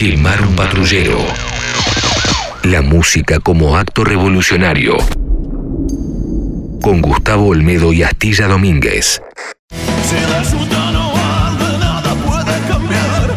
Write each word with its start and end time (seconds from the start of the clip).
Quemar 0.00 0.40
un 0.40 0.56
patrullero. 0.56 1.18
La 2.62 2.80
música 2.80 3.38
como 3.38 3.76
acto 3.76 4.02
revolucionario. 4.02 4.96
Con 6.80 7.02
Gustavo 7.02 7.48
Olmedo 7.48 7.92
y 7.92 8.02
Astilla 8.02 8.48
Domínguez. 8.48 9.20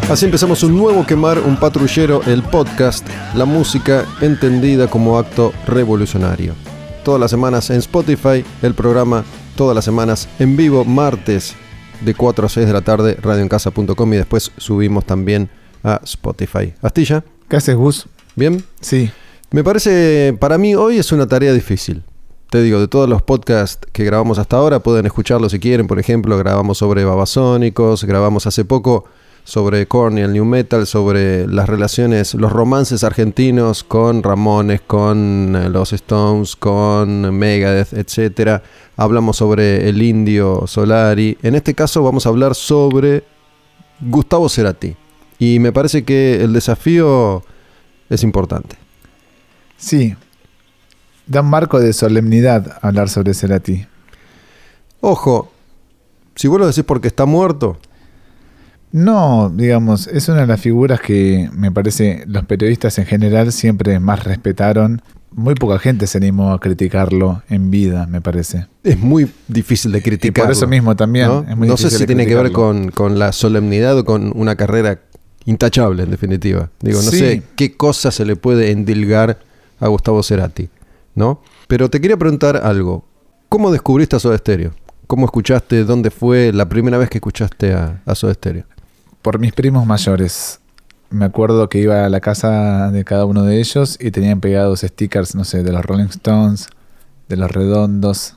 Así 0.08 0.24
empezamos 0.24 0.62
un 0.62 0.78
nuevo 0.78 1.04
Quemar 1.04 1.38
un 1.38 1.56
Patrullero, 1.56 2.22
el 2.22 2.42
podcast, 2.42 3.06
la 3.34 3.44
música 3.44 4.06
entendida 4.22 4.86
como 4.86 5.18
acto 5.18 5.52
revolucionario. 5.66 6.54
Todas 7.04 7.20
las 7.20 7.30
semanas 7.30 7.68
en 7.68 7.76
Spotify, 7.76 8.42
el 8.62 8.72
programa 8.72 9.22
todas 9.54 9.74
las 9.74 9.84
semanas 9.84 10.30
en 10.38 10.56
vivo, 10.56 10.86
martes 10.86 11.56
de 12.00 12.14
4 12.14 12.46
a 12.46 12.48
6 12.48 12.66
de 12.66 12.72
la 12.72 12.80
tarde, 12.80 13.18
radioencasa.com 13.20 14.14
y 14.14 14.16
después 14.16 14.50
subimos 14.56 15.04
también 15.04 15.50
a 15.84 16.00
Spotify. 16.02 16.74
Astilla, 16.82 17.22
¿Qué 17.48 17.56
haces, 17.56 17.76
Gus? 17.76 18.06
¿bien? 18.34 18.64
Sí. 18.80 19.10
Me 19.50 19.62
parece, 19.62 20.36
para 20.40 20.58
mí 20.58 20.74
hoy 20.74 20.98
es 20.98 21.12
una 21.12 21.26
tarea 21.26 21.52
difícil. 21.52 22.02
Te 22.50 22.62
digo, 22.62 22.80
de 22.80 22.88
todos 22.88 23.08
los 23.08 23.22
podcasts 23.22 23.86
que 23.92 24.04
grabamos 24.04 24.38
hasta 24.38 24.56
ahora, 24.56 24.80
pueden 24.80 25.06
escucharlo 25.06 25.48
si 25.48 25.58
quieren. 25.58 25.86
Por 25.86 25.98
ejemplo, 25.98 26.36
grabamos 26.38 26.78
sobre 26.78 27.04
babasónicos, 27.04 28.04
grabamos 28.04 28.46
hace 28.46 28.64
poco 28.64 29.04
sobre 29.44 29.86
Korn 29.86 30.18
y 30.18 30.22
el 30.22 30.32
New 30.32 30.44
Metal, 30.44 30.86
sobre 30.86 31.46
las 31.46 31.68
relaciones, 31.68 32.34
los 32.34 32.50
romances 32.50 33.04
argentinos 33.04 33.84
con 33.84 34.22
Ramones, 34.22 34.80
con 34.80 35.54
eh, 35.54 35.68
los 35.68 35.92
Stones, 35.92 36.56
con 36.56 37.36
Megadeth, 37.36 37.92
etcétera. 37.92 38.62
Hablamos 38.96 39.36
sobre 39.36 39.88
el 39.88 40.00
indio 40.00 40.66
Solari. 40.66 41.36
En 41.42 41.54
este 41.54 41.74
caso 41.74 42.02
vamos 42.02 42.24
a 42.24 42.30
hablar 42.30 42.54
sobre 42.54 43.24
Gustavo 44.00 44.48
Cerati. 44.48 44.96
Y 45.44 45.58
me 45.58 45.72
parece 45.72 46.04
que 46.04 46.42
el 46.42 46.54
desafío 46.54 47.44
es 48.08 48.22
importante. 48.22 48.76
Sí. 49.76 50.16
Da 51.26 51.42
un 51.42 51.50
marco 51.50 51.80
de 51.80 51.92
solemnidad 51.92 52.78
hablar 52.80 53.10
sobre 53.10 53.34
Cerati. 53.34 53.86
Ojo, 55.00 55.52
si 56.34 56.48
vos 56.48 56.58
lo 56.58 56.66
decís 56.66 56.84
porque 56.84 57.08
está 57.08 57.26
muerto, 57.26 57.78
No, 58.90 59.50
digamos, 59.54 60.06
es 60.06 60.28
una 60.28 60.42
de 60.42 60.46
las 60.46 60.60
figuras 60.60 61.00
que 61.00 61.50
me 61.52 61.70
parece 61.72 62.24
los 62.26 62.44
periodistas 62.46 62.96
en 62.98 63.06
general 63.06 63.52
siempre 63.52 63.98
más 64.00 64.24
respetaron. 64.24 65.02
Muy 65.32 65.56
poca 65.56 65.78
gente 65.78 66.06
se 66.06 66.18
animó 66.18 66.52
a 66.52 66.60
criticarlo 66.60 67.42
en 67.50 67.70
vida, 67.70 68.06
me 68.06 68.20
parece. 68.20 68.68
es 68.84 68.98
muy 68.98 69.30
difícil 69.48 69.90
de 69.92 70.00
criticar. 70.00 70.44
por 70.44 70.52
eso 70.52 70.68
mismo 70.68 70.94
también. 70.94 71.26
¿no? 71.26 71.44
es 71.46 71.56
muy 71.56 71.68
No 71.68 71.76
sé 71.76 71.90
si 71.90 72.06
tiene 72.06 72.24
que 72.26 72.34
ver 72.36 72.52
con, 72.52 72.90
con 72.92 73.18
la 73.18 73.32
solemnidad 73.32 73.98
o 73.98 74.04
con 74.04 74.32
una 74.34 74.54
carrera 74.54 75.00
intachable, 75.46 76.02
en 76.04 76.10
definitiva. 76.10 76.70
Digo, 76.80 77.00
no 77.02 77.10
Sí. 77.10 77.18
sé 77.18 77.42
qué 77.56 77.76
cosa 77.76 78.10
se 78.10 78.24
le 78.24 78.36
puede 78.36 78.70
endilgar 78.70 79.38
a 79.80 79.88
Gustavo 79.88 80.22
Cerati, 80.22 80.68
¿no? 81.14 81.40
Pero 81.68 81.90
te 81.90 82.00
quería 82.00 82.16
preguntar 82.16 82.56
algo. 82.64 83.04
¿Cómo 83.48 83.70
descubriste 83.70 84.16
a 84.16 84.18
Soda 84.20 84.38
Stereo? 84.38 84.72
¿Cómo 85.06 85.26
escuchaste? 85.26 85.84
¿Dónde 85.84 86.10
fue 86.10 86.52
la 86.52 86.68
primera 86.68 86.96
vez 86.98 87.10
que 87.10 87.18
escuchaste 87.18 87.72
a, 87.74 88.02
a 88.06 88.14
Soda 88.14 88.34
Stereo? 88.34 88.64
Por 89.22 89.38
mis 89.38 89.52
primos 89.52 89.86
mayores. 89.86 90.60
Me 91.10 91.26
acuerdo 91.26 91.68
que 91.68 91.78
iba 91.78 92.04
a 92.04 92.08
la 92.08 92.20
casa 92.20 92.90
de 92.90 93.04
cada 93.04 93.24
uno 93.24 93.44
de 93.44 93.60
ellos 93.60 93.96
y 94.00 94.10
tenían 94.10 94.40
pegados 94.40 94.80
stickers, 94.80 95.34
no 95.34 95.44
sé, 95.44 95.62
de 95.62 95.70
los 95.72 95.84
Rolling 95.84 96.06
Stones, 96.06 96.68
de 97.28 97.36
los 97.36 97.50
Redondos. 97.50 98.36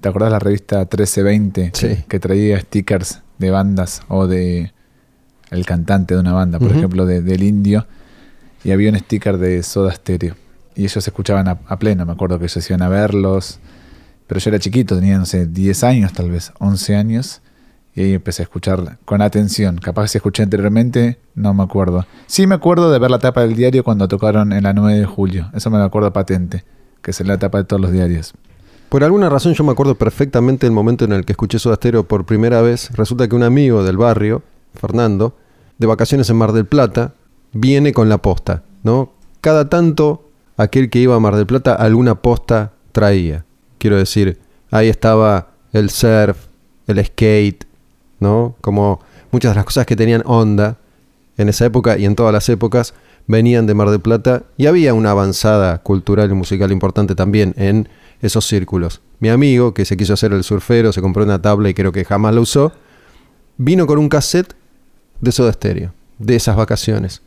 ¿Te 0.00 0.08
acordás 0.08 0.30
la 0.30 0.38
revista 0.38 0.78
1320? 0.80 1.70
Sí. 1.74 1.86
Que, 1.88 2.04
que 2.08 2.20
traía 2.20 2.60
stickers 2.60 3.20
de 3.38 3.50
bandas 3.50 4.02
o 4.08 4.26
de 4.26 4.72
el 5.52 5.64
cantante 5.66 6.14
de 6.14 6.20
una 6.20 6.32
banda, 6.32 6.58
por 6.58 6.70
ejemplo, 6.72 7.06
de- 7.06 7.22
del 7.22 7.42
Indio. 7.42 7.86
Y 8.64 8.70
había 8.72 8.90
un 8.90 8.98
sticker 8.98 9.38
de 9.38 9.62
Soda 9.62 9.92
Stereo. 9.92 10.34
Y 10.74 10.84
ellos 10.84 11.06
escuchaban 11.06 11.48
a, 11.48 11.58
a 11.66 11.78
pleno, 11.78 12.04
me 12.06 12.12
acuerdo 12.12 12.38
que 12.38 12.46
ellos 12.46 12.68
iban 12.70 12.82
a 12.82 12.88
verlos. 12.88 13.58
Pero 14.26 14.40
yo 14.40 14.50
era 14.50 14.58
chiquito, 14.58 14.94
tenía, 14.96 15.18
no 15.18 15.26
sé, 15.26 15.46
10 15.46 15.84
años 15.84 16.12
tal 16.12 16.30
vez, 16.30 16.52
11 16.58 16.96
años. 16.96 17.40
Y 17.94 18.00
ahí 18.02 18.12
empecé 18.14 18.42
a 18.42 18.44
escuchar 18.44 18.98
con 19.04 19.20
atención. 19.20 19.76
Capaz 19.76 20.08
si 20.08 20.18
escuché 20.18 20.42
anteriormente, 20.42 21.18
no 21.34 21.52
me 21.52 21.62
acuerdo. 21.62 22.06
Sí 22.26 22.46
me 22.46 22.54
acuerdo 22.54 22.90
de 22.90 22.98
ver 22.98 23.10
la 23.10 23.18
tapa 23.18 23.42
del 23.42 23.54
diario 23.54 23.84
cuando 23.84 24.08
tocaron 24.08 24.52
en 24.54 24.62
la 24.62 24.72
9 24.72 24.98
de 24.98 25.04
julio. 25.04 25.50
Eso 25.52 25.70
me 25.70 25.76
lo 25.78 25.84
acuerdo 25.84 26.10
patente. 26.12 26.64
Que 27.02 27.10
es 27.10 27.20
la 27.26 27.36
tapa 27.38 27.58
de 27.58 27.64
todos 27.64 27.82
los 27.82 27.92
diarios. 27.92 28.32
Por 28.88 29.04
alguna 29.04 29.28
razón 29.28 29.52
yo 29.54 29.64
me 29.64 29.72
acuerdo 29.72 29.96
perfectamente 29.96 30.66
el 30.66 30.72
momento 30.72 31.04
en 31.04 31.12
el 31.12 31.24
que 31.26 31.32
escuché 31.32 31.58
Soda 31.58 31.74
Stereo 31.76 32.04
por 32.08 32.24
primera 32.24 32.62
vez. 32.62 32.90
Resulta 32.96 33.28
que 33.28 33.34
un 33.34 33.42
amigo 33.42 33.82
del 33.84 33.96
barrio, 33.98 34.42
Fernando, 34.74 35.36
de 35.82 35.86
vacaciones 35.86 36.30
en 36.30 36.36
Mar 36.36 36.52
del 36.52 36.64
Plata, 36.64 37.12
viene 37.52 37.92
con 37.92 38.08
la 38.08 38.18
posta, 38.18 38.62
¿no? 38.82 39.12
Cada 39.42 39.68
tanto 39.68 40.30
aquel 40.56 40.88
que 40.88 41.00
iba 41.00 41.14
a 41.14 41.20
Mar 41.20 41.36
del 41.36 41.46
Plata 41.46 41.74
alguna 41.74 42.22
posta 42.22 42.72
traía. 42.92 43.44
Quiero 43.78 43.98
decir, 43.98 44.38
ahí 44.70 44.88
estaba 44.88 45.48
el 45.72 45.90
surf, 45.90 46.46
el 46.86 47.04
skate, 47.04 47.66
¿no? 48.20 48.54
Como 48.60 49.00
muchas 49.30 49.52
de 49.52 49.56
las 49.56 49.64
cosas 49.64 49.84
que 49.84 49.96
tenían 49.96 50.22
onda 50.24 50.78
en 51.36 51.48
esa 51.48 51.66
época 51.66 51.98
y 51.98 52.04
en 52.04 52.14
todas 52.14 52.32
las 52.32 52.48
épocas 52.48 52.94
venían 53.26 53.66
de 53.66 53.74
Mar 53.74 53.90
del 53.90 54.00
Plata 54.00 54.44
y 54.56 54.66
había 54.66 54.94
una 54.94 55.10
avanzada 55.10 55.78
cultural 55.82 56.30
y 56.30 56.34
musical 56.34 56.72
importante 56.72 57.14
también 57.14 57.54
en 57.56 57.88
esos 58.20 58.46
círculos. 58.46 59.00
Mi 59.18 59.28
amigo, 59.28 59.74
que 59.74 59.84
se 59.84 59.96
quiso 59.96 60.14
hacer 60.14 60.32
el 60.32 60.44
surfero, 60.44 60.92
se 60.92 61.02
compró 61.02 61.24
una 61.24 61.42
tabla 61.42 61.68
y 61.68 61.74
creo 61.74 61.92
que 61.92 62.04
jamás 62.04 62.34
la 62.34 62.40
usó, 62.40 62.72
vino 63.56 63.86
con 63.86 63.98
un 63.98 64.08
cassette 64.08 64.54
de 65.22 65.32
Soda 65.32 65.52
Stereo, 65.54 65.92
de 66.18 66.36
esas 66.36 66.54
vacaciones. 66.56 67.22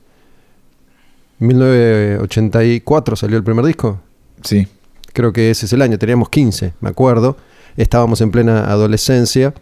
1984 1.40 3.16
salió 3.16 3.38
el 3.38 3.44
primer 3.44 3.66
disco, 3.66 4.00
Sí. 4.44 4.68
creo 5.14 5.34
que 5.34 5.50
ese 5.50 5.66
es 5.66 5.74
el 5.74 5.82
año, 5.82 5.98
teníamos 5.98 6.30
15, 6.30 6.74
me 6.82 6.90
acuerdo, 6.90 7.38
estábamos 7.78 8.22
en 8.22 8.32
plena 8.32 8.70
adolescencia. 8.72 9.54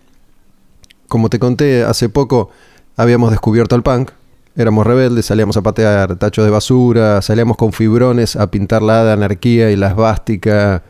Como 1.07 1.29
te 1.29 1.39
conté 1.39 1.83
hace 1.83 2.09
poco, 2.09 2.49
habíamos 2.97 3.31
descubierto 3.31 3.75
el 3.75 3.83
punk, 3.83 4.11
éramos 4.55 4.85
rebeldes, 4.85 5.25
salíamos 5.27 5.57
a 5.57 5.61
patear 5.61 6.15
tachos 6.17 6.43
de 6.45 6.51
basura, 6.51 7.21
salíamos 7.21 7.55
con 7.57 7.71
fibrones 7.71 8.35
a 8.35 8.49
pintar 8.51 8.81
la 8.81 9.13
anarquía 9.13 9.71
y 9.71 9.75
la 9.75 9.89
esvástica 9.89 10.83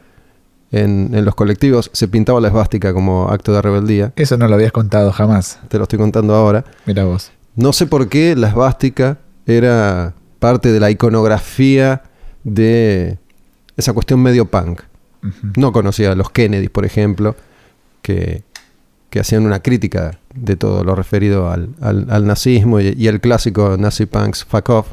en, 0.73 1.11
en 1.13 1.23
los 1.23 1.35
colectivos. 1.35 1.89
Se 1.94 2.09
pintaba 2.09 2.41
la 2.41 2.50
esvástica 2.50 2.94
como 2.94 3.29
acto 3.29 3.53
de 3.53 3.61
rebeldía, 3.61 4.11
Eso 4.17 4.35
no 4.38 4.47
lo 4.50 4.56
habías 4.56 4.73
contado 4.73 5.13
jamás. 5.13 5.59
te 5.69 5.78
lo 5.78 5.84
estoy 5.84 6.00
contando 6.00 6.35
ahora. 6.35 6.66
Mira 6.85 7.06
vos. 7.06 7.31
No 7.56 7.72
sé 7.72 7.85
por 7.88 8.09
qué 8.09 8.35
la 8.35 8.50
esvástica 8.50 9.19
era 9.45 10.13
parte 10.39 10.72
de 10.73 10.79
la 10.81 10.89
iconografía 10.91 12.01
de 12.44 13.17
esa 13.78 13.94
cuestión 13.94 14.22
medio 14.22 14.45
punk. 14.45 14.81
No 15.56 15.72
conocía 15.72 16.11
a 16.11 16.16
los 16.16 16.29
Kennedys, 16.31 16.69
por 16.69 16.84
ejemplo, 16.85 17.35
que, 18.01 18.44
que 19.09 19.19
hacían 19.22 19.45
una 19.45 19.61
crítica 19.61 20.19
de 20.35 20.57
todo 20.57 20.84
lo 20.84 20.95
referido 20.95 21.50
al, 21.50 21.69
al- 21.79 22.07
al 22.09 22.25
nazismo 22.28 22.81
y, 22.81 22.94
y 22.97 23.07
el 23.07 23.22
clásico 23.22 23.78
Nazi 23.79 24.05
Punks 24.05 24.44
Fuck 24.44 24.69
Off, 24.69 24.88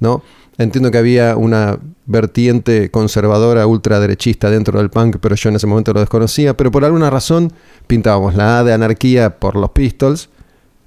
¿no? 0.00 0.22
Entiendo 0.58 0.90
que 0.90 0.98
había 0.98 1.36
una 1.36 1.78
vertiente 2.06 2.90
conservadora 2.90 3.66
ultraderechista 3.66 4.48
dentro 4.50 4.78
del 4.78 4.88
punk, 4.90 5.16
pero 5.20 5.34
yo 5.34 5.50
en 5.50 5.56
ese 5.56 5.66
momento 5.66 5.92
lo 5.92 6.00
desconocía, 6.00 6.56
pero 6.56 6.70
por 6.70 6.84
alguna 6.84 7.10
razón 7.10 7.52
pintábamos 7.86 8.34
la 8.34 8.58
A 8.60 8.64
de 8.64 8.72
anarquía 8.72 9.38
por 9.38 9.56
los 9.56 9.70
Pistols 9.70 10.30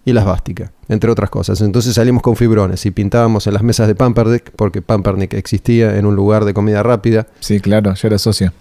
y 0.05 0.13
las 0.13 0.25
Bástica, 0.25 0.71
entre 0.87 1.11
otras 1.11 1.29
cosas. 1.29 1.61
Entonces 1.61 1.93
salimos 1.93 2.23
con 2.23 2.35
fibrones 2.35 2.83
y 2.87 2.91
pintábamos 2.91 3.45
en 3.45 3.53
las 3.53 3.61
mesas 3.61 3.87
de 3.87 3.93
Pampernick, 3.95 4.51
porque 4.55 4.81
Pampernick 4.81 5.33
existía 5.35 5.97
en 5.97 6.05
un 6.07 6.15
lugar 6.15 6.45
de 6.45 6.53
comida 6.53 6.81
rápida, 6.81 7.27
Sí, 7.41 7.59
claro, 7.59 7.93
yo 7.93 8.07
era 8.07 8.17
socio. 8.17 8.51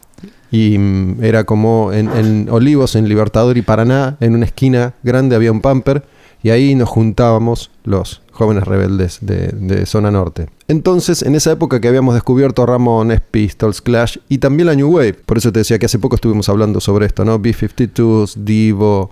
y 0.51 0.77
mm, 0.77 1.25
era 1.25 1.45
como 1.45 1.93
en, 1.93 2.11
en 2.11 2.49
Olivos, 2.51 2.97
en 2.97 3.09
Libertador 3.09 3.57
y 3.57 3.63
Paraná, 3.63 4.17
en 4.21 4.35
una 4.35 4.45
esquina 4.45 4.93
grande 5.03 5.37
había 5.37 5.53
un 5.53 5.61
pamper 5.63 6.03
y 6.43 6.51
ahí 6.51 6.75
nos 6.75 6.89
juntábamos 6.89 7.71
los 7.85 8.21
jóvenes 8.39 8.65
rebeldes 8.65 9.19
de, 9.21 9.49
de 9.49 9.85
zona 9.85 10.11
norte. 10.11 10.49
Entonces, 10.69 11.23
en 11.23 11.35
esa 11.35 11.51
época 11.53 11.81
que 11.81 11.89
habíamos 11.89 12.15
descubierto 12.15 12.65
Ramones, 12.65 13.21
Pistols, 13.21 13.81
Clash 13.83 14.19
y 14.29 14.39
también 14.39 14.67
la 14.69 14.75
New 14.75 14.89
Wave, 14.91 15.15
por 15.15 15.39
eso 15.39 15.53
te 15.53 15.59
decía 15.61 15.79
que 15.79 15.87
hace 15.87 15.99
poco 15.99 16.15
estuvimos 16.15 16.49
hablando 16.49 16.81
sobre 16.81 17.07
esto, 17.07 17.25
¿no? 17.25 17.39
B-52s, 17.39 18.35
Divo, 18.37 19.11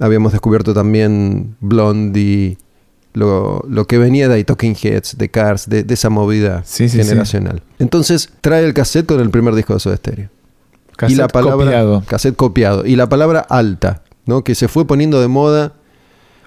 habíamos 0.00 0.32
descubierto 0.32 0.72
también 0.74 1.56
Blondie, 1.60 2.56
lo, 3.14 3.64
lo 3.68 3.86
que 3.86 3.98
venía 3.98 4.28
de 4.28 4.34
ahí, 4.34 4.44
Talking 4.44 4.76
Heads, 4.80 5.18
de 5.18 5.28
Cars, 5.28 5.68
de, 5.68 5.82
de 5.82 5.94
esa 5.94 6.08
movida 6.08 6.62
Sí, 6.64 6.88
sí, 6.88 6.98
sí. 7.00 7.04
generacional. 7.08 7.62
Entonces, 7.78 8.30
trae 8.40 8.64
el 8.64 8.74
cassette 8.74 9.06
con 9.06 9.20
el 9.20 9.30
primer 9.30 9.54
disco 9.54 9.74
de 9.74 9.80
Soda 9.80 9.96
Stereo 9.96 10.24
y 10.26 11.14
la 11.14 11.26
Cassette 11.26 11.32
palabra 11.32 11.64
copiado. 11.66 12.02
cassette 12.06 12.36
copiado 12.36 12.84
y 12.86 12.96
la 12.96 13.08
palabra 13.08 13.40
alta, 13.48 14.02
¿no? 14.26 14.42
Que 14.42 14.54
se 14.54 14.68
fue 14.68 14.86
poniendo 14.86 15.20
de 15.20 15.28
moda 15.28 15.74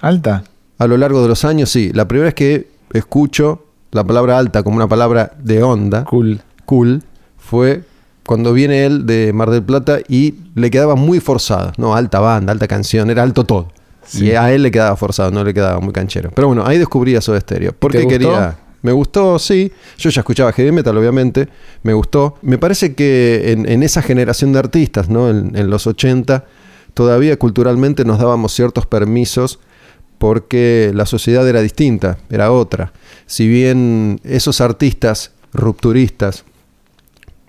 Alta. 0.02 0.44
A 0.84 0.88
lo 0.88 0.98
largo 0.98 1.22
de 1.22 1.28
los 1.28 1.46
años, 1.46 1.70
sí. 1.70 1.92
La 1.94 2.08
primera 2.08 2.26
vez 2.26 2.34
que 2.34 2.68
escucho 2.94 3.66
la 3.92 4.04
palabra 4.04 4.38
alta 4.38 4.64
como 4.64 4.78
una 4.78 4.88
palabra 4.88 5.32
de 5.44 5.62
onda, 5.64 6.06
Cool. 6.06 6.42
cool, 6.66 7.04
fue 7.38 7.84
cuando 8.26 8.54
viene 8.54 8.86
él 8.86 9.06
de 9.06 9.34
Mar 9.34 9.50
del 9.50 9.64
Plata 9.64 10.00
y 10.08 10.36
le 10.56 10.72
quedaba 10.72 10.96
muy 10.96 11.20
forzada, 11.20 11.74
¿no? 11.78 11.96
Alta 11.96 12.20
banda, 12.20 12.52
alta 12.54 12.68
canción, 12.68 13.10
era 13.10 13.24
alto 13.24 13.44
todo. 13.44 13.68
Sí. 14.06 14.26
Y 14.28 14.32
a 14.32 14.52
él 14.54 14.64
le 14.64 14.72
quedaba 14.72 14.96
forzado, 14.96 15.32
no 15.32 15.44
le 15.44 15.54
quedaba 15.54 15.80
muy 15.80 15.94
canchero. 15.94 16.32
Pero 16.34 16.48
bueno, 16.48 16.66
ahí 16.66 16.78
descubrí 16.78 17.16
a 17.16 17.22
Soda 17.22 17.40
Stereo. 17.40 17.74
Porque 17.78 18.00
¿Te 18.00 18.04
gustó? 18.06 18.18
quería. 18.20 18.58
Me 18.82 18.92
gustó, 18.92 19.38
sí. 19.38 19.72
Yo 20.00 20.10
ya 20.10 20.22
escuchaba 20.22 20.52
heavy 20.54 20.72
metal, 20.72 20.98
obviamente. 20.98 21.48
Me 21.84 21.94
gustó. 21.94 22.36
Me 22.42 22.58
parece 22.58 22.96
que 22.96 23.52
en, 23.52 23.70
en 23.70 23.84
esa 23.84 24.02
generación 24.02 24.54
de 24.54 24.60
artistas, 24.60 25.08
¿no? 25.10 25.30
En, 25.30 25.56
en 25.56 25.70
los 25.70 25.86
80, 25.86 26.46
todavía 26.96 27.38
culturalmente 27.38 28.04
nos 28.06 28.18
dábamos 28.18 28.54
ciertos 28.54 28.88
permisos 28.88 29.60
porque 30.22 30.92
la 30.94 31.08
sociedad 31.08 31.50
era 31.50 31.62
distinta, 31.62 32.20
era 32.30 32.52
otra. 32.52 32.94
Si 33.26 33.48
bien 33.48 34.22
esos 34.24 34.62
artistas 34.62 35.32
rupturistas, 35.52 36.46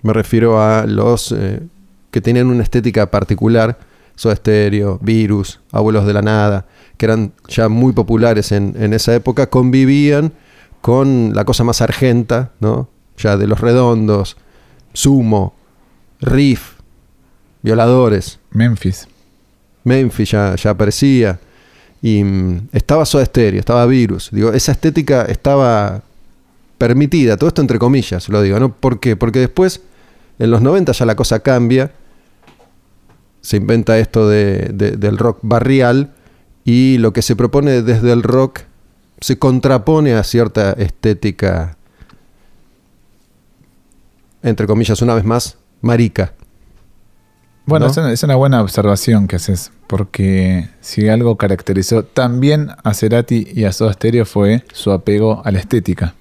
me 0.01 0.11
refiero 0.11 0.59
a 0.59 0.87
los 0.87 1.31
eh, 1.37 1.61
que 2.09 2.19
tenían 2.19 2.47
una 2.47 2.63
estética 2.63 3.11
particular, 3.11 3.77
Soda 4.15 4.35
Stereo, 4.35 4.97
Virus, 5.03 5.59
Abuelos 5.71 6.07
de 6.07 6.13
la 6.13 6.23
Nada, 6.23 6.65
que 6.97 7.05
eran 7.05 7.33
ya 7.47 7.69
muy 7.69 7.93
populares 7.93 8.51
en, 8.51 8.73
en 8.75 8.93
esa 8.93 9.13
época, 9.13 9.51
convivían 9.51 10.33
con 10.81 11.35
la 11.35 11.45
cosa 11.45 11.63
más 11.63 11.79
argenta, 11.79 12.53
¿no? 12.59 12.89
Ya 13.19 13.37
de 13.37 13.45
los 13.45 13.61
redondos, 13.61 14.35
Sumo, 14.93 15.53
Riff, 16.21 16.71
Violadores, 17.61 18.39
Memphis. 18.49 19.07
Memphis 19.83 20.31
ya, 20.31 20.55
ya 20.55 20.71
aparecía. 20.71 21.39
Y 22.03 22.23
mm, 22.23 22.67
estaba 22.73 23.05
Soda 23.05 23.25
Stereo, 23.25 23.59
estaba 23.59 23.85
Virus. 23.87 24.29
Digo, 24.31 24.51
esa 24.53 24.73
estética 24.73 25.23
estaba 25.23 26.03
permitida, 26.77 27.37
todo 27.37 27.47
esto 27.47 27.61
entre 27.61 27.79
comillas, 27.79 28.27
lo 28.29 28.41
digo, 28.41 28.59
¿no? 28.59 28.71
¿Por 28.75 28.99
qué? 28.99 29.15
Porque 29.15 29.39
después, 29.39 29.81
en 30.37 30.51
los 30.51 30.61
90 30.61 30.91
ya 30.91 31.05
la 31.05 31.15
cosa 31.15 31.39
cambia. 31.39 31.91
Se 33.41 33.57
inventa 33.57 33.97
esto 33.97 34.27
de- 34.29 34.69
de- 34.73 34.91
del 34.97 35.17
rock 35.17 35.39
barrial. 35.41 36.11
Y 36.65 36.97
lo 36.99 37.11
que 37.13 37.21
se 37.21 37.35
propone 37.35 37.81
desde 37.81 38.11
el 38.11 38.21
rock 38.23 38.59
se 39.21 39.37
contrapone 39.39 40.13
a 40.13 40.23
cierta 40.23 40.73
estética, 40.73 41.77
entre 44.41 44.67
comillas, 44.67 45.01
una 45.01 45.13
vez 45.15 45.23
más, 45.23 45.57
marica. 45.81 46.33
Bueno, 47.65 47.85
¿No? 47.85 47.91
es, 47.91 47.97
una, 47.97 48.11
es 48.11 48.23
una 48.23 48.35
buena 48.35 48.61
observación 48.61 49.27
que 49.27 49.37
haces, 49.37 49.71
porque 49.87 50.69
si 50.81 51.07
algo 51.07 51.37
caracterizó 51.37 52.03
también 52.03 52.71
a 52.83 52.93
Cerati 52.93 53.47
y 53.53 53.63
a 53.63 53.71
Soda 53.71 53.93
Stereo 53.93 54.25
fue 54.25 54.63
su 54.73 54.91
apego 54.91 55.41
a 55.45 55.51
la 55.51 55.59
estética. 55.59 56.13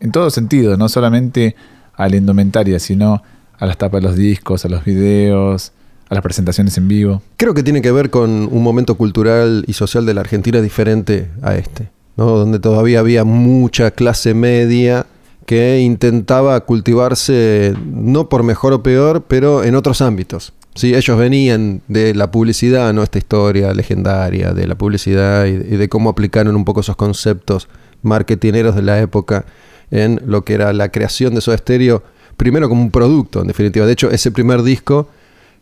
En 0.00 0.10
todo 0.10 0.30
sentido, 0.30 0.76
no 0.76 0.88
solamente 0.88 1.54
a 1.94 2.08
la 2.08 2.16
indumentaria, 2.16 2.78
sino 2.80 3.22
a 3.58 3.66
las 3.66 3.78
tapas 3.78 4.00
de 4.00 4.08
los 4.08 4.16
discos, 4.16 4.64
a 4.64 4.68
los 4.68 4.84
videos, 4.84 5.72
a 6.08 6.14
las 6.14 6.22
presentaciones 6.22 6.76
en 6.76 6.88
vivo. 6.88 7.22
Creo 7.36 7.54
que 7.54 7.62
tiene 7.62 7.82
que 7.82 7.92
ver 7.92 8.10
con 8.10 8.48
un 8.50 8.62
momento 8.62 8.96
cultural 8.96 9.64
y 9.68 9.74
social 9.74 10.06
de 10.06 10.14
la 10.14 10.22
Argentina 10.22 10.60
diferente 10.60 11.30
a 11.42 11.54
este, 11.54 11.88
¿no? 12.16 12.26
donde 12.26 12.58
todavía 12.58 12.98
había 12.98 13.22
mucha 13.24 13.92
clase 13.92 14.34
media 14.34 15.06
que 15.46 15.80
intentaba 15.80 16.58
cultivarse 16.60 17.74
no 17.84 18.28
por 18.28 18.42
mejor 18.42 18.72
o 18.72 18.82
peor, 18.82 19.24
pero 19.28 19.62
en 19.62 19.74
otros 19.76 20.00
ámbitos. 20.00 20.52
Sí, 20.74 20.94
ellos 20.94 21.18
venían 21.18 21.82
de 21.88 22.14
la 22.14 22.30
publicidad, 22.30 22.92
¿no? 22.92 23.02
Esta 23.02 23.18
historia 23.18 23.74
legendaria 23.74 24.52
de 24.52 24.66
la 24.66 24.76
publicidad 24.76 25.46
y 25.46 25.56
de 25.56 25.88
cómo 25.88 26.10
aplicaron 26.10 26.54
un 26.54 26.64
poco 26.64 26.80
esos 26.80 26.96
conceptos 26.96 27.68
marketineros 28.02 28.76
de 28.76 28.82
la 28.82 29.00
época 29.00 29.44
en 29.90 30.20
lo 30.24 30.44
que 30.44 30.54
era 30.54 30.72
la 30.72 30.90
creación 30.90 31.34
de 31.34 31.40
Soda 31.40 31.58
Stereo, 31.58 32.02
primero 32.36 32.68
como 32.68 32.82
un 32.82 32.90
producto, 32.90 33.40
en 33.40 33.48
definitiva. 33.48 33.84
De 33.86 33.92
hecho, 33.92 34.10
ese 34.10 34.30
primer 34.30 34.62
disco 34.62 35.08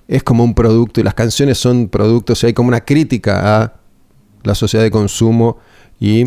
es 0.07 0.23
como 0.23 0.45
un 0.45 0.55
producto 0.55 1.01
y 1.01 1.05
las 1.05 1.15
canciones 1.15 1.59
son 1.59 1.89
productos 1.89 2.43
y 2.43 2.47
hay 2.47 2.53
como 2.53 2.69
una 2.69 2.83
crítica 2.83 3.63
a 3.63 3.73
la 4.45 4.55
sociedad 4.55 4.85
de 4.85 4.91
consumo 4.91 5.59
y 5.99 6.27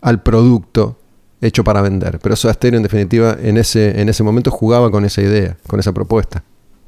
al 0.00 0.22
producto 0.22 0.96
hecho 1.40 1.64
para 1.64 1.82
vender. 1.82 2.18
Pero 2.20 2.36
Soda 2.36 2.52
Stereo 2.54 2.78
en 2.78 2.82
definitiva 2.82 3.36
en 3.40 3.56
ese, 3.56 4.00
en 4.00 4.08
ese 4.08 4.22
momento 4.22 4.50
jugaba 4.50 4.90
con 4.90 5.04
esa 5.04 5.22
idea, 5.22 5.56
con 5.66 5.80
esa 5.80 5.92
propuesta. 5.92 6.42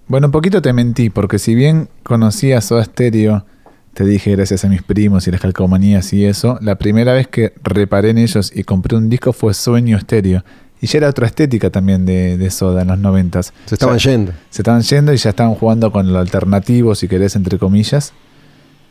Bueno, 0.09 0.29
un 0.29 0.33
poquito 0.33 0.63
te 0.63 0.73
mentí, 0.73 1.11
porque 1.11 1.39
si 1.39 1.55
bien 1.55 1.91
conocía 2.03 2.63
Soda 2.63 2.83
Stereo, 2.83 3.45
te 3.93 4.05
dije 4.05 4.31
gracias 4.31 4.65
a 4.65 4.69
mis 4.69 4.83
primos 4.83 5.29
y 5.29 5.31
las 5.31 5.41
calcomanías 5.43 6.15
y 6.15 6.25
eso, 6.25 6.59
la 6.63 6.77
primera 6.77 7.13
vez 7.13 7.29
que 7.29 7.53
reparé 7.63 8.11
en 8.11 8.19
ellos 8.19 8.51
y 8.55 8.65
compré 8.65 8.97
un 8.97 9.11
disco 9.11 9.35
fue 9.35 9.53
Sueño 9.53 10.01
Stereo. 10.01 10.45
Y 10.81 10.87
ya 10.87 10.99
era 10.99 11.11
otra 11.11 11.27
estética 11.27 11.69
también 11.69 12.07
de, 12.07 12.39
de 12.39 12.51
Soda 12.51 12.83
en 12.83 12.89
los 12.89 12.99
noventas. 12.99 13.53
Se 13.67 13.75
estaban 13.75 13.99
yendo. 13.99 14.33
Se 14.49 14.63
estaban 14.63 14.81
yendo 14.81 15.13
y 15.13 15.19
ya 15.19 15.29
estaban 15.29 15.55
jugando 15.55 15.93
con 15.93 16.11
lo 16.11 16.19
alternativo, 16.21 16.95
si 16.95 17.07
querés, 17.07 17.37
entre 17.37 17.59
comillas. 17.59 18.15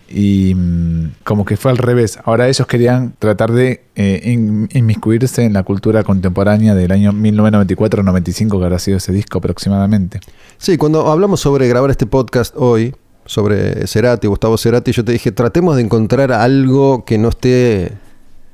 Y 0.09 0.53
mm, 0.55 1.11
como 1.23 1.43
que 1.45 1.57
fue 1.57 1.71
al 1.71 1.77
revés. 1.77 2.17
Ahora 2.23 2.47
ellos 2.47 2.65
querían 2.67 3.13
tratar 3.19 3.51
de 3.51 3.81
eh, 3.95 4.21
in- 4.25 4.69
inmiscuirse 4.73 5.43
en 5.43 5.53
la 5.53 5.63
cultura 5.63 6.03
contemporánea 6.03 6.75
del 6.75 6.91
año 6.91 7.11
1994-95, 7.13 8.57
que 8.59 8.65
habrá 8.65 8.79
sido 8.79 8.97
ese 8.97 9.11
disco 9.11 9.39
aproximadamente. 9.39 10.19
Sí, 10.57 10.77
cuando 10.77 11.07
hablamos 11.11 11.39
sobre 11.41 11.67
grabar 11.67 11.91
este 11.91 12.05
podcast 12.05 12.53
hoy, 12.57 12.95
sobre 13.25 13.85
Cerati, 13.87 14.27
Gustavo 14.27 14.57
Cerati, 14.57 14.91
yo 14.91 15.03
te 15.03 15.11
dije, 15.11 15.31
tratemos 15.31 15.75
de 15.75 15.81
encontrar 15.83 16.31
algo 16.31 17.03
que 17.05 17.17
no 17.17 17.29
esté 17.29 17.91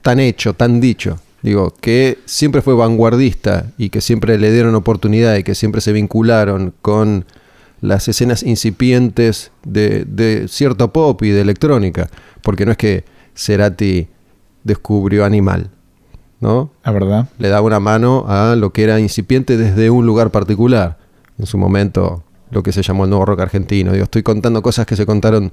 tan 0.02 0.20
hecho, 0.20 0.54
tan 0.54 0.82
dicho. 0.82 1.20
Digo, 1.44 1.74
que 1.82 2.20
siempre 2.26 2.62
fue 2.62 2.74
vanguardista 2.74 3.66
y 3.78 3.90
que 3.90 4.00
siempre 4.02 4.38
le 4.40 4.52
dieron 4.52 4.76
oportunidad 4.76 5.36
y 5.36 5.44
que 5.44 5.56
siempre 5.56 5.82
se 5.82 5.92
vincularon 5.92 6.74
con 6.82 7.26
las 7.84 8.08
escenas 8.08 8.44
incipientes 8.44 9.52
de, 9.66 10.06
de 10.06 10.48
cierto 10.48 10.94
pop 10.94 11.22
y 11.22 11.32
de 11.32 11.42
electrónica. 11.42 12.10
Porque 12.42 12.66
no 12.66 12.72
es 12.72 12.78
que 12.78 13.04
Cerati 13.36 14.08
descubrió 14.64 15.26
Animal, 15.26 15.70
¿no? 16.40 16.72
La 16.86 16.94
verdad. 16.94 17.28
le 17.40 17.50
daba 17.50 17.68
una 17.68 17.82
mano 17.82 18.24
a 18.26 18.56
lo 18.56 18.72
que 18.72 18.84
era 18.84 19.02
incipiente 19.02 19.58
desde 19.58 19.90
un 19.90 20.06
lugar 20.06 20.32
particular. 20.32 20.98
En 21.38 21.46
su 21.46 21.58
momento, 21.58 22.24
lo 22.52 22.64
que 22.64 22.72
se 22.72 22.84
llamó 22.84 23.04
el 23.04 23.10
nuevo 23.10 23.26
rock 23.26 23.42
argentino. 23.42 23.92
Digo, 23.92 24.06
estoy 24.06 24.24
contando 24.24 24.62
cosas 24.62 24.86
que 24.86 24.96
se 24.96 25.06
contaron 25.06 25.52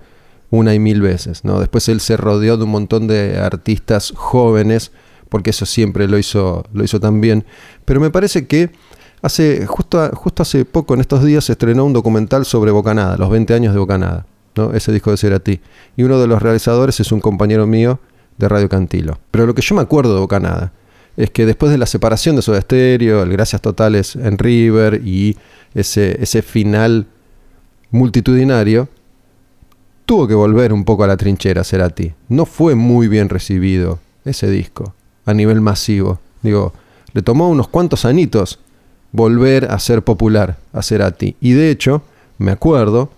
una 0.50 0.72
y 0.72 0.78
mil 0.78 1.02
veces. 1.02 1.44
¿no? 1.44 1.58
Después 1.58 1.88
él 1.88 2.00
se 2.00 2.16
rodeó 2.16 2.56
de 2.56 2.62
un 2.62 2.70
montón 2.70 3.08
de 3.08 3.38
artistas 3.38 4.12
jóvenes, 4.14 4.92
porque 5.28 5.50
eso 5.50 5.66
siempre 5.66 6.06
lo 6.06 6.16
hizo, 6.16 6.64
lo 6.72 6.84
hizo 6.84 7.00
tan 7.00 7.20
bien. 7.20 7.44
Pero 7.84 8.00
me 8.00 8.10
parece 8.10 8.46
que 8.46 8.70
hace, 9.22 9.66
justo, 9.66 10.10
justo 10.14 10.42
hace 10.42 10.64
poco, 10.64 10.94
en 10.94 11.00
estos 11.00 11.24
días, 11.24 11.44
se 11.44 11.52
estrenó 11.52 11.84
un 11.84 11.92
documental 11.92 12.44
sobre 12.44 12.70
Bocanada, 12.70 13.16
los 13.16 13.30
20 13.30 13.54
años 13.54 13.74
de 13.74 13.80
Bocanada, 13.80 14.26
¿no? 14.56 14.72
ese 14.72 14.92
disco 14.92 15.10
de 15.10 15.16
Cerati. 15.16 15.60
Y 15.96 16.02
uno 16.02 16.18
de 16.18 16.26
los 16.26 16.42
realizadores 16.42 17.00
es 17.00 17.12
un 17.12 17.20
compañero 17.20 17.66
mío 17.66 18.00
de 18.38 18.48
Radio 18.48 18.68
Cantilo. 18.68 19.18
Pero 19.30 19.46
lo 19.46 19.54
que 19.54 19.62
yo 19.62 19.74
me 19.74 19.82
acuerdo 19.82 20.14
de 20.14 20.20
Bocanada 20.20 20.72
es 21.16 21.30
que 21.30 21.46
después 21.46 21.70
de 21.70 21.78
la 21.78 21.86
separación 21.86 22.36
de 22.36 22.42
Soda 22.42 22.60
Stereo, 22.60 23.22
el 23.22 23.30
Gracias 23.32 23.60
Totales 23.60 24.16
en 24.16 24.38
River 24.38 25.02
y 25.04 25.36
ese, 25.74 26.22
ese 26.22 26.42
final 26.42 27.06
multitudinario, 27.90 28.88
tuvo 30.06 30.26
que 30.26 30.34
volver 30.34 30.72
un 30.72 30.84
poco 30.84 31.04
a 31.04 31.06
la 31.06 31.16
trinchera 31.16 31.62
Cerati. 31.62 32.12
No 32.28 32.46
fue 32.46 32.74
muy 32.74 33.08
bien 33.08 33.28
recibido 33.28 33.98
ese 34.24 34.48
disco 34.48 34.94
a 35.26 35.34
nivel 35.34 35.60
masivo. 35.60 36.20
Digo, 36.42 36.72
le 37.12 37.22
tomó 37.22 37.48
unos 37.48 37.68
cuantos 37.68 38.04
anitos 38.04 38.58
volver 39.12 39.66
a 39.70 39.78
ser 39.78 40.02
popular 40.02 40.58
a 40.72 40.82
Cerati. 40.82 41.36
Y 41.40 41.52
de 41.52 41.70
hecho, 41.70 42.02
me 42.38 42.52
acuerdo, 42.52 43.10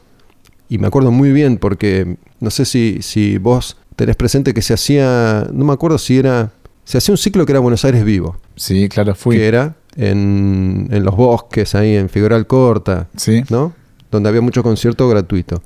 y 0.68 0.78
me 0.78 0.87
acuerdo 0.87 1.11
muy 1.11 1.32
bien 1.32 1.58
porque 1.58 2.16
no 2.40 2.50
sé 2.50 2.64
si, 2.64 2.99
si 3.02 3.38
vos 3.38 3.76
tenés 3.96 4.16
presente 4.16 4.54
que 4.54 4.62
se 4.62 4.75
hacía, 4.75 5.46
no 5.52 5.64
me 5.64 5.72
acuerdo 5.72 5.99
si 5.99 6.18
era, 6.18 6.50
se 6.84 6.99
hacía 6.99 7.12
un 7.12 7.18
ciclo 7.18 7.44
que 7.46 7.52
era 7.52 7.61
Buenos 7.61 7.84
Aires 7.84 8.04
Vivo, 8.04 8.37
Sí, 8.56 8.88
claro, 8.88 9.14
fui. 9.14 9.37
que 9.37 9.46
era 9.46 9.75
en, 9.96 10.88
en 10.90 11.04
los 11.04 11.14
bosques, 11.14 11.75
ahí 11.75 11.94
en 11.96 12.08
Figueroa 12.08 12.42
Corta, 12.44 13.08
Sí. 13.16 13.44
¿no? 13.50 13.72
Donde 14.11 14.28
había 14.28 14.40
mucho 14.40 14.62
concierto 14.62 15.08
gratuito. 15.08 15.62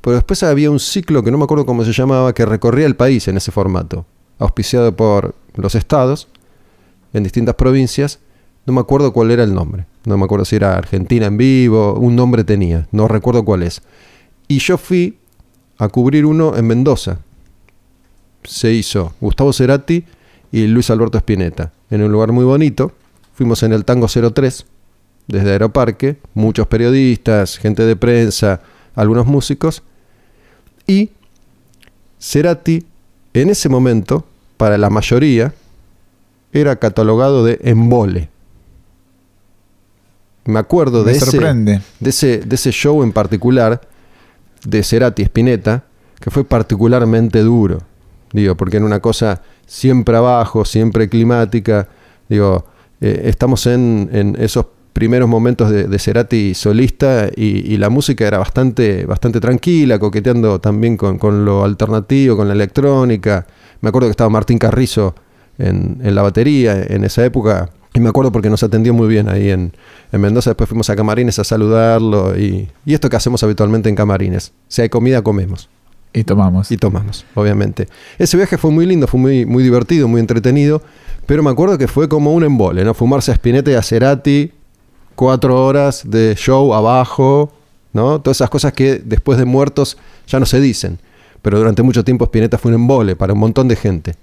Pero 0.00 0.14
después 0.16 0.42
había 0.42 0.70
un 0.70 0.78
ciclo 0.80 1.22
que 1.22 1.30
no 1.30 1.38
me 1.38 1.44
acuerdo 1.44 1.66
cómo 1.66 1.84
se 1.84 1.92
llamaba, 1.92 2.32
que 2.32 2.44
recorría 2.46 2.86
el 2.86 2.94
país 2.96 3.26
en 3.28 3.36
ese 3.36 3.50
formato, 3.52 4.06
auspiciado 4.38 4.94
por 4.94 5.34
los 5.54 5.74
estados, 5.74 6.28
en 7.12 7.22
distintas 7.24 7.54
provincias. 7.56 8.18
No 8.68 8.74
me 8.74 8.82
acuerdo 8.82 9.14
cuál 9.14 9.30
era 9.30 9.44
el 9.44 9.54
nombre. 9.54 9.86
No 10.04 10.18
me 10.18 10.26
acuerdo 10.26 10.44
si 10.44 10.56
era 10.56 10.76
Argentina 10.76 11.24
en 11.24 11.38
vivo, 11.38 11.94
un 11.94 12.14
nombre 12.14 12.44
tenía, 12.44 12.86
no 12.92 13.08
recuerdo 13.08 13.42
cuál 13.42 13.62
es. 13.62 13.80
Y 14.46 14.58
yo 14.58 14.76
fui 14.76 15.16
a 15.78 15.88
cubrir 15.88 16.26
uno 16.26 16.54
en 16.54 16.66
Mendoza. 16.66 17.20
Se 18.44 18.70
hizo 18.70 19.14
Gustavo 19.22 19.54
Cerati 19.54 20.04
y 20.52 20.66
Luis 20.66 20.90
Alberto 20.90 21.16
Spinetta, 21.16 21.72
en 21.88 22.02
un 22.02 22.12
lugar 22.12 22.30
muy 22.30 22.44
bonito. 22.44 22.92
Fuimos 23.32 23.62
en 23.62 23.72
el 23.72 23.86
Tango 23.86 24.06
03, 24.06 24.66
desde 25.28 25.50
Aeroparque, 25.50 26.18
muchos 26.34 26.66
periodistas, 26.66 27.56
gente 27.56 27.86
de 27.86 27.96
prensa, 27.96 28.60
algunos 28.94 29.24
músicos. 29.24 29.82
Y 30.86 31.08
Cerati, 32.20 32.84
en 33.32 33.48
ese 33.48 33.70
momento, 33.70 34.26
para 34.58 34.76
la 34.76 34.90
mayoría, 34.90 35.54
era 36.52 36.76
catalogado 36.76 37.46
de 37.46 37.60
embole. 37.62 38.28
Me 40.48 40.60
acuerdo 40.60 41.04
de 41.04 41.12
ese, 41.12 41.38
de 41.38 41.80
ese, 42.00 42.38
de 42.38 42.54
ese 42.54 42.70
show 42.72 43.02
en 43.02 43.12
particular 43.12 43.82
de 44.64 44.82
Cerati 44.82 45.20
Spinetta, 45.20 45.84
que 46.18 46.30
fue 46.30 46.42
particularmente 46.42 47.40
duro. 47.40 47.82
Digo, 48.32 48.56
porque 48.56 48.78
en 48.78 48.84
una 48.84 49.00
cosa 49.00 49.42
siempre 49.66 50.16
abajo, 50.16 50.64
siempre 50.64 51.10
climática. 51.10 51.86
Digo, 52.30 52.64
eh, 53.02 53.24
estamos 53.24 53.66
en, 53.66 54.08
en, 54.10 54.36
esos 54.40 54.64
primeros 54.94 55.28
momentos 55.28 55.68
de, 55.70 55.84
de 55.84 55.98
Cerati 55.98 56.54
solista 56.54 57.28
y, 57.36 57.74
y, 57.74 57.76
la 57.76 57.90
música 57.90 58.26
era 58.26 58.38
bastante, 58.38 59.04
bastante 59.04 59.40
tranquila, 59.40 59.98
coqueteando 59.98 60.62
también 60.62 60.96
con, 60.96 61.18
con, 61.18 61.44
lo 61.44 61.62
alternativo, 61.62 62.38
con 62.38 62.48
la 62.48 62.54
electrónica. 62.54 63.46
Me 63.82 63.90
acuerdo 63.90 64.08
que 64.08 64.12
estaba 64.12 64.30
Martín 64.30 64.56
Carrizo 64.56 65.14
en, 65.58 66.00
en 66.02 66.14
la 66.14 66.22
batería 66.22 66.82
en 66.88 67.04
esa 67.04 67.22
época. 67.22 67.68
Y 67.98 68.00
me 68.00 68.10
acuerdo 68.10 68.30
porque 68.30 68.48
nos 68.48 68.62
atendió 68.62 68.94
muy 68.94 69.08
bien 69.08 69.28
ahí 69.28 69.50
en, 69.50 69.72
en 70.12 70.20
Mendoza. 70.20 70.50
Después 70.50 70.68
fuimos 70.68 70.88
a 70.88 70.94
Camarines 70.94 71.40
a 71.40 71.42
saludarlo. 71.42 72.38
Y, 72.38 72.68
y 72.86 72.94
esto 72.94 73.10
que 73.10 73.16
hacemos 73.16 73.42
habitualmente 73.42 73.88
en 73.88 73.96
Camarines. 73.96 74.52
Si 74.68 74.82
hay 74.82 74.88
comida, 74.88 75.20
comemos. 75.20 75.68
Y 76.12 76.22
tomamos. 76.22 76.70
Y 76.70 76.76
tomamos, 76.76 77.26
obviamente. 77.34 77.88
Ese 78.16 78.36
viaje 78.36 78.56
fue 78.56 78.70
muy 78.70 78.86
lindo, 78.86 79.08
fue 79.08 79.18
muy, 79.18 79.44
muy 79.46 79.64
divertido, 79.64 80.06
muy 80.06 80.20
entretenido. 80.20 80.80
Pero 81.26 81.42
me 81.42 81.50
acuerdo 81.50 81.76
que 81.76 81.88
fue 81.88 82.08
como 82.08 82.32
un 82.32 82.44
embole, 82.44 82.84
¿no? 82.84 82.94
Fumarse 82.94 83.32
a 83.32 83.34
Spinetta 83.34 83.72
y 83.72 83.74
a 83.74 83.82
Cerati, 83.82 84.52
cuatro 85.16 85.66
horas 85.66 86.08
de 86.08 86.36
show 86.36 86.74
abajo, 86.74 87.52
¿no? 87.92 88.20
Todas 88.20 88.36
esas 88.36 88.48
cosas 88.48 88.74
que 88.74 89.02
después 89.04 89.38
de 89.38 89.44
muertos 89.44 89.98
ya 90.28 90.38
no 90.38 90.46
se 90.46 90.60
dicen. 90.60 91.00
Pero 91.42 91.58
durante 91.58 91.82
mucho 91.82 92.04
tiempo 92.04 92.26
Spinetta 92.26 92.58
fue 92.58 92.68
un 92.68 92.76
embole 92.76 93.16
para 93.16 93.32
un 93.32 93.40
montón 93.40 93.66
de 93.66 93.74
gente. 93.74 94.14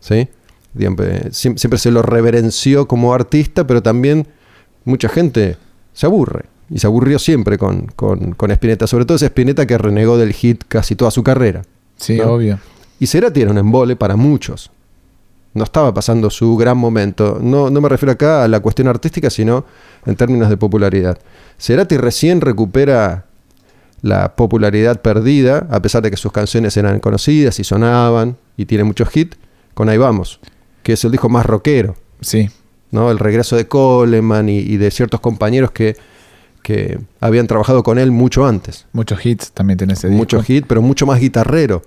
¿Sí? 0.00 0.28
Siempre, 0.76 1.32
siempre 1.32 1.78
se 1.78 1.90
lo 1.90 2.02
reverenció 2.02 2.88
como 2.88 3.12
artista, 3.12 3.66
pero 3.66 3.82
también 3.82 4.26
mucha 4.84 5.08
gente 5.08 5.56
se 5.92 6.06
aburre. 6.06 6.46
Y 6.70 6.78
se 6.78 6.86
aburrió 6.86 7.18
siempre 7.18 7.58
con, 7.58 7.86
con, 7.94 8.32
con 8.32 8.50
Spinetta. 8.50 8.86
Sobre 8.86 9.04
todo 9.04 9.16
ese 9.16 9.26
Spinetta 9.26 9.66
que 9.66 9.76
renegó 9.76 10.16
del 10.16 10.32
hit 10.32 10.64
casi 10.66 10.96
toda 10.96 11.10
su 11.10 11.22
carrera. 11.22 11.62
Sí, 11.96 12.16
¿no? 12.16 12.32
obvio. 12.32 12.58
Y 12.98 13.06
Cerati 13.06 13.42
era 13.42 13.50
un 13.50 13.58
embole 13.58 13.96
para 13.96 14.16
muchos. 14.16 14.70
No 15.54 15.64
estaba 15.64 15.92
pasando 15.92 16.30
su 16.30 16.56
gran 16.56 16.78
momento. 16.78 17.38
No, 17.42 17.68
no 17.68 17.80
me 17.80 17.88
refiero 17.88 18.12
acá 18.12 18.44
a 18.44 18.48
la 18.48 18.60
cuestión 18.60 18.88
artística, 18.88 19.28
sino 19.28 19.66
en 20.06 20.16
términos 20.16 20.48
de 20.48 20.56
popularidad. 20.56 21.18
Cerati 21.58 21.96
recién 21.98 22.40
recupera 22.40 23.26
la 24.02 24.34
popularidad 24.34 25.00
perdida, 25.00 25.66
a 25.70 25.80
pesar 25.80 26.02
de 26.02 26.10
que 26.10 26.16
sus 26.16 26.32
canciones 26.32 26.76
eran 26.76 27.00
conocidas 27.00 27.58
y 27.60 27.64
sonaban 27.64 28.36
y 28.56 28.66
tiene 28.66 28.84
muchos 28.84 29.14
hits, 29.16 29.36
con 29.74 29.88
Ahí 29.88 29.98
Vamos, 29.98 30.40
que 30.82 30.94
es 30.94 31.04
el 31.04 31.10
disco 31.10 31.28
más 31.28 31.46
rockero. 31.46 31.96
Sí. 32.20 32.48
¿no? 32.92 33.10
El 33.10 33.18
regreso 33.18 33.56
de 33.56 33.66
Coleman 33.66 34.48
y, 34.48 34.58
y 34.58 34.76
de 34.76 34.90
ciertos 34.92 35.20
compañeros 35.20 35.72
que, 35.72 35.96
que, 36.62 37.00
habían 37.20 37.48
trabajado 37.48 37.82
con 37.82 37.98
él 37.98 38.12
mucho 38.12 38.46
antes. 38.46 38.86
Muchos 38.92 39.24
hits 39.26 39.50
también 39.50 39.78
tiene 39.78 39.94
ese 39.94 40.06
disco. 40.08 40.18
Muchos 40.18 40.48
hits, 40.48 40.66
pero 40.68 40.80
mucho 40.80 41.06
más 41.06 41.18
guitarrero 41.18 41.82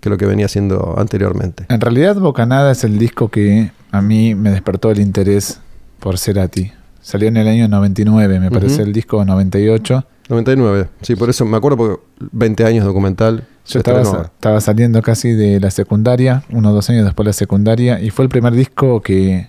que 0.00 0.10
lo 0.10 0.18
que 0.18 0.26
venía 0.26 0.46
haciendo 0.46 0.94
anteriormente. 0.98 1.64
En 1.68 1.80
realidad 1.80 2.16
Bocanada 2.16 2.72
es 2.72 2.84
el 2.84 2.98
disco 2.98 3.28
que 3.28 3.70
a 3.90 4.02
mí 4.02 4.34
me 4.34 4.50
despertó 4.50 4.90
el 4.90 5.00
interés 5.00 5.60
por 5.98 6.18
Cerati. 6.18 6.72
Salió 7.00 7.28
en 7.28 7.36
el 7.36 7.48
año 7.48 7.68
99, 7.68 8.38
me 8.38 8.50
parece 8.50 8.76
uh 8.76 8.78
-huh. 8.78 8.86
el 8.88 8.92
disco 8.92 9.24
98. 9.24 10.04
99, 10.28 10.88
sí, 11.00 11.16
por 11.16 11.30
eso 11.30 11.46
me 11.46 11.56
acuerdo 11.56 11.78
porque 11.78 12.02
20 12.32 12.64
años 12.64 12.84
documental. 12.84 13.46
Yo 13.68 13.80
estaba, 13.80 14.00
estaba, 14.00 14.60
saliendo 14.62 15.02
casi 15.02 15.32
de 15.32 15.60
la 15.60 15.70
secundaria, 15.70 16.42
unos 16.50 16.72
dos 16.72 16.88
años 16.88 17.04
después 17.04 17.26
de 17.26 17.28
la 17.28 17.34
secundaria, 17.34 18.00
y 18.00 18.08
fue 18.08 18.24
el 18.24 18.30
primer 18.30 18.54
disco 18.54 19.02
que, 19.02 19.48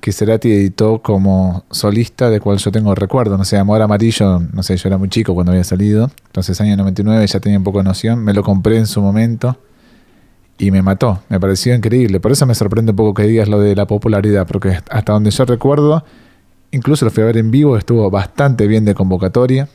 que 0.00 0.12
Cerati 0.12 0.50
editó 0.50 1.02
como 1.02 1.64
solista, 1.70 2.30
de 2.30 2.40
cual 2.40 2.56
yo 2.56 2.72
tengo 2.72 2.94
recuerdo. 2.94 3.36
No 3.36 3.44
sé, 3.44 3.58
Amor 3.58 3.82
Amarillo, 3.82 4.40
no 4.40 4.62
sé, 4.62 4.78
yo 4.78 4.88
era 4.88 4.96
muy 4.96 5.10
chico 5.10 5.34
cuando 5.34 5.52
había 5.52 5.64
salido, 5.64 6.10
entonces 6.26 6.58
año 6.62 6.74
99 6.78 7.26
ya 7.26 7.38
tenía 7.38 7.58
un 7.58 7.64
poco 7.64 7.78
de 7.78 7.84
noción, 7.84 8.24
me 8.24 8.32
lo 8.32 8.42
compré 8.42 8.78
en 8.78 8.86
su 8.86 9.02
momento 9.02 9.58
y 10.56 10.70
me 10.70 10.80
mató, 10.80 11.20
me 11.28 11.38
pareció 11.38 11.74
increíble. 11.74 12.20
Por 12.20 12.32
eso 12.32 12.46
me 12.46 12.54
sorprende 12.54 12.92
un 12.92 12.96
poco 12.96 13.12
que 13.12 13.24
digas 13.24 13.48
lo 13.48 13.60
de 13.60 13.76
la 13.76 13.86
popularidad, 13.86 14.46
porque 14.46 14.78
hasta 14.90 15.12
donde 15.12 15.30
yo 15.30 15.44
recuerdo, 15.44 16.02
incluso 16.70 17.04
lo 17.04 17.10
fui 17.10 17.22
a 17.22 17.26
ver 17.26 17.36
en 17.36 17.50
vivo, 17.50 17.76
estuvo 17.76 18.10
bastante 18.10 18.66
bien 18.66 18.84
de 18.84 18.94
convocatoria. 18.94 19.68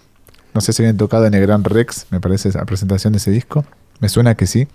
No 0.54 0.62
sé 0.62 0.74
si 0.74 0.84
habían 0.84 0.98
tocado 0.98 1.26
en 1.26 1.34
el 1.34 1.42
Gran 1.42 1.64
Rex, 1.64 2.06
me 2.12 2.20
parece, 2.20 2.52
la 2.52 2.66
presentación 2.66 3.14
de 3.14 3.18
ese 3.18 3.32
disco. 3.32 3.66
Me 4.00 4.10
suena 4.10 4.36
que 4.36 4.48
sí. 4.48 4.68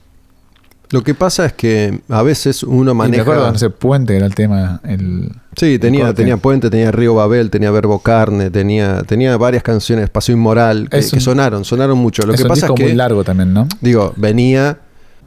Lo 0.90 1.02
que 1.02 1.14
pasa 1.14 1.44
es 1.44 1.52
que 1.52 2.00
a 2.08 2.22
veces 2.22 2.62
uno 2.62 2.94
maneja. 2.94 3.22
Y 3.22 3.26
me 3.26 3.32
acuerdo, 3.32 3.52
no 3.52 3.58
sé, 3.58 3.68
Puente 3.68 4.16
era 4.16 4.24
el 4.24 4.34
tema. 4.34 4.80
El, 4.84 5.30
sí, 5.54 5.78
tenía, 5.78 6.08
el 6.08 6.14
tenía 6.14 6.38
Puente, 6.38 6.70
tenía 6.70 6.90
Río 6.90 7.14
Babel, 7.14 7.50
tenía 7.50 7.70
Verbo 7.70 7.98
Carne, 7.98 8.50
tenía, 8.50 9.02
tenía 9.02 9.36
varias 9.36 9.62
canciones, 9.62 10.08
Paseo 10.08 10.34
Inmoral, 10.34 10.88
que, 10.88 10.96
un, 10.96 11.10
que 11.10 11.20
sonaron, 11.20 11.64
sonaron 11.64 11.98
mucho. 11.98 12.22
Lo 12.22 12.32
es 12.32 12.38
que 12.38 12.44
un 12.44 12.48
pasa 12.48 12.66
disco 12.66 12.74
es 12.74 12.78
que. 12.78 12.84
muy 12.84 12.94
largo 12.94 13.22
también, 13.22 13.52
¿no? 13.52 13.68
Digo, 13.82 14.14
venía, 14.16 14.78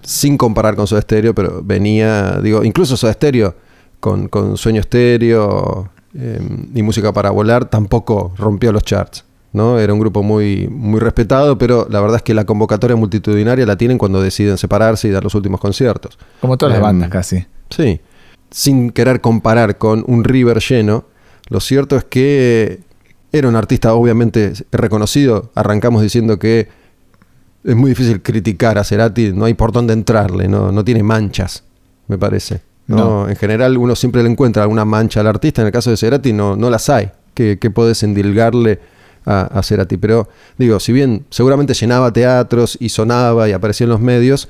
sin 0.02 0.36
comparar 0.36 0.76
con 0.76 0.88
Soda 0.88 1.02
Stereo, 1.02 1.36
pero 1.36 1.62
venía, 1.64 2.40
digo, 2.42 2.64
incluso 2.64 2.98
Soda 2.98 3.14
Stereo, 3.14 3.54
con, 4.00 4.30
con 4.30 4.58
Sueño 4.58 4.82
Stereo 4.82 5.92
eh, 6.16 6.40
y 6.74 6.82
Música 6.82 7.14
para 7.14 7.30
Volar, 7.30 7.66
tampoco 7.66 8.34
rompió 8.36 8.72
los 8.72 8.82
charts. 8.82 9.26
¿No? 9.54 9.80
Era 9.80 9.94
un 9.94 10.00
grupo 10.00 10.24
muy, 10.24 10.68
muy 10.70 11.00
respetado, 11.00 11.58
pero 11.58 11.88
la 11.90 12.00
verdad 12.00 12.18
es 12.18 12.24
que 12.24 12.34
la 12.34 12.46
convocatoria 12.46 12.96
multitudinaria 12.96 13.66
la 13.66 13.76
tienen 13.76 13.98
cuando 13.98 14.22
deciden 14.22 14.58
separarse 14.58 15.08
y 15.08 15.12
dar 15.12 15.24
los 15.24 15.36
últimos 15.36 15.60
conciertos. 15.60 16.18
Como 16.40 16.58
todas 16.58 16.74
las 16.74 16.82
bandas 16.82 17.10
casi. 17.10 17.46
Sí. 17.70 18.00
Sin 18.50 18.92
querer 18.92 19.22
comparar 19.22 19.78
con 19.78 20.04
un 20.08 20.24
River 20.24 20.60
lleno, 20.60 21.06
lo 21.50 21.60
cierto 21.60 21.98
es 21.98 22.04
que 22.04 22.80
era 23.32 23.48
un 23.48 23.56
artista 23.56 23.94
obviamente 23.94 24.54
reconocido. 24.72 25.52
Arrancamos 25.56 26.02
diciendo 26.02 26.40
que 26.40 26.68
es 27.64 27.76
muy 27.76 27.92
difícil 27.92 28.22
criticar 28.22 28.78
a 28.78 28.84
Cerati, 28.84 29.32
no 29.34 29.46
hay 29.46 29.54
por 29.54 29.72
dónde 29.72 29.94
entrarle, 29.94 30.48
no, 30.48 30.72
no 30.72 30.84
tiene 30.84 31.04
manchas, 31.04 31.64
me 32.08 32.18
parece. 32.18 32.62
¿no? 32.88 32.98
no. 32.98 33.30
En 33.30 33.36
general 33.36 33.78
uno 33.78 33.96
siempre 33.96 34.24
le 34.24 34.30
encuentra 34.30 34.64
alguna 34.64 34.84
mancha 34.84 35.20
al 35.20 35.28
artista, 35.28 35.62
en 35.62 35.68
el 35.68 35.74
caso 35.74 35.90
de 35.90 35.98
Cerati 35.98 36.34
no, 36.34 36.56
no 36.56 36.70
las 36.70 36.90
hay. 36.90 37.12
que, 37.34 37.60
que 37.60 37.70
podés 37.70 38.04
endilgarle? 38.04 38.80
A, 39.26 39.42
a 39.42 39.64
Cerati. 39.64 39.98
Pero 39.98 40.28
digo, 40.58 40.80
si 40.80 40.92
bien 40.92 41.26
seguramente 41.30 41.74
llenaba 41.74 42.12
teatros 42.12 42.78
y 42.80 42.90
sonaba 42.90 43.48
y 43.50 43.52
aparecía 43.52 43.86
en 43.86 43.92
los 43.92 44.02
medios, 44.02 44.50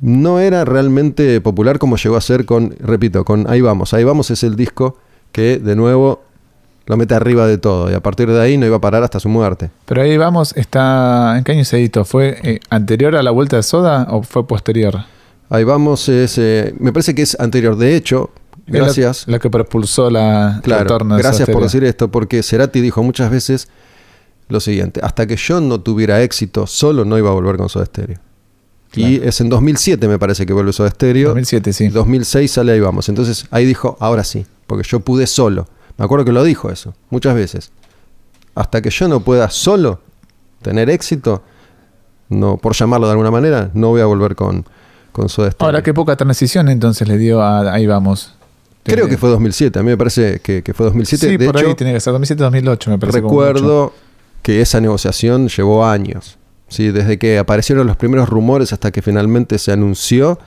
no 0.00 0.40
era 0.40 0.64
realmente 0.64 1.40
popular 1.40 1.78
como 1.78 1.96
llegó 1.96 2.16
a 2.16 2.20
ser 2.20 2.44
con, 2.44 2.74
repito, 2.80 3.24
con 3.24 3.48
Ahí 3.50 3.60
vamos. 3.60 3.94
Ahí 3.94 4.04
vamos 4.04 4.30
es 4.30 4.42
el 4.42 4.56
disco 4.56 4.96
que 5.32 5.58
de 5.58 5.76
nuevo 5.76 6.22
lo 6.86 6.96
mete 6.96 7.14
arriba 7.14 7.46
de 7.46 7.58
todo 7.58 7.90
y 7.90 7.94
a 7.94 8.00
partir 8.00 8.28
de 8.28 8.40
ahí 8.40 8.56
no 8.56 8.66
iba 8.66 8.76
a 8.76 8.80
parar 8.80 9.02
hasta 9.04 9.20
su 9.20 9.28
muerte. 9.28 9.70
Pero 9.84 10.02
ahí 10.02 10.16
vamos, 10.16 10.56
está 10.56 11.36
¿en 11.36 11.44
qué 11.44 11.52
año 11.52 11.64
se 11.64 11.78
editó? 11.78 12.04
¿Fue 12.04 12.38
eh, 12.42 12.60
anterior 12.70 13.14
a 13.14 13.22
la 13.22 13.30
vuelta 13.30 13.56
de 13.56 13.62
Soda 13.62 14.08
o 14.10 14.22
fue 14.22 14.46
posterior? 14.46 15.04
Ahí 15.50 15.64
vamos 15.64 16.08
es, 16.08 16.38
eh, 16.38 16.74
me 16.78 16.92
parece 16.92 17.14
que 17.14 17.22
es 17.22 17.38
anterior. 17.38 17.76
De 17.76 17.94
hecho, 17.94 18.30
Gracias. 18.70 19.26
Lo, 19.26 19.38
que 19.38 19.50
propulsó 19.50 20.10
la 20.10 20.60
claro, 20.62 20.98
Gracias 21.16 21.48
por 21.50 21.62
decir 21.62 21.84
esto, 21.84 22.10
porque 22.10 22.42
Cerati 22.42 22.80
dijo 22.80 23.02
muchas 23.02 23.30
veces 23.30 23.68
lo 24.48 24.60
siguiente: 24.60 25.00
hasta 25.02 25.26
que 25.26 25.36
yo 25.36 25.60
no 25.60 25.80
tuviera 25.80 26.22
éxito 26.22 26.66
solo, 26.66 27.04
no 27.04 27.18
iba 27.18 27.30
a 27.30 27.32
volver 27.32 27.56
con 27.56 27.68
Soda 27.68 27.86
Stereo. 27.86 28.18
Claro. 28.90 29.10
Y 29.10 29.16
es 29.16 29.40
en 29.40 29.48
2007, 29.48 30.08
me 30.08 30.18
parece 30.18 30.46
que 30.46 30.52
vuelve 30.52 30.72
Soda 30.72 30.90
Stereo. 30.90 31.28
2007, 31.28 31.72
sí. 31.72 31.88
2006 31.88 32.50
sale 32.50 32.72
ahí 32.72 32.80
vamos. 32.80 33.08
Entonces 33.08 33.46
ahí 33.50 33.66
dijo: 33.66 33.96
ahora 34.00 34.24
sí, 34.24 34.46
porque 34.66 34.86
yo 34.88 35.00
pude 35.00 35.26
solo. 35.26 35.68
Me 35.96 36.04
acuerdo 36.04 36.24
que 36.24 36.32
lo 36.32 36.42
dijo 36.44 36.70
eso, 36.70 36.94
muchas 37.10 37.34
veces. 37.34 37.72
Hasta 38.54 38.82
que 38.82 38.90
yo 38.90 39.06
no 39.08 39.20
pueda 39.20 39.50
solo 39.50 40.00
tener 40.62 40.90
éxito, 40.90 41.42
no 42.28 42.56
por 42.56 42.74
llamarlo 42.74 43.06
de 43.06 43.12
alguna 43.12 43.30
manera, 43.30 43.70
no 43.74 43.88
voy 43.88 44.00
a 44.00 44.06
volver 44.06 44.34
con, 44.34 44.64
con 45.12 45.28
Soda 45.28 45.50
Stereo. 45.50 45.66
Ahora, 45.66 45.82
qué 45.82 45.94
poca 45.94 46.16
transición 46.16 46.68
entonces 46.68 47.06
le 47.06 47.18
dio 47.18 47.42
a 47.42 47.72
Ahí 47.72 47.86
vamos. 47.86 48.34
Creo 48.82 49.08
que 49.08 49.18
fue 49.18 49.28
2007, 49.28 49.78
a 49.78 49.82
mí 49.82 49.90
me 49.90 49.96
parece 49.96 50.40
que, 50.40 50.62
que 50.62 50.74
fue 50.74 50.86
2007. 50.86 51.26
Sí, 51.28 51.36
de 51.36 51.46
por 51.46 51.56
hecho, 51.58 51.68
ahí 51.68 51.74
tiene 51.74 51.92
que 51.92 52.00
ser 52.00 52.14
2007-2008, 52.14 52.88
me 52.88 52.98
parece. 52.98 53.20
Recuerdo 53.20 53.92
que 54.42 54.60
esa 54.60 54.80
negociación 54.80 55.48
llevó 55.48 55.86
años. 55.86 56.38
¿sí? 56.68 56.90
Desde 56.90 57.18
que 57.18 57.38
aparecieron 57.38 57.86
los 57.86 57.96
primeros 57.96 58.28
rumores 58.28 58.72
hasta 58.72 58.90
que 58.90 59.02
finalmente 59.02 59.58
se 59.58 59.72
anunció, 59.72 60.38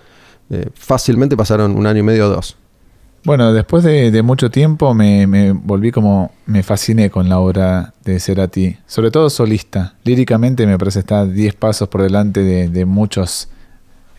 eh, 0.49 0.69
fácilmente 0.73 1.37
pasaron 1.37 1.75
un 1.77 1.85
año 1.85 1.99
y 1.99 2.03
medio 2.03 2.27
o 2.27 2.29
dos. 2.29 2.57
Bueno, 3.25 3.53
después 3.53 3.85
de, 3.85 4.11
de 4.11 4.21
mucho 4.21 4.51
tiempo 4.51 4.93
me, 4.93 5.27
me, 5.27 5.53
volví 5.53 5.91
como, 5.91 6.31
me 6.45 6.61
fasciné 6.61 7.09
con 7.09 7.29
la 7.29 7.39
obra 7.39 7.93
de 8.03 8.19
Cerati, 8.19 8.77
sobre 8.85 9.11
todo 9.11 9.29
solista. 9.29 9.95
Líricamente 10.03 10.67
me 10.67 10.77
parece 10.77 10.99
está 10.99 11.25
10 11.25 11.55
pasos 11.55 11.87
por 11.87 12.01
delante 12.01 12.41
de, 12.41 12.67
de 12.67 12.85
muchos 12.85 13.47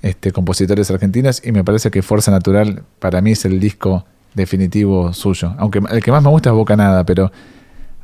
este, 0.04 0.32
compositores 0.32 0.90
argentinos 0.90 1.40
y 1.42 1.50
me 1.50 1.64
parece 1.64 1.90
que 1.90 2.02
Fuerza 2.02 2.30
Natural 2.30 2.82
para 2.99 3.23
mí 3.23 3.32
es 3.32 3.46
el 3.46 3.58
disco 3.58 4.04
definitivo 4.34 5.14
suyo. 5.14 5.54
Aunque 5.56 5.80
el 5.90 6.02
que 6.02 6.12
más 6.12 6.23
me 6.23 6.28
gusta 6.28 6.50
es 6.50 6.54
Bocanada, 6.54 7.04
pero 7.04 7.32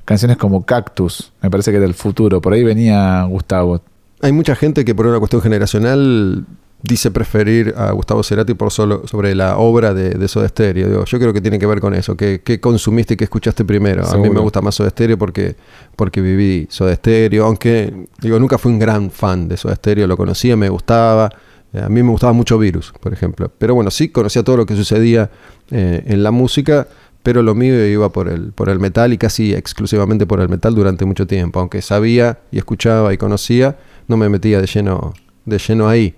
canciones 0.06 0.38
como 0.38 0.64
Cactus 0.64 1.30
me 1.42 1.50
parece 1.50 1.70
que 1.70 1.76
era 1.76 1.84
el 1.84 1.92
futuro. 1.92 2.40
Por 2.40 2.54
ahí 2.54 2.64
venía 2.64 3.24
Gustavo. 3.24 3.82
Hay 4.22 4.32
mucha 4.32 4.56
gente 4.56 4.82
que 4.82 4.94
por 4.94 5.06
una 5.06 5.18
cuestión 5.18 5.42
generacional 5.42 6.46
dice 6.82 7.10
preferir 7.10 7.74
a 7.76 7.90
Gustavo 7.92 8.22
Cerati 8.22 8.54
por 8.54 8.70
solo 8.70 9.06
sobre 9.06 9.34
la 9.34 9.58
obra 9.58 9.92
de, 9.92 10.14
de 10.14 10.28
Soda 10.28 10.48
Stereo. 10.48 10.88
Digo, 10.88 11.04
yo 11.04 11.18
creo 11.18 11.34
que 11.34 11.42
tiene 11.42 11.58
que 11.58 11.66
ver 11.66 11.80
con 11.80 11.92
eso, 11.92 12.16
que, 12.16 12.40
que 12.40 12.60
consumiste 12.60 13.12
y 13.12 13.16
que 13.18 13.24
escuchaste 13.24 13.66
primero. 13.66 14.06
A 14.06 14.16
mí 14.16 14.30
me 14.30 14.40
gusta 14.40 14.62
más 14.62 14.74
Soda 14.74 14.88
Stereo 14.88 15.18
porque, 15.18 15.54
porque 15.96 16.22
viví 16.22 16.66
Soda 16.70 16.96
Stereo, 16.96 17.44
aunque 17.44 18.06
digo, 18.22 18.38
nunca 18.38 18.56
fui 18.56 18.72
un 18.72 18.78
gran 18.78 19.10
fan 19.10 19.48
de 19.48 19.58
Soda 19.58 19.76
Stereo, 19.76 20.06
lo 20.06 20.16
conocía, 20.16 20.56
me 20.56 20.70
gustaba. 20.70 21.30
Eh, 21.72 21.80
A 21.80 21.88
mí 21.88 22.02
me 22.02 22.10
gustaba 22.10 22.32
mucho 22.32 22.58
Virus, 22.58 22.92
por 23.00 23.12
ejemplo. 23.12 23.50
Pero 23.58 23.74
bueno, 23.74 23.90
sí 23.90 24.08
conocía 24.08 24.42
todo 24.42 24.58
lo 24.58 24.66
que 24.66 24.76
sucedía 24.76 25.30
eh, 25.70 26.02
en 26.06 26.22
la 26.22 26.30
música, 26.30 26.88
pero 27.22 27.42
lo 27.42 27.54
mío 27.54 27.86
iba 27.86 28.10
por 28.10 28.28
el, 28.28 28.52
por 28.52 28.68
el 28.68 28.78
metal 28.78 29.12
y 29.12 29.18
casi 29.18 29.54
exclusivamente 29.54 30.26
por 30.26 30.40
el 30.40 30.48
metal 30.48 30.74
durante 30.74 31.04
mucho 31.04 31.26
tiempo. 31.26 31.60
Aunque 31.60 31.82
sabía 31.82 32.38
y 32.50 32.58
escuchaba 32.58 33.12
y 33.12 33.18
conocía, 33.18 33.76
no 34.08 34.16
me 34.16 34.28
metía 34.28 34.60
de 34.60 34.66
lleno, 34.66 35.14
de 35.44 35.58
lleno 35.58 35.88
ahí. 35.88 36.14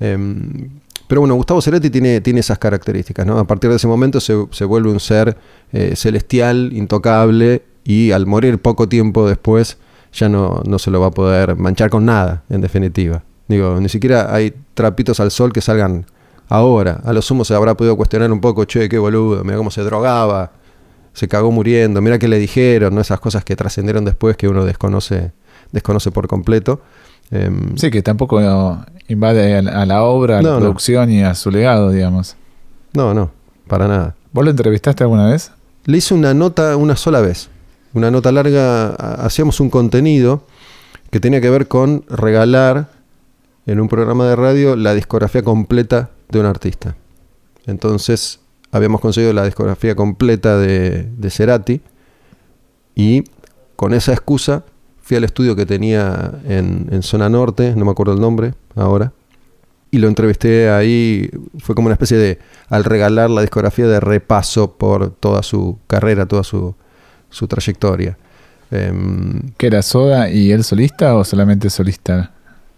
Em, 0.00 0.70
pero 1.06 1.22
bueno, 1.22 1.34
Gustavo 1.34 1.60
Cerati 1.60 1.90
tiene, 1.90 2.20
tiene 2.20 2.40
esas 2.40 2.58
características, 2.58 3.26
¿no? 3.26 3.38
A 3.38 3.46
partir 3.46 3.68
de 3.68 3.76
ese 3.76 3.88
momento 3.88 4.20
se, 4.20 4.46
se 4.52 4.64
vuelve 4.64 4.90
un 4.90 5.00
ser 5.00 5.36
eh, 5.72 5.94
celestial, 5.96 6.70
intocable, 6.72 7.62
y 7.84 8.12
al 8.12 8.26
morir 8.26 8.58
poco 8.58 8.88
tiempo 8.88 9.28
después 9.28 9.78
ya 10.12 10.28
no, 10.28 10.62
no 10.66 10.78
se 10.78 10.90
lo 10.90 11.00
va 11.00 11.08
a 11.08 11.10
poder 11.10 11.56
manchar 11.56 11.90
con 11.90 12.04
nada, 12.04 12.44
en 12.48 12.60
definitiva. 12.60 13.24
Digo, 13.50 13.80
ni 13.80 13.88
siquiera 13.88 14.32
hay 14.32 14.54
trapitos 14.74 15.18
al 15.18 15.32
sol 15.32 15.52
que 15.52 15.60
salgan 15.60 16.06
ahora. 16.48 17.00
A 17.04 17.12
lo 17.12 17.20
sumo 17.20 17.44
se 17.44 17.52
habrá 17.54 17.74
podido 17.76 17.96
cuestionar 17.96 18.30
un 18.30 18.40
poco, 18.40 18.64
che, 18.64 18.88
qué 18.88 18.96
boludo, 18.98 19.42
mira 19.42 19.56
cómo 19.56 19.72
se 19.72 19.82
drogaba, 19.82 20.52
se 21.12 21.26
cagó 21.26 21.50
muriendo, 21.50 22.00
mira 22.00 22.18
qué 22.20 22.28
le 22.28 22.38
dijeron, 22.38 22.94
¿no? 22.94 23.00
Esas 23.00 23.18
cosas 23.18 23.44
que 23.44 23.56
trascendieron 23.56 24.04
después 24.04 24.36
que 24.36 24.46
uno 24.46 24.64
desconoce, 24.64 25.32
desconoce 25.72 26.12
por 26.12 26.28
completo. 26.28 26.80
Em, 27.32 27.76
Sí, 27.76 27.90
que 27.90 28.02
tampoco 28.02 28.40
invade 29.08 29.56
a 29.56 29.84
la, 29.84 30.02
obra, 30.04 30.38
a 30.38 30.42
No, 30.42 30.48
la 30.50 30.54
no. 30.54 30.60
producción 30.60 31.10
y 31.10 31.24
a 31.24 31.34
su 31.34 31.50
legado, 31.50 31.90
digamos. 31.90 32.36
No, 32.92 33.14
no, 33.14 33.32
para 33.66 33.88
nada. 33.88 34.14
¿Vos 34.32 34.44
lo 34.44 34.50
entrevistaste 34.52 35.02
alguna 35.02 35.26
vez? 35.26 35.50
Le 35.86 35.98
hice 35.98 36.14
una 36.14 36.34
nota 36.34 36.76
una 36.76 36.94
sola 36.94 37.20
vez. 37.20 37.48
Una 37.94 38.12
nota 38.12 38.30
larga, 38.30 38.90
ha- 38.90 39.26
hacíamos 39.26 39.58
un 39.58 39.70
contenido 39.70 40.44
que 41.10 41.18
tenía 41.18 41.40
que 41.40 41.50
ver 41.50 41.66
con 41.66 42.04
regalar 42.08 42.88
en 43.66 43.80
un 43.80 43.88
programa 43.88 44.26
de 44.26 44.36
radio 44.36 44.76
la 44.76 44.94
discografía 44.94 45.42
completa 45.42 46.10
de 46.28 46.40
un 46.40 46.46
artista. 46.46 46.96
Entonces 47.66 48.40
habíamos 48.72 49.00
conseguido 49.00 49.32
la 49.32 49.44
discografía 49.44 49.94
completa 49.94 50.56
de, 50.58 51.08
de 51.16 51.30
Cerati 51.30 51.80
y 52.94 53.24
con 53.76 53.94
esa 53.94 54.12
excusa 54.12 54.64
fui 55.10 55.16
al 55.16 55.24
estudio 55.24 55.56
que 55.56 55.66
tenía 55.66 56.34
en, 56.46 57.02
zona 57.02 57.28
norte, 57.28 57.74
no 57.74 57.84
me 57.84 57.90
acuerdo 57.90 58.12
el 58.12 58.20
nombre 58.20 58.54
ahora, 58.76 59.12
y 59.90 59.98
lo 59.98 60.06
entrevisté 60.06 60.70
ahí, 60.70 61.28
fue 61.58 61.74
como 61.74 61.86
una 61.86 61.94
especie 61.94 62.16
de, 62.16 62.38
al 62.68 62.84
regalar 62.84 63.28
la 63.28 63.40
discografía 63.40 63.88
de 63.88 63.98
repaso 63.98 64.76
por 64.76 65.10
toda 65.10 65.42
su 65.42 65.78
carrera, 65.88 66.26
toda 66.26 66.44
su, 66.44 66.76
su 67.28 67.48
trayectoria. 67.48 68.16
Em, 68.70 69.50
¿Que 69.56 69.66
era 69.66 69.82
Soda 69.82 70.30
y 70.30 70.52
él 70.52 70.62
solista 70.62 71.16
o 71.16 71.24
solamente 71.24 71.70
solista 71.70 72.30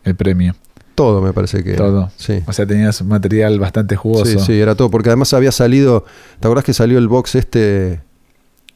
el 0.04 0.14
premio? 0.14 0.54
Todo 0.94 1.20
me 1.22 1.32
parece 1.32 1.62
que... 1.64 1.70
era. 1.74 1.78
Todo. 1.84 2.10
Sí. 2.16 2.42
O 2.46 2.52
sea, 2.52 2.66
tenías 2.66 3.02
material 3.02 3.58
bastante 3.58 3.96
jugoso. 3.96 4.24
Sí, 4.26 4.38
sí, 4.38 4.60
era 4.60 4.74
todo, 4.74 4.90
porque 4.90 5.08
además 5.08 5.32
había 5.34 5.52
salido, 5.52 6.04
¿te 6.40 6.46
acordás 6.46 6.64
que 6.64 6.74
salió 6.74 6.98
el 6.98 7.08
box 7.08 7.34
este? 7.34 8.00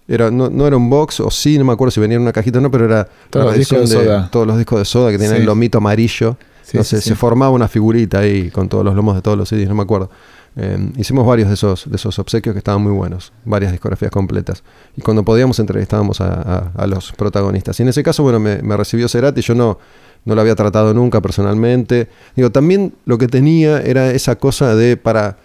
Era, 0.09 0.31
no, 0.31 0.49
no 0.51 0.67
era 0.69 0.77
un 0.77 0.89
box, 0.89 1.19
o 1.21 1.31
sí, 1.31 1.59
no 1.59 1.65
me 1.65 1.73
acuerdo 1.73 1.91
si 1.91 1.99
venía 2.01 2.17
en 2.17 2.23
una 2.23 2.33
cajita 2.33 2.59
o 2.59 2.63
no, 2.63 2.71
pero 2.71 2.85
era 2.85 3.09
Todos 3.31 3.47
los 3.47 3.55
discos 3.57 3.91
de 3.91 3.97
Soda. 4.05 4.29
todos 4.31 4.47
los 4.47 4.57
discos 4.57 4.79
de 4.79 4.85
soda 4.85 5.11
que 5.11 5.19
tenían 5.19 5.35
Sí. 5.37 5.41
el 5.41 5.47
lomito 5.47 5.79
amarillo. 5.79 6.37
Sí, 6.63 6.79
sí. 6.83 7.01
se 7.01 7.15
formaba 7.15 7.51
una 7.53 7.69
figurita 7.69 8.19
ahí 8.21 8.51
con 8.51 8.69
todos 8.69 8.85
los 8.85 8.95
lomos 8.95 9.15
de 9.17 9.23
todos 9.23 9.37
los 9.39 9.49
CDs, 9.49 9.69
no 9.69 9.75
me 9.77 9.83
acuerdo. 9.83 10.11
Eh, 10.59 10.91
hicimos 10.97 11.27
varios 11.27 11.49
de 11.49 11.55
esos, 11.55 11.89
de 11.91 11.97
esos 11.97 12.19
obsequios 12.19 12.55
que 12.55 12.59
estaban 12.59 12.81
muy 12.83 12.93
buenos, 12.93 13.33
varias 13.45 13.73
discografías 13.73 14.11
completas. 14.11 14.63
Y 14.97 15.03
cuando 15.03 15.23
podíamos 15.23 15.59
entrevistábamos 15.59 16.21
a, 16.23 16.73
a- 16.75 16.87
los 16.87 17.13
protagonistas. 17.13 17.79
Y 17.79 17.83
en 17.83 17.91
ese 17.91 18.03
caso, 18.03 18.23
bueno, 18.23 18.41
me, 18.41 18.63
me 18.63 18.77
recibió 18.77 19.07
Cerati, 19.09 19.43
yo 19.43 19.55
no, 19.55 19.79
no 20.25 20.35
lo 20.35 20.41
había 20.41 20.55
tratado 20.55 20.95
nunca 20.95 21.21
personalmente. 21.21 22.09
Digo, 22.35 22.51
también 22.51 22.95
lo 23.05 23.19
que 23.19 23.29
tenía 23.29 23.81
era 23.83 24.11
esa 24.11 24.37
cosa 24.37 24.75
de 24.75 24.97
para, 24.97 25.37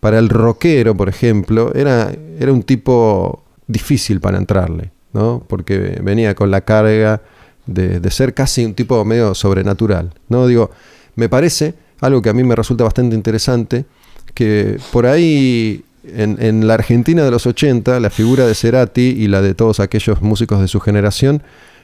para 0.00 0.18
el 0.18 0.28
rockero, 0.28 0.96
por 0.96 1.08
ejemplo, 1.08 1.72
era, 1.74 2.12
era 2.40 2.52
un 2.52 2.62
tipo 2.64 3.44
difícil 3.68 4.20
para 4.20 4.36
entrarle, 4.38 4.90
¿no? 5.12 5.44
Porque 5.46 6.00
venía 6.02 6.34
con 6.34 6.50
la 6.50 6.62
carga 6.62 7.22
de, 7.66 8.00
de 8.00 8.10
ser 8.10 8.34
casi 8.34 8.64
un 8.64 8.74
tipo 8.74 9.04
medio 9.04 9.34
sobrenatural, 9.34 10.12
¿no? 10.28 10.46
Digo, 10.48 10.70
me 11.14 11.28
parece 11.28 11.74
algo 12.00 12.20
que 12.20 12.28
a 12.30 12.32
mí 12.32 12.42
me 12.44 12.54
resulta 12.56 12.84
bastante 12.84 13.14
interesante, 13.16 13.86
que 14.34 14.78
por 14.92 15.06
ahí 15.06 15.84
en, 16.04 16.66
la 16.66 16.74
Argentina 16.74 17.24
de 17.24 17.30
los 17.30 17.46
80, 17.46 18.00
la 18.00 18.10
figura 18.10 18.46
de 18.46 18.54
Cerati 18.54 19.14
y 19.18 19.28
la 19.28 19.42
de 19.42 19.54
todos 19.54 19.80
aquellos 19.80 20.22
músicos 20.22 20.60
de 20.60 20.68
su 20.68 20.80
generación 20.80 21.42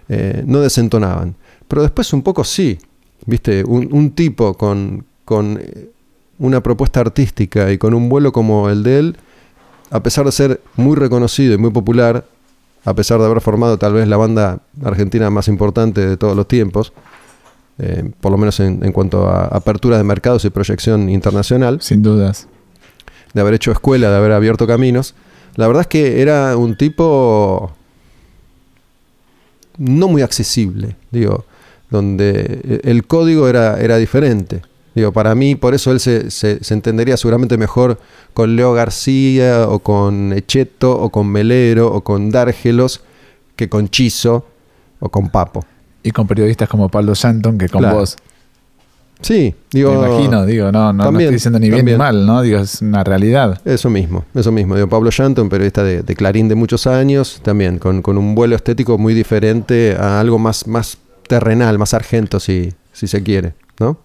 eh, 0.08 0.42
no 0.46 0.60
desentonaban. 0.60 1.34
Pero 1.68 1.82
después 1.82 2.12
un 2.12 2.22
poco 2.22 2.44
sí, 2.44 2.78
¿viste? 3.26 3.64
Un, 3.64 3.88
un 3.92 4.10
tipo 4.12 4.54
con, 4.54 5.04
con 5.24 5.58
eh, 5.60 5.90
una 6.38 6.62
propuesta 6.62 7.00
artística 7.00 7.70
y 7.72 7.78
con 7.78 7.94
un 7.94 8.08
vuelo 8.08 8.32
como 8.32 8.68
el 8.68 8.82
de 8.82 8.98
él, 8.98 9.16
a 9.90 10.02
pesar 10.02 10.24
de 10.24 10.32
ser 10.32 10.60
muy 10.76 10.96
reconocido 10.96 11.54
y 11.54 11.58
muy 11.58 11.70
popular, 11.70 12.24
a 12.84 12.94
pesar 12.94 13.20
de 13.20 13.26
haber 13.26 13.40
formado 13.40 13.78
tal 13.78 13.92
vez 13.92 14.08
la 14.08 14.16
banda 14.16 14.60
argentina 14.84 15.30
más 15.30 15.48
importante 15.48 16.04
de 16.04 16.16
todos 16.16 16.36
los 16.36 16.48
tiempos, 16.48 16.92
eh, 17.78 18.10
por 18.20 18.30
lo 18.32 18.38
menos 18.38 18.60
en, 18.60 18.84
en 18.84 18.92
cuanto 18.92 19.28
a 19.28 19.44
apertura 19.46 19.96
de 19.96 20.04
mercados 20.04 20.44
y 20.44 20.50
proyección 20.50 21.08
internacional, 21.08 21.80
Sin 21.80 22.02
dudas. 22.02 22.46
de 23.34 23.40
haber 23.40 23.54
hecho 23.54 23.72
escuela, 23.72 24.10
de 24.10 24.16
haber 24.16 24.32
abierto 24.32 24.66
caminos, 24.66 25.14
la 25.56 25.66
verdad 25.66 25.82
es 25.82 25.86
que 25.88 26.22
era 26.22 26.56
un 26.56 26.76
tipo 26.76 27.72
no 29.78 30.08
muy 30.08 30.22
accesible, 30.22 30.96
digo, 31.10 31.44
donde 31.90 32.80
el 32.84 33.06
código 33.06 33.48
era, 33.48 33.80
era 33.80 33.96
diferente. 33.96 34.62
Digo, 34.94 35.10
para 35.12 35.34
mí, 35.34 35.54
por 35.54 35.74
eso 35.74 35.90
él 35.90 36.00
se, 36.00 36.30
se- 36.30 36.62
se 36.62 36.74
entendería 36.74 37.16
seguramente 37.16 37.56
mejor 37.56 37.98
con 38.34 38.56
Leo 38.56 38.74
García, 38.74 39.66
o 39.68 39.78
con 39.78 40.32
Echeto, 40.34 40.98
o 41.00 41.08
con 41.10 41.28
Melero, 41.28 41.90
o 41.92 42.02
con 42.04 42.30
Dárgelos, 42.30 43.02
que 43.56 43.70
con 43.70 43.88
Chizo, 43.88 44.46
o 45.00 45.08
con 45.08 45.30
Papo. 45.30 45.64
Y 46.02 46.10
con 46.10 46.26
periodistas 46.26 46.68
como 46.68 46.88
Pablo 46.88 47.14
Shanton, 47.14 47.58
que 47.58 47.68
con 47.68 47.80
Claro. 47.80 47.98
vos. 47.98 48.16
Sí, 49.20 49.54
digo. 49.70 49.92
Me 50.02 50.08
imagino, 50.08 50.44
digo, 50.46 50.72
no, 50.72 50.92
no, 50.92 51.12
no 51.12 51.18
estoy 51.20 51.34
diciendo 51.34 51.60
ni 51.60 51.70
bien 51.70 51.84
ni 51.84 51.94
mal, 51.94 52.26
¿no? 52.26 52.42
Digo, 52.42 52.58
es 52.58 52.82
una 52.82 53.04
realidad. 53.04 53.60
Eso 53.64 53.88
mismo, 53.88 54.24
eso 54.34 54.50
mismo. 54.50 54.74
Digo, 54.74 54.88
Pablo 54.88 55.10
Llanto, 55.10 55.42
un 55.42 55.48
periodista 55.48 55.84
de, 55.84 56.02
de 56.02 56.16
Clarín 56.16 56.48
de 56.48 56.56
muchos 56.56 56.88
años, 56.88 57.40
también 57.44 57.78
con, 57.78 58.02
con 58.02 58.18
un 58.18 58.34
vuelo 58.34 58.56
estético 58.56 58.98
muy 58.98 59.14
diferente 59.14 59.94
a 59.96 60.18
algo 60.18 60.40
más, 60.40 60.66
más 60.66 60.98
terrenal, 61.28 61.78
más 61.78 61.94
argento, 61.94 62.40
si, 62.40 62.72
si 62.92 63.06
se 63.06 63.22
quiere, 63.22 63.54
¿no? 63.78 63.96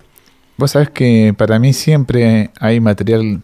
Vos 0.55 0.71
sabés 0.71 0.91
que 0.91 1.33
para 1.36 1.57
mí 1.57 1.73
siempre 1.73 2.51
hay 2.60 2.79
material 2.79 3.41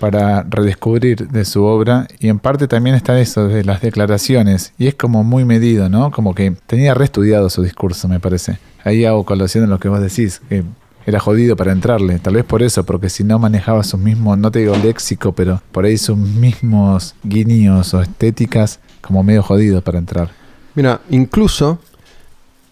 para 0.00 0.42
redescubrir 0.42 1.28
de 1.28 1.44
su 1.44 1.64
obra 1.64 2.06
y 2.18 2.28
en 2.28 2.38
parte 2.38 2.68
también 2.68 2.96
está 2.96 3.18
eso 3.20 3.48
de 3.48 3.64
las 3.64 3.80
declaraciones 3.80 4.72
y 4.78 4.86
es 4.86 4.94
como 4.94 5.24
muy 5.24 5.44
medido, 5.44 5.88
¿no? 5.88 6.10
Como 6.10 6.34
que 6.34 6.54
tenía 6.66 6.94
reestudiado 6.94 7.50
su 7.50 7.62
discurso, 7.62 8.08
me 8.08 8.20
parece. 8.20 8.58
Ahí 8.84 9.04
hago 9.04 9.24
colación 9.24 9.64
en 9.64 9.70
lo 9.70 9.78
que 9.78 9.88
vos 9.88 10.00
decís, 10.00 10.42
que 10.48 10.64
era 11.06 11.20
jodido 11.20 11.56
para 11.56 11.72
entrarle, 11.72 12.18
tal 12.18 12.34
vez 12.34 12.44
por 12.44 12.62
eso, 12.62 12.84
porque 12.84 13.10
si 13.10 13.24
no 13.24 13.38
manejaba 13.38 13.82
sus 13.84 14.00
mismos, 14.00 14.38
no 14.38 14.50
te 14.50 14.60
digo 14.60 14.74
léxico, 14.76 15.32
pero 15.32 15.60
por 15.72 15.84
ahí 15.84 15.98
sus 15.98 16.16
mismos 16.16 17.14
guiños 17.22 17.92
o 17.94 18.00
estéticas 18.00 18.80
como 19.00 19.22
medio 19.22 19.42
jodidos 19.42 19.82
para 19.82 19.98
entrar. 19.98 20.30
Mira, 20.74 21.00
incluso 21.10 21.78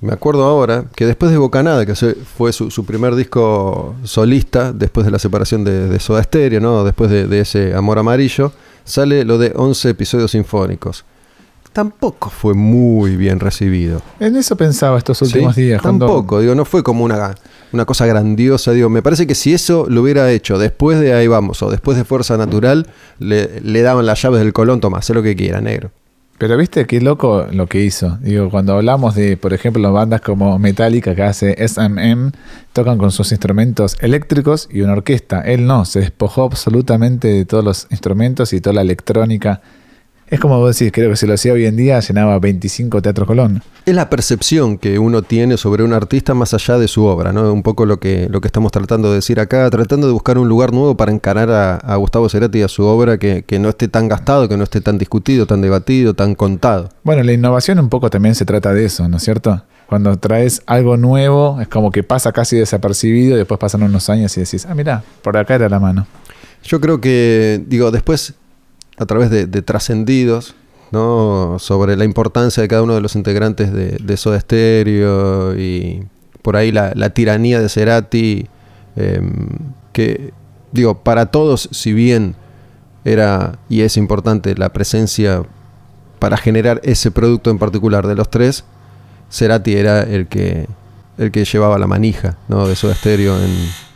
me 0.03 0.13
acuerdo 0.13 0.45
ahora 0.45 0.85
que 0.95 1.07
después 1.07 1.33
de 1.33 1.39
Bocanada, 1.39 1.87
que 1.87 1.95
fue 1.95 2.53
su, 2.53 2.71
su 2.71 2.85
primer 2.85 3.15
disco 3.15 3.95
solista, 4.05 4.73
después 4.73 5.07
de 5.07 5.13
la 5.13 5.19
separación 5.19 5.65
de, 5.65 5.89
de 5.89 5.99
Soda 6.01 6.23
Stereo, 6.23 6.61
¿no? 6.61 6.85
después 6.85 7.11
de, 7.11 7.27
de 7.27 7.41
ese 7.41 7.75
Amor 7.75 7.99
Amarillo, 7.99 8.53
sale 8.85 9.25
lo 9.25 9.39
de 9.39 9.53
11 9.55 9.91
episodios 9.91 10.33
sinfónicos. 10.33 11.05
Tampoco 11.73 12.29
fue 12.29 12.53
muy 12.53 13.17
bien 13.17 13.41
recibido. 13.41 14.03
En 14.21 14.37
eso 14.37 14.57
pensaba 14.57 14.99
estos 14.99 15.23
últimos 15.23 15.55
Sí, 15.55 15.63
días. 15.63 15.81
cuando- 15.81 16.07
Tampoco, 16.07 16.41
digo, 16.41 16.55
no 16.55 16.67
fue 16.67 16.83
como 16.83 17.03
una, 17.03 17.35
una 17.73 17.87
cosa 17.87 18.05
grandiosa. 18.05 18.73
Digo, 18.73 18.91
me 18.91 19.01
parece 19.01 19.27
que 19.27 19.35
si 19.35 19.55
eso 19.55 19.87
lo 19.89 20.03
hubiera 20.03 20.31
hecho 20.31 20.59
después 20.59 21.01
de 21.01 21.15
Ahí 21.15 21.29
Vamos 21.29 21.63
o 21.63 21.71
después 21.71 21.97
de 21.97 22.05
Fuerza 22.05 22.37
Natural, 22.37 22.87
le, 23.21 23.61
le 23.63 23.81
daban 23.81 24.05
las 24.05 24.21
llaves 24.21 24.41
del 24.41 24.53
Colón, 24.53 24.81
toma, 24.81 24.99
haz 24.99 25.09
lo 25.11 25.23
que 25.23 25.35
quiera, 25.35 25.63
negro. 25.63 25.91
Pero 26.43 26.57
viste 26.57 26.87
qué 26.89 27.01
loco 27.01 27.47
lo 27.53 27.69
que 27.69 27.85
hizo. 27.85 28.19
Digo, 28.21 28.51
cuando 28.51 28.75
hablamos 28.75 29.15
de, 29.15 29.37
por 29.37 29.55
ejemplo, 29.55 29.93
bandas 29.93 30.23
como 30.23 30.59
Metallica 30.59 31.15
que 31.15 31.23
hace 31.23 31.55
SMM, 31.69 32.33
tocan 32.73 32.99
con 32.99 33.13
sus 33.13 33.31
instrumentos 33.31 33.97
eléctricos 34.01 34.69
y 34.69 34.81
una 34.81 34.95
orquesta. 34.95 35.43
Él 35.43 35.69
no, 35.69 35.85
se 35.85 36.01
despojó 36.01 36.43
absolutamente 36.43 37.29
de 37.29 37.45
todos 37.45 37.63
los 37.63 37.87
instrumentos 37.91 38.53
y 38.53 38.61
toda 38.61 38.75
la 38.75 38.81
electrónica 38.81 39.61
Es 40.33 40.41
como 40.41 40.59
vos 40.59 40.79
decís, 40.79 40.91
creo 40.95 41.11
que 41.11 41.17
si 41.17 41.27
lo 41.27 41.35
hacía 41.35 41.53
hoy 41.53 41.67
en 41.67 41.77
día 41.77 42.01
llenaba 42.01 42.39
25 42.39 43.03
teatros 43.03 43.29
Colón. 43.29 43.63
Es 43.85 43.95
la 43.95 44.09
percepción 44.09 44.79
que 44.79 44.99
uno 44.99 45.21
tiene 45.21 45.59
sobre 45.59 45.85
un 45.85 45.93
artista 45.93 46.33
más 46.33 46.55
allá 46.55 46.79
de 46.79 46.89
su 46.89 47.05
obra, 47.05 47.35
¿no? 47.35 47.53
Un 47.53 47.63
poco 47.63 47.85
lo 47.85 48.01
que, 48.01 48.29
lo 48.31 48.41
que 48.41 48.49
estamos 48.49 48.73
tratando 48.73 49.11
de 49.11 49.17
decir 49.17 49.39
acá, 49.41 49.69
tratando 49.69 50.07
de 50.07 50.15
buscar 50.15 50.39
un 50.39 50.49
lugar 50.49 50.73
nuevo 50.73 50.97
para 50.97 51.13
encarar 51.13 51.51
a, 51.51 51.75
a 51.75 51.97
Gustavo 51.97 52.31
Cerati 52.31 52.61
y 52.61 52.63
a 52.63 52.69
su 52.69 52.83
obra 52.83 53.19
que, 53.19 53.43
que 53.43 53.59
no 53.59 53.69
esté 53.69 53.89
tan 53.89 54.09
gastado, 54.09 54.49
que 54.49 54.57
no 54.57 54.65
esté 54.65 54.81
tan 54.81 54.97
discutido, 54.97 55.45
tan 55.45 55.61
debatido, 55.61 56.15
tan 56.15 56.35
contado. 56.35 56.89
Bueno, 57.05 57.23
la 57.25 57.35
innovación 57.35 57.79
un 57.79 57.91
poco 57.91 58.09
también 58.09 58.35
se 58.35 58.47
trata 58.47 58.73
de 58.73 58.87
eso, 58.87 59.07
¿no 59.11 59.19
es 59.19 59.23
cierto? 59.23 59.63
Cuando 59.87 60.19
traes 60.19 60.63
algo 60.65 60.97
nuevo, 60.97 61.61
es 61.61 61.69
como 61.69 61.91
que 61.91 62.05
pasa 62.05 62.33
casi 62.33 62.57
desapercibido 62.57 63.35
y 63.35 63.39
después 63.41 63.61
pasan 63.61 63.83
unos 63.83 64.09
años 64.09 64.35
y 64.39 64.41
decís, 64.41 64.65
ah, 64.67 64.75
mira, 64.75 65.05
por 65.21 65.37
acá 65.37 65.57
era 65.57 65.69
la 65.69 65.79
mano. 65.79 66.07
Yo 66.65 66.81
creo 66.81 67.03
que, 67.03 67.63
digo, 67.67 67.91
después, 67.91 68.35
a 69.03 69.07
través 69.07 69.31
de, 69.31 69.47
trascendidos, 69.63 70.55
¿no? 70.91 71.57
Sobre 71.59 71.97
la 71.97 72.05
importancia 72.05 72.63
de 72.63 72.69
cada 72.69 72.83
uno 72.83 72.95
de 72.95 73.01
los 73.01 73.17
integrantes 73.17 73.73
de, 73.73 73.99
de 74.03 74.17
Soda 74.17 74.41
Stereo 74.41 75.59
y 75.59 76.05
por 76.43 76.57
ahí 76.57 76.73
la, 76.73 77.11
tiranía 77.11 77.61
de 77.61 77.69
Cerati, 77.69 78.49
eh, 78.97 79.23
que, 79.93 80.33
digo, 80.73 81.03
para 81.03 81.27
todos, 81.27 81.69
si 81.73 81.93
bien 81.93 82.35
era 83.05 83.59
y 83.69 83.81
es 83.81 83.97
importante 83.97 84.55
la 84.57 84.73
presencia 84.73 85.43
para 86.19 86.37
generar 86.37 86.81
ese 86.85 87.11
producto 87.11 87.51
en 87.51 87.59
particular 87.59 88.07
de 88.07 88.15
los 88.15 88.31
tres, 88.31 88.65
Cerati 89.31 89.75
era 89.75 90.03
el 90.03 90.27
que, 90.27 90.69
el 91.19 91.31
que 91.31 91.45
llevaba 91.45 91.79
la 91.79 91.87
manija 91.87 92.37
¿no? 92.49 92.67
de 92.67 92.77
Soda 92.77 92.95
Stereo 92.95 93.37
en, 93.39 93.51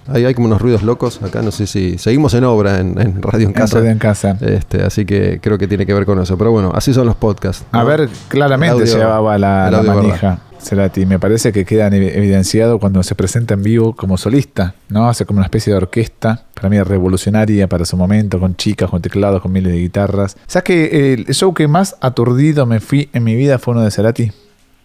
hay, 0.09 0.25
hay 0.25 0.35
como 0.35 0.47
unos 0.47 0.61
ruidos 0.61 0.83
locos 0.83 1.21
acá, 1.23 1.43
no 1.43 1.51
sé 1.51 1.67
si 1.67 1.99
seguimos 1.99 2.35
en 2.35 2.45
obra 2.45 2.81
en, 2.81 3.01
en 3.01 3.23
Radio 3.23 3.47
en 3.47 3.53
Casa. 3.53 3.77
En 3.79 3.83
Radio 3.83 3.93
en 3.93 3.99
Casa. 3.99 4.39
Este, 4.41 4.83
así 4.83 5.05
que 5.05 5.41
creo 5.43 5.59
que 5.59 5.67
tiene 5.69 5.87
que 5.87 5.95
ver 5.95 6.05
con 6.07 6.21
eso. 6.21 6.37
Pero 6.39 6.51
bueno, 6.53 6.73
así 6.75 6.93
son 6.95 7.07
los 7.07 7.17
podcasts. 7.17 7.65
A 7.73 7.85
ver, 7.85 8.09
claramente 8.29 8.73
audio- 8.83 8.97
llevaba 8.99 9.39
la, 9.39 9.71
la 9.71 9.83
manija 9.83 10.41
Cerati. 10.59 11.07
Me 11.07 11.19
parece 11.19 11.53
que 11.53 11.65
queda 11.65 11.89
evi- 11.91 12.11
evidenciado 12.15 12.79
cuando 12.79 13.03
se 13.03 13.15
presenta 13.15 13.55
en 13.55 13.63
vivo 13.63 13.95
como 13.95 14.17
solista, 14.17 14.75
¿no? 14.89 15.09
Hace 15.09 15.25
como 15.27 15.39
una 15.39 15.47
especie 15.47 15.73
de 15.73 15.77
orquesta, 15.77 16.45
para 16.55 16.69
mí 16.69 16.81
revolucionaria 16.83 17.69
para 17.69 17.85
su 17.85 17.97
momento, 17.97 18.41
con 18.41 18.57
chicas, 18.57 18.91
con 18.91 19.01
teclados, 19.03 19.43
con 19.43 19.53
miles 19.53 19.73
de 19.73 19.79
guitarras. 19.79 20.37
¿Sabes 20.47 20.65
que 20.65 21.13
el 21.15 21.27
show 21.35 21.53
que 21.55 21.69
más 21.69 21.97
aturdido 22.01 22.67
me 22.67 22.81
fui 22.81 23.11
en 23.13 23.23
mi 23.25 23.35
vida 23.37 23.59
fue 23.59 23.73
uno 23.75 23.83
de 23.85 23.91
Cerati? 23.91 24.33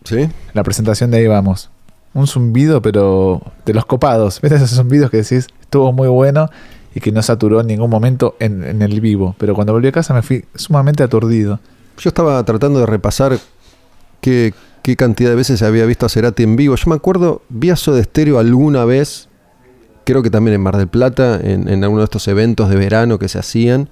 ¿Sí? 0.03 0.27
La 0.53 0.63
presentación 0.63 1.09
de 1.11 1.17
ahí 1.17 1.27
vamos. 1.27 1.69
Un 2.13 2.27
zumbido, 2.27 2.81
pero 2.81 3.41
de 3.65 3.73
los 3.73 3.85
copados. 3.85 4.41
¿Ves 4.41 4.51
esos 4.51 4.71
zumbidos 4.71 5.09
que 5.09 5.17
decís? 5.17 5.47
Estuvo 5.61 5.93
muy 5.93 6.07
bueno 6.09 6.49
y 6.93 6.99
que 6.99 7.11
no 7.11 7.21
saturó 7.21 7.61
en 7.61 7.67
ningún 7.67 7.89
momento 7.89 8.35
en, 8.39 8.63
en 8.63 8.81
el 8.81 8.99
vivo. 8.99 9.35
Pero 9.37 9.55
cuando 9.55 9.73
volví 9.73 9.87
a 9.87 9.91
casa 9.91 10.13
me 10.13 10.21
fui 10.21 10.45
sumamente 10.55 11.03
aturdido. 11.03 11.59
Yo 11.97 12.09
estaba 12.09 12.43
tratando 12.43 12.79
de 12.79 12.85
repasar 12.85 13.37
qué, 14.19 14.53
qué 14.81 14.95
cantidad 14.95 15.29
de 15.29 15.35
veces 15.35 15.61
había 15.61 15.85
visto 15.85 16.05
a 16.05 16.09
Cerati 16.09 16.43
en 16.43 16.55
vivo. 16.55 16.75
Yo 16.75 16.89
me 16.89 16.95
acuerdo, 16.95 17.41
vi 17.49 17.69
a 17.69 17.75
Soda 17.75 18.03
Stereo 18.03 18.39
alguna 18.39 18.85
vez, 18.85 19.29
creo 20.05 20.23
que 20.23 20.29
también 20.29 20.55
en 20.55 20.61
Mar 20.61 20.77
del 20.77 20.87
Plata, 20.87 21.39
en, 21.41 21.67
en 21.67 21.83
alguno 21.83 22.01
de 22.01 22.05
estos 22.05 22.27
eventos 22.27 22.69
de 22.69 22.75
verano 22.75 23.19
que 23.19 23.27
se 23.27 23.39
hacían, 23.39 23.89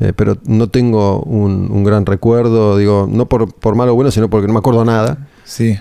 eh, 0.00 0.12
pero 0.14 0.38
no 0.44 0.68
tengo 0.68 1.20
un, 1.20 1.70
un 1.70 1.84
gran 1.84 2.06
recuerdo, 2.06 2.78
digo, 2.78 3.06
no 3.10 3.26
por, 3.26 3.52
por 3.52 3.74
malo 3.74 3.92
o 3.92 3.94
bueno, 3.94 4.10
sino 4.10 4.30
porque 4.30 4.46
no 4.46 4.54
me 4.54 4.60
acuerdo 4.60 4.84
nada. 4.84 5.28
Sí, 5.44 5.78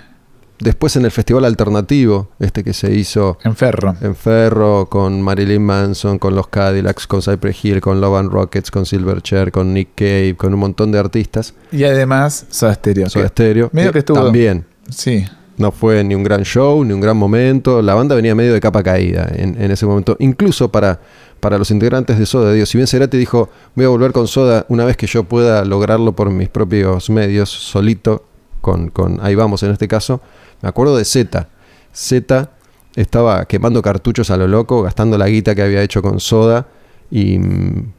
Después 0.60 0.96
en 0.98 1.06
el 1.06 1.12
festival 1.12 1.46
alternativo, 1.46 2.30
este 2.40 2.64
que 2.66 2.74
se 2.74 2.94
hizo 2.94 3.38
en 3.46 3.56
ferro. 3.56 3.96
en 4.02 4.14
Ferro, 4.16 4.88
con 4.90 5.22
Marilyn 5.22 5.64
Manson, 5.64 6.20
con 6.20 6.36
los 6.36 6.48
Cadillacs, 6.50 7.08
con 7.08 7.22
Cypress 7.22 7.64
Hill, 7.64 7.80
con 7.80 8.02
Love 8.02 8.20
and 8.20 8.32
Rockets, 8.32 8.70
con 8.70 8.86
Silverchair, 8.86 9.52
con 9.54 9.74
Nick 9.74 9.90
Cave, 9.96 10.36
con 10.38 10.54
un 10.54 10.60
montón 10.60 10.92
de 10.92 11.00
artistas. 11.00 11.54
Y 11.72 11.86
además, 11.86 12.46
Soda 12.50 12.74
Stereo. 12.74 13.10
Soda 13.10 13.30
Stereo. 13.30 13.70
medio 13.72 13.94
que 13.94 14.00
estuvo- 14.00 14.22
También. 14.22 14.66
Sí, 14.90 15.26
No 15.58 15.72
fue 15.74 16.04
ni 16.06 16.16
un 16.16 16.24
gran 16.24 16.44
show, 16.44 16.84
ni 16.86 16.94
un 16.94 17.02
gran 17.02 17.18
momento. 17.18 17.82
La 17.82 17.94
banda 17.94 18.16
venía 18.16 18.34
medio 18.34 18.54
de 18.54 18.62
capa 18.62 18.82
caída 18.82 19.30
en, 19.34 19.62
en 19.62 19.72
ese 19.72 19.86
momento. 19.86 20.16
Incluso 20.20 20.72
para, 20.72 21.02
para 21.42 21.58
los 21.58 21.70
integrantes 21.70 22.18
de 22.18 22.26
Soda. 22.26 22.54
Digo, 22.54 22.66
si 22.66 22.78
bien 22.78 22.88
Cerati 22.88 23.18
dijo, 23.18 23.50
voy 23.76 23.84
a 23.86 23.90
volver 23.90 24.14
con 24.14 24.28
Soda 24.30 24.66
una 24.70 24.86
vez 24.86 24.96
que 24.96 25.06
yo 25.06 25.26
pueda 25.26 25.66
lograrlo 25.66 26.14
por 26.16 26.30
mis 26.30 26.48
propios 26.48 27.10
medios, 27.10 27.50
solito, 27.50 28.24
con, 28.62 28.90
con 28.90 29.20
ahí 29.22 29.36
vamos 29.36 29.62
en 29.64 29.72
este 29.72 29.88
caso, 29.90 30.22
me 30.62 30.70
acuerdo 30.70 30.98
de 30.98 31.06
Z. 31.06 31.48
Z 31.94 32.50
estaba 32.96 33.46
quemando 33.46 33.82
cartuchos 33.82 34.30
a 34.30 34.38
lo 34.38 34.48
loco, 34.48 34.82
gastando 34.82 35.18
la 35.18 35.28
guita 35.28 35.56
que 35.56 35.62
había 35.62 35.82
hecho 35.82 36.02
con 36.02 36.20
Soda 36.20 36.68
y 37.12 37.40
mm, 37.40 37.94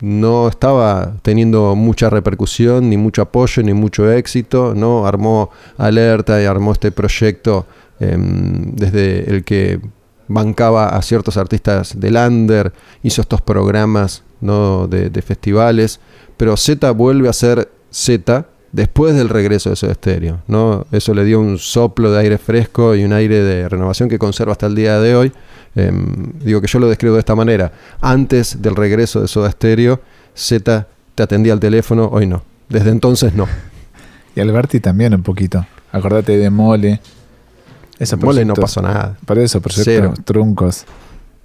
no 0.00 0.48
estaba 0.48 1.14
teniendo 1.22 1.74
mucha 1.76 2.10
repercusión, 2.10 2.90
ni 2.90 2.96
mucho 2.96 3.22
apoyo, 3.22 3.62
ni 3.62 3.72
mucho 3.72 4.10
éxito, 4.10 4.74
¿no? 4.74 5.06
Armó 5.06 5.50
Alerta 5.78 6.42
y 6.42 6.44
armó 6.44 6.72
este 6.72 6.92
proyecto 6.92 7.66
em, 8.00 8.74
desde 8.74 9.30
el 9.30 9.44
que 9.44 9.80
bancaba 10.28 10.88
a 10.88 11.02
ciertos 11.02 11.36
artistas 11.36 11.98
del 11.98 12.16
under, 12.16 12.72
hizo 13.02 13.20
estos 13.20 13.40
programas 13.40 14.22
¿no? 14.40 14.86
de, 14.88 15.10
de 15.10 15.22
festivales, 15.22 16.00
pero 16.36 16.56
Z 16.56 16.90
vuelve 16.92 17.28
a 17.28 17.32
ser 17.32 17.70
Z 17.90 18.46
después 18.74 19.14
del 19.14 19.28
regreso 19.28 19.70
de 19.70 19.76
Soda 19.76 19.94
Stereo, 19.94 20.40
¿no? 20.48 20.84
Eso 20.90 21.14
le 21.14 21.24
dio 21.24 21.40
un 21.40 21.58
soplo 21.58 22.10
de 22.10 22.18
aire 22.18 22.38
fresco 22.38 22.96
y 22.96 23.04
un 23.04 23.12
aire 23.12 23.40
de 23.40 23.68
renovación 23.68 24.08
que 24.08 24.18
conserva 24.18 24.52
hasta 24.52 24.66
el 24.66 24.74
día 24.74 24.98
de 24.98 25.14
hoy. 25.14 25.32
Em, 25.76 26.32
digo 26.40 26.60
que 26.60 26.66
yo 26.66 26.80
lo 26.80 26.88
describo 26.88 27.14
de 27.14 27.20
esta 27.20 27.36
manera. 27.36 27.70
Antes 28.00 28.60
del 28.60 28.74
regreso 28.74 29.20
de 29.20 29.28
Soda 29.28 29.50
Stereo, 29.52 30.00
Z 30.34 30.88
te 31.14 31.22
atendía 31.22 31.52
al 31.52 31.60
teléfono, 31.60 32.08
hoy 32.12 32.26
no. 32.26 32.42
Desde 32.68 32.90
entonces 32.90 33.34
no. 33.34 33.46
y 34.34 34.40
Alberti 34.40 34.80
también 34.80 35.14
un 35.14 35.22
poquito. 35.22 35.64
Acordate 35.92 36.36
de 36.36 36.50
Mole. 36.50 37.00
Esos 38.00 38.20
Mole 38.20 38.44
no 38.44 38.54
pasó 38.54 38.82
nada. 38.82 39.16
Por 39.24 39.38
eso, 39.38 39.60
proyectos 39.60 40.24
truncos. 40.24 40.84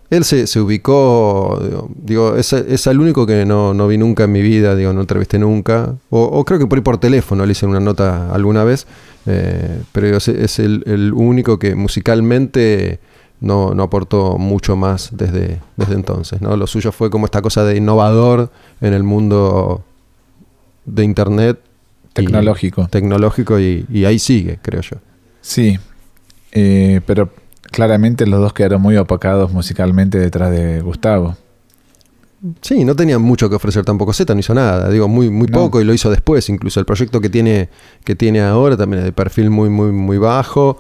Él 0.10 0.24
se, 0.24 0.48
se 0.48 0.60
ubicó, 0.60 1.60
digo, 1.64 1.90
digo, 1.96 2.36
es, 2.36 2.52
es 2.54 2.88
el 2.88 3.00
único 3.00 3.28
que 3.28 3.46
no, 3.46 3.74
no 3.76 3.88
vi 3.88 3.98
nunca 4.00 4.24
en 4.24 4.32
mi 4.32 4.42
vida, 4.42 4.76
digo, 4.76 4.92
no 4.92 5.02
entrevisté 5.02 5.38
nunca. 5.38 5.94
O, 6.10 6.24
o 6.24 6.44
creo 6.46 6.58
que 6.60 6.66
por 6.66 6.78
ahí 6.80 6.84
por 6.84 6.98
teléfono 6.98 7.46
le 7.46 7.52
hice 7.52 7.68
una 7.68 7.80
nota 7.80 8.34
alguna 8.34 8.64
vez, 8.64 8.88
eh, 9.28 9.82
pero 9.92 10.08
digo, 10.08 10.18
es, 10.18 10.28
es 10.28 10.58
el, 10.60 10.84
el 10.88 11.14
único 11.14 11.60
que 11.60 11.76
musicalmente 11.76 13.00
no, 13.40 13.76
no 13.76 13.84
aportó 13.84 14.38
mucho 14.40 14.76
más 14.76 15.10
desde, 15.16 15.60
desde 15.78 15.94
entonces. 15.94 16.42
¿no? 16.42 16.58
Lo 16.58 16.66
suyo 16.66 16.92
fue 16.92 17.12
como 17.12 17.26
esta 17.26 17.42
cosa 17.44 17.64
de 17.64 17.78
innovador 17.78 18.52
en 18.82 18.94
el 18.94 19.04
mundo 19.04 19.84
de 20.86 21.04
internet. 21.04 21.60
y- 22.10 22.14
Tecnológico. 22.14 22.88
tecnológico 22.90 23.60
y, 23.60 23.86
y 23.94 24.06
ahí 24.06 24.18
sigue, 24.18 24.58
creo 24.62 24.82
yo. 24.82 24.98
Sí, 25.42 25.78
eh, 26.52 27.00
pero 27.06 27.30
claramente 27.72 28.26
los 28.28 28.40
dos 28.42 28.54
quedaron 28.54 28.82
muy 28.82 28.98
opacados 28.98 29.52
musicalmente 29.52 30.18
detrás 30.18 30.52
de 30.52 30.82
Gustavo. 30.82 31.36
Sí, 32.62 32.86
no 32.86 32.96
tenía 32.96 33.20
mucho 33.20 33.50
que 33.50 33.56
ofrecer 33.56 33.84
tampoco. 33.84 34.14
Z 34.14 34.34
no 34.34 34.40
hizo 34.40 34.54
nada, 34.54 34.90
digo, 34.90 35.08
muy, 35.10 35.30
muy 35.30 35.48
No. 35.48 35.60
poco 35.60 35.82
y 35.82 35.84
lo 35.84 35.94
hizo 35.94 36.10
después. 36.10 36.48
Incluso 36.50 36.80
el 36.80 36.86
proyecto 36.86 37.20
que 37.20 37.30
tiene, 37.30 37.70
que 38.06 38.16
tiene 38.16 38.42
ahora 38.42 38.78
también 38.78 39.00
es 39.00 39.06
de 39.06 39.12
perfil 39.12 39.50
muy, 39.50 39.70
muy, 39.70 39.92
muy 39.92 40.18
bajo. 40.18 40.80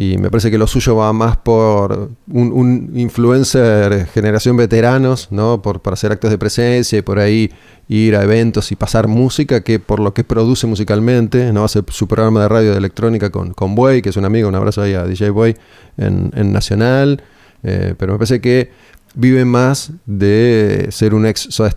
Y 0.00 0.16
me 0.16 0.30
parece 0.30 0.50
que 0.50 0.56
lo 0.56 0.66
suyo 0.66 0.96
va 0.96 1.12
más 1.12 1.36
por 1.36 2.12
un, 2.32 2.90
influencer 2.94 4.06
generación 4.06 4.56
veteranos, 4.56 5.28
¿no? 5.30 5.60
Por, 5.60 5.82
para 5.82 5.92
hacer 5.92 6.10
actos 6.10 6.30
de 6.30 6.38
presencia 6.38 6.98
y 6.98 7.02
por 7.02 7.18
ahí 7.18 7.50
ir 7.86 8.16
a 8.16 8.22
eventos 8.22 8.72
y 8.72 8.76
pasar 8.76 9.08
música 9.08 9.60
que 9.60 9.78
por 9.78 10.00
lo 10.00 10.14
que 10.14 10.24
produce 10.24 10.66
musicalmente, 10.66 11.52
¿no? 11.52 11.64
Hace 11.64 11.82
su 11.88 12.08
programa 12.08 12.40
de 12.40 12.48
radio 12.48 12.70
de 12.70 12.78
electrónica 12.78 13.28
con, 13.28 13.52
con 13.52 13.74
Buey, 13.74 14.00
que 14.00 14.08
es 14.08 14.16
un 14.16 14.24
amigo, 14.24 14.48
un 14.48 14.54
abrazo 14.54 14.80
ahí 14.80 14.94
a 14.94 15.04
DJ 15.04 15.28
Boy 15.28 15.54
en, 15.98 16.30
Nacional. 16.50 17.22
Eh, 17.62 17.94
pero 17.98 18.12
me 18.12 18.18
parece 18.18 18.40
que 18.40 18.70
vive 19.14 19.44
más 19.44 19.92
de 20.06 20.88
ser 20.92 21.12
un 21.12 21.26
ex 21.26 21.42
Soda 21.50 21.76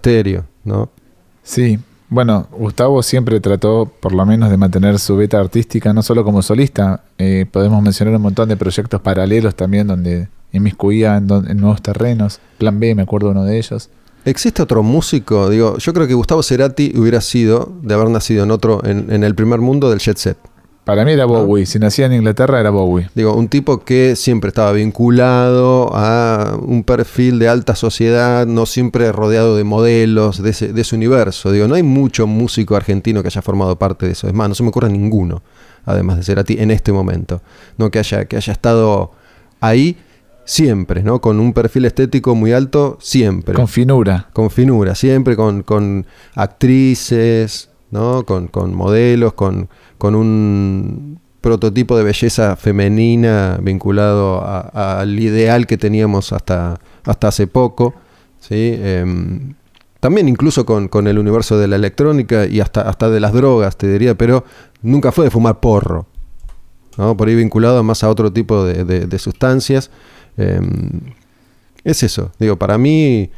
¿no? 0.64 0.92
Sí, 1.44 1.78
bueno, 2.14 2.48
Gustavo 2.52 3.02
siempre 3.02 3.40
trató 3.40 3.92
por 4.00 4.14
lo 4.14 4.26
menos 4.26 4.50
de 4.50 4.58
mantener 4.58 5.00
su 5.00 5.18
beta 5.18 5.40
artística, 5.40 5.94
no 5.94 6.04
solo 6.04 6.24
como 6.24 6.42
solista, 6.42 7.04
eh, 7.18 7.46
podemos 7.52 7.82
mencionar 7.82 8.16
un 8.16 8.22
montón 8.22 8.50
de 8.50 8.56
proyectos 8.56 9.02
paralelos 9.02 9.56
también 9.56 9.88
donde 9.88 10.30
inmiscuía 10.52 11.18
en, 11.18 11.28
en 11.48 11.58
nuevos 11.58 11.82
terrenos. 11.82 12.40
Plan 12.60 12.80
B, 12.80 12.94
me 12.94 13.02
acuerdo 13.02 13.32
uno 13.32 13.44
de 13.44 13.58
ellos. 13.58 13.90
¿Existe 14.26 14.62
otro 14.62 14.84
músico? 14.84 15.50
Digo, 15.50 15.78
yo 15.80 15.94
creo 15.94 16.08
que 16.08 16.14
Gustavo 16.14 16.44
Cerati 16.44 16.94
hubiera 16.96 17.20
sido, 17.20 17.74
de 17.82 17.94
haber 17.94 18.10
nacido 18.10 18.44
en 18.44 18.52
otro, 18.52 18.86
en, 18.86 19.12
en 19.12 19.24
el 19.24 19.36
primer 19.36 19.60
mundo 19.60 19.90
del 19.90 20.00
jet 20.00 20.18
set. 20.18 20.38
Para 20.84 21.06
mí 21.06 21.14
era 21.14 21.26
Bowie, 21.26 21.66
si 21.66 21.80
nacía 21.80 22.08
en 22.08 22.14
Inglaterra 22.14 22.60
era 22.60 22.70
Bowie. 22.70 23.10
Digo, 23.16 23.34
un 23.36 23.48
tipo 23.48 23.86
que 23.86 24.18
siempre 24.18 24.50
estaba 24.50 24.74
vinculado 24.74 25.90
a 25.94 26.58
un 26.62 26.84
perfil 26.84 27.40
de 27.40 27.48
alta 27.48 27.74
sociedad, 27.76 28.46
no 28.46 28.66
siempre 28.66 29.10
rodeado 29.14 29.56
de 29.56 29.64
modelos 29.64 30.44
de 30.44 30.50
ese, 30.50 30.74
de 30.74 30.82
ese 30.82 30.96
universo. 30.96 31.54
Digo, 31.54 31.70
no 31.70 31.76
hay 31.76 31.84
mucho 31.84 32.28
músico 32.28 32.76
argentino 32.76 33.22
que 33.22 33.28
haya 33.28 33.42
formado 33.42 33.78
parte 33.78 34.08
de 34.08 34.12
eso. 34.12 34.28
Es 34.28 34.34
más, 34.34 34.50
no 34.50 34.56
se 34.56 34.64
me 34.64 34.70
ocurre 34.70 34.90
ninguno, 34.90 35.42
además 35.86 36.18
de 36.18 36.24
Cerati, 36.24 36.58
en 36.60 36.70
este 36.70 36.92
momento. 36.92 37.42
No 37.78 37.90
que 37.90 38.00
haya, 38.00 38.26
que 38.26 38.36
haya 38.36 38.52
estado 38.52 39.12
ahí 39.62 39.98
siempre, 40.44 41.02
¿no? 41.02 41.22
Con 41.22 41.40
un 41.40 41.54
perfil 41.54 41.86
estético 41.86 42.36
muy 42.36 42.52
alto, 42.52 42.98
siempre. 43.00 43.54
Con 43.56 43.70
finura. 43.70 44.28
con 44.34 44.50
finura, 44.50 44.96
siempre 44.96 45.38
con, 45.38 45.64
con 45.64 46.06
actrices, 46.36 47.70
¿no? 47.94 48.26
Con, 48.26 48.74
modelos, 48.74 49.34
con, 49.34 49.70
un 50.02 51.20
prototipo 51.42 51.96
de 51.96 52.04
belleza 52.04 52.56
femenina 52.56 53.60
vinculado 53.62 54.44
al 54.44 55.20
ideal 55.20 55.68
que 55.68 55.78
teníamos 55.78 56.34
hasta, 56.34 56.80
hace 57.06 57.46
poco. 57.48 57.94
Em, 58.50 59.54
también 60.00 60.28
incluso 60.28 60.66
con, 60.66 61.08
el 61.08 61.20
universo 61.20 61.58
de 61.58 61.68
la 61.68 61.76
electrónica 61.76 62.48
y 62.48 62.60
hasta, 62.60 63.10
de 63.10 63.20
las 63.20 63.32
drogas, 63.32 63.78
te 63.78 63.88
diría, 63.88 64.18
pero 64.18 64.44
nunca 64.82 65.12
fue 65.12 65.26
de 65.26 65.32
fumar 65.32 65.60
porro. 65.60 66.08
¿no? 66.98 67.16
Por 67.16 67.28
ahí 67.28 67.36
vinculado 67.36 67.84
más 67.84 68.04
a 68.04 68.10
otro 68.10 68.34
tipo 68.34 68.66
de 68.66 69.20
sustancias. 69.20 69.92
Em, 70.36 71.14
es 71.84 72.02
eso. 72.02 72.32
Digo, 72.40 72.58
para 72.58 72.80
mí 72.80 73.30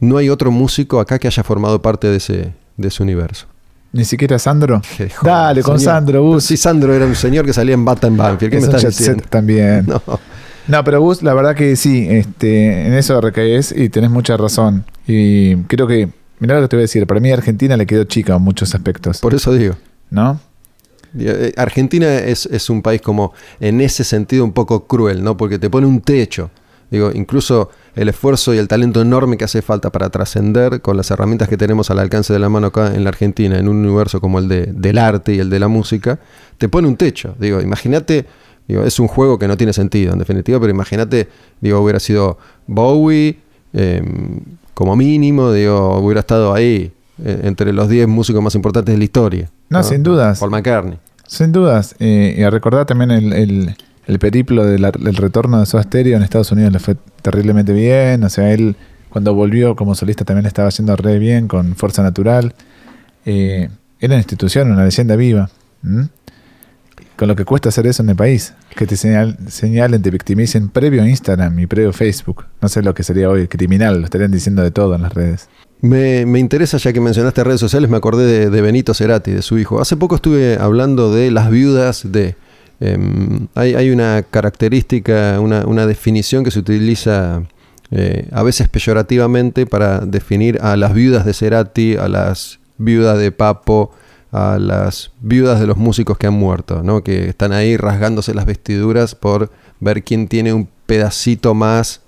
no 0.00 0.18
hay 0.18 0.28
otro 0.28 0.50
músico 0.50 1.00
acá 1.00 1.18
que 1.18 1.28
haya 1.28 1.42
formado 1.42 1.80
parte 1.80 2.08
de 2.08 2.16
ese, 2.16 2.52
de 2.76 2.88
ese 2.88 3.02
universo. 3.02 3.46
Ni 3.92 4.04
siquiera 4.04 4.38
Sandro. 4.38 4.80
Joder, 4.96 5.10
Dale, 5.22 5.62
con 5.62 5.78
señor. 5.78 5.94
Sandro, 5.94 6.22
Bus. 6.22 6.44
Si 6.44 6.56
Sandro 6.56 6.94
era 6.94 7.04
un 7.06 7.14
señor 7.14 7.44
que 7.44 7.52
salía 7.52 7.74
en 7.74 7.84
Bata 7.84 8.06
en 8.06 8.16
Banfield, 8.16 8.50
¿qué 8.50 8.58
Es 8.58 8.68
me 8.68 8.74
estás 8.74 8.98
diciendo? 8.98 9.24
también. 9.28 9.86
No. 9.86 10.02
No, 10.68 10.84
pero 10.84 11.00
Gus, 11.00 11.22
la 11.22 11.34
verdad 11.34 11.56
que 11.56 11.74
sí, 11.74 12.06
este, 12.08 12.86
en 12.86 12.94
eso 12.94 13.20
recaes 13.20 13.74
y 13.76 13.88
tenés 13.88 14.10
mucha 14.10 14.36
razón. 14.36 14.84
Y 15.08 15.56
creo 15.64 15.88
que, 15.88 16.08
mirá 16.38 16.54
lo 16.54 16.62
que 16.62 16.68
te 16.68 16.76
voy 16.76 16.82
a 16.82 16.84
decir, 16.84 17.04
para 17.06 17.18
mí 17.18 17.32
Argentina 17.32 17.76
le 17.76 17.84
quedó 17.84 18.04
chica 18.04 18.36
en 18.36 18.42
muchos 18.42 18.72
aspectos, 18.72 19.18
Por 19.18 19.34
eso 19.34 19.52
digo. 19.52 19.74
¿no? 20.10 20.38
Eh, 21.18 21.52
Argentina 21.56 22.14
es, 22.14 22.46
es 22.46 22.70
un 22.70 22.80
país 22.80 23.00
como 23.00 23.32
en 23.58 23.80
ese 23.80 24.04
sentido 24.04 24.44
un 24.44 24.52
poco 24.52 24.86
cruel, 24.86 25.24
¿no? 25.24 25.36
Porque 25.36 25.58
te 25.58 25.68
pone 25.68 25.86
un 25.86 26.00
techo. 26.00 26.50
Digo, 26.92 27.10
incluso 27.12 27.70
el 27.96 28.08
esfuerzo 28.10 28.52
y 28.54 28.58
el 28.58 28.68
talento 28.68 29.00
enorme 29.02 29.36
que 29.38 29.44
hace 29.44 29.62
falta 29.62 29.90
para 29.90 30.10
trascender 30.10 30.80
con 30.82 30.96
las 30.96 31.10
herramientas 31.10 31.48
que 31.48 31.56
tenemos 31.56 31.90
al 31.90 31.98
alcance 31.98 32.32
de 32.32 32.38
la 32.38 32.48
mano 32.48 32.68
acá 32.68 32.94
en 32.94 33.02
la 33.02 33.08
Argentina, 33.08 33.58
en 33.58 33.66
un 33.66 33.78
universo 33.84 34.20
como 34.20 34.38
el 34.38 34.46
de, 34.46 34.66
del 34.66 34.98
arte 34.98 35.34
y 35.34 35.38
el 35.40 35.48
de 35.50 35.58
la 35.58 35.68
música, 35.68 36.20
te 36.58 36.68
pone 36.68 36.86
un 36.86 36.96
techo. 36.96 37.34
Digo, 37.40 37.60
imagínate, 37.62 38.26
digo, 38.68 38.84
es 38.84 39.00
un 39.00 39.08
juego 39.08 39.38
que 39.38 39.48
no 39.48 39.56
tiene 39.56 39.72
sentido 39.72 40.12
en 40.12 40.18
definitiva, 40.20 40.60
pero 40.60 40.70
imagínate, 40.70 41.28
digo, 41.62 41.80
hubiera 41.80 41.98
sido 41.98 42.36
Bowie, 42.66 43.38
eh, 43.72 44.02
como 44.74 44.94
mínimo, 44.94 45.50
digo, 45.52 45.98
hubiera 45.98 46.20
estado 46.20 46.52
ahí, 46.54 46.92
eh, 47.24 47.40
entre 47.44 47.72
los 47.72 47.88
10 47.88 48.06
músicos 48.06 48.42
más 48.42 48.54
importantes 48.54 48.92
de 48.94 48.98
la 48.98 49.04
historia. 49.04 49.50
No, 49.70 49.82
sin 49.82 50.02
dudas. 50.02 50.38
Paul 50.40 50.50
McCartney. 50.50 50.98
Sin 51.26 51.52
dudas. 51.52 51.94
Eh, 52.00 52.34
y 52.38 52.42
a 52.42 52.50
recordar 52.50 52.84
también 52.84 53.10
el, 53.10 53.32
el- 53.32 53.76
el 54.06 54.18
periplo 54.18 54.64
del 54.64 55.16
retorno 55.16 55.60
de 55.60 55.66
Soda 55.66 55.82
Stereo 55.84 56.16
en 56.16 56.22
Estados 56.22 56.50
Unidos 56.52 56.72
le 56.72 56.78
fue 56.78 56.96
terriblemente 57.22 57.72
bien. 57.72 58.24
O 58.24 58.28
sea, 58.28 58.52
él 58.52 58.76
cuando 59.08 59.34
volvió 59.34 59.76
como 59.76 59.94
solista 59.94 60.24
también 60.24 60.42
le 60.44 60.48
estaba 60.48 60.68
haciendo 60.68 60.96
re 60.96 61.18
bien 61.18 61.46
con 61.48 61.76
Fuerza 61.76 62.02
Natural. 62.02 62.54
Eh, 63.26 63.68
era 64.00 64.14
una 64.14 64.18
institución, 64.20 64.72
una 64.72 64.84
leyenda 64.84 65.14
viva. 65.16 65.50
Con 67.16 67.28
lo 67.28 67.36
que 67.36 67.44
cuesta 67.44 67.68
hacer 67.68 67.86
eso 67.86 68.02
en 68.02 68.08
el 68.10 68.16
país. 68.16 68.54
Que 68.74 68.86
te 68.86 68.96
señal- 68.96 69.36
señalen, 69.48 70.02
te 70.02 70.10
victimicen 70.10 70.68
previo 70.70 71.06
Instagram 71.06 71.58
y 71.60 71.66
previo 71.66 71.92
Facebook. 71.92 72.46
No 72.60 72.68
sé 72.68 72.82
lo 72.82 72.94
que 72.94 73.02
sería 73.04 73.28
hoy, 73.28 73.46
criminal. 73.48 73.98
Lo 74.00 74.04
estarían 74.06 74.32
diciendo 74.32 74.62
de 74.62 74.70
todo 74.70 74.94
en 74.96 75.02
las 75.02 75.12
redes. 75.14 75.48
Me, 75.80 76.26
me 76.26 76.38
interesa, 76.38 76.78
ya 76.78 76.92
que 76.92 77.00
mencionaste 77.00 77.44
redes 77.44 77.60
sociales, 77.60 77.90
me 77.90 77.96
acordé 77.96 78.24
de, 78.24 78.50
de 78.50 78.60
Benito 78.62 78.94
Cerati, 78.94 79.30
de 79.32 79.42
su 79.42 79.58
hijo. 79.58 79.80
Hace 79.80 79.96
poco 79.96 80.14
estuve 80.16 80.56
hablando 80.58 81.12
de 81.14 81.30
las 81.30 81.50
viudas 81.50 82.10
de... 82.10 82.34
em, 82.82 83.46
hay, 83.54 83.74
hay 83.74 83.90
una 83.90 84.22
característica, 84.22 85.38
una, 85.40 85.66
una 85.66 85.86
definición 85.86 86.44
que 86.44 86.50
se 86.50 86.58
utiliza 86.58 87.42
eh, 87.90 88.28
a 88.32 88.42
veces 88.42 88.68
peyorativamente 88.68 89.66
para 89.66 90.00
definir 90.00 90.58
a 90.62 90.76
las 90.76 90.94
viudas 90.94 91.24
de 91.24 91.34
Cerati, 91.34 91.96
a 91.96 92.08
las 92.08 92.58
viudas 92.78 93.18
de 93.18 93.32
Papo, 93.32 93.92
a 94.32 94.58
las 94.58 95.12
viudas 95.20 95.60
de 95.60 95.66
los 95.66 95.76
músicos 95.76 96.16
que 96.16 96.26
han 96.26 96.34
muerto, 96.34 96.82
¿no? 96.82 97.02
que 97.04 97.28
están 97.28 97.52
ahí 97.52 97.76
rasgándose 97.76 98.32
las 98.32 98.46
vestiduras 98.46 99.14
por 99.14 99.50
ver 99.78 100.02
quién 100.02 100.26
tiene 100.26 100.54
un 100.54 100.68
pedacito 100.86 101.52
más 101.54 102.00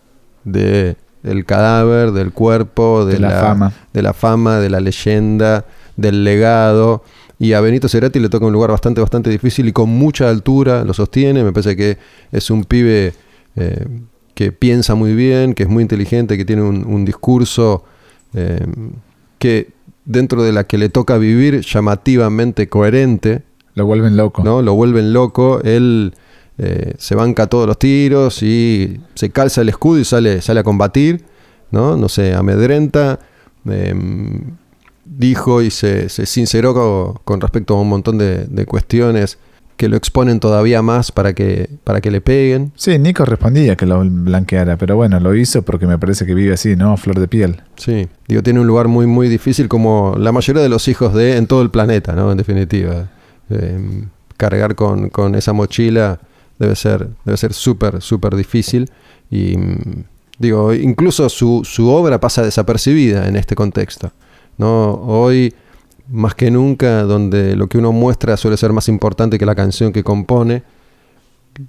de 0.44 0.96
el 1.22 1.44
cadáver, 1.44 2.12
del 2.12 2.32
cuerpo, 2.32 3.04
de, 3.04 3.14
De 3.14 3.20
la 3.20 3.30
fama. 3.30 3.72
de 3.92 4.02
la 4.02 4.12
fama, 4.12 4.58
de 4.60 4.70
la 4.70 4.80
leyenda, 4.80 5.64
del 5.96 6.24
legado. 6.24 7.02
Y 7.38 7.52
a 7.52 7.60
Benito 7.60 7.88
Cerati 7.88 8.20
le 8.20 8.28
toca 8.28 8.46
un 8.46 8.52
lugar 8.52 8.70
bastante, 8.70 9.00
bastante 9.00 9.30
difícil 9.30 9.68
y 9.68 9.72
con 9.72 9.90
mucha 9.90 10.28
altura 10.28 10.84
lo 10.84 10.94
sostiene. 10.94 11.42
Me 11.42 11.52
parece 11.52 11.76
que 11.76 11.98
es 12.30 12.50
un 12.50 12.64
pibe 12.64 13.12
eh, 13.56 13.86
que 14.34 14.52
piensa 14.52 14.94
muy 14.94 15.14
bien, 15.14 15.54
que 15.54 15.64
es 15.64 15.68
muy 15.68 15.82
inteligente, 15.82 16.36
que 16.36 16.44
tiene 16.44 16.62
un, 16.62 16.86
un 16.86 17.04
discurso 17.04 17.84
eh, 18.34 18.64
que 19.38 19.72
dentro 20.04 20.42
de 20.42 20.52
la 20.52 20.64
que 20.64 20.78
le 20.78 20.88
toca 20.88 21.18
vivir 21.18 21.60
llamativamente 21.60 22.68
coherente. 22.68 23.42
Lo 23.74 23.86
vuelven 23.86 24.16
loco. 24.16 24.42
¿no? 24.44 24.62
Lo 24.62 24.74
vuelven 24.74 25.12
loco, 25.12 25.60
él 25.62 26.14
eh, 26.58 26.94
se 26.98 27.14
banca 27.14 27.46
todos 27.46 27.66
los 27.66 27.78
tiros 27.78 28.42
y 28.42 29.00
se 29.14 29.30
calza 29.30 29.62
el 29.62 29.68
escudo 29.68 29.98
y 29.98 30.04
sale, 30.04 30.40
sale 30.40 30.60
a 30.60 30.62
combatir, 30.62 31.24
¿no? 31.70 31.96
No 31.96 32.08
se 32.08 32.34
amedrenta, 32.34 33.18
em, 33.68 34.56
dijo 35.04 35.62
y 35.62 35.70
se, 35.70 36.08
se 36.08 36.26
sinceró 36.26 36.74
co- 36.74 37.20
con, 37.24 37.40
respecto 37.40 37.76
a 37.76 37.80
un 37.80 37.88
montón 37.88 38.18
de, 38.18 38.46
de 38.46 38.66
cuestiones 38.66 39.38
que 39.76 39.88
lo 39.88 39.96
exponen 39.96 40.38
todavía 40.38 40.82
más 40.82 41.10
para 41.10 41.32
que, 41.32 41.68
para 41.82 42.00
que 42.00 42.10
le 42.12 42.20
peguen. 42.20 42.70
Sí, 42.76 42.96
Nico 42.98 43.24
respondía 43.24 43.74
que 43.76 43.86
lo 43.86 44.00
blanqueara, 44.04 44.76
pero 44.76 44.94
bueno, 44.94 45.18
lo 45.18 45.34
hizo 45.34 45.62
porque 45.62 45.86
me 45.88 45.98
parece 45.98 46.24
que 46.26 46.34
vive 46.34 46.54
así, 46.54 46.76
¿no? 46.76 46.92
A 46.92 46.96
flor 46.96 47.18
de 47.18 47.26
piel. 47.26 47.60
Sí, 47.76 48.06
digo, 48.28 48.42
tiene 48.42 48.60
un 48.60 48.68
lugar 48.68 48.86
muy, 48.86 49.06
muy 49.06 49.28
difícil 49.28 49.68
como 49.68 50.14
la 50.16 50.30
mayoría 50.30 50.62
de 50.62 50.68
los 50.68 50.86
hijos 50.86 51.12
de 51.12 51.36
en 51.36 51.48
todo 51.48 51.62
el 51.62 51.70
planeta, 51.70 52.12
¿no? 52.12 52.30
En 52.30 52.38
definitiva. 52.38 53.10
Em, 53.50 54.08
cargar 54.36 54.74
con, 54.76 55.10
con 55.10 55.34
esa 55.34 55.52
mochila 55.52 56.20
debe 56.58 56.76
ser 56.76 57.08
debe 57.24 57.36
ser 57.36 57.52
súper, 57.52 58.00
súper 58.00 58.36
difícil. 58.36 58.88
Y 59.28 59.56
mm, 59.56 60.04
digo, 60.38 60.72
incluso 60.72 61.28
su, 61.28 61.62
su 61.64 61.88
obra 61.90 62.20
pasa 62.20 62.42
desapercibida 62.42 63.26
en 63.26 63.34
este 63.34 63.56
contexto. 63.56 64.12
¿No? 64.58 64.92
Hoy, 64.92 65.54
más 66.08 66.34
que 66.34 66.50
nunca, 66.50 67.02
donde 67.02 67.56
lo 67.56 67.68
que 67.68 67.78
uno 67.78 67.92
muestra 67.92 68.36
suele 68.36 68.56
ser 68.56 68.72
más 68.72 68.88
importante 68.88 69.38
que 69.38 69.46
la 69.46 69.54
canción 69.54 69.92
que 69.92 70.04
compone, 70.04 70.62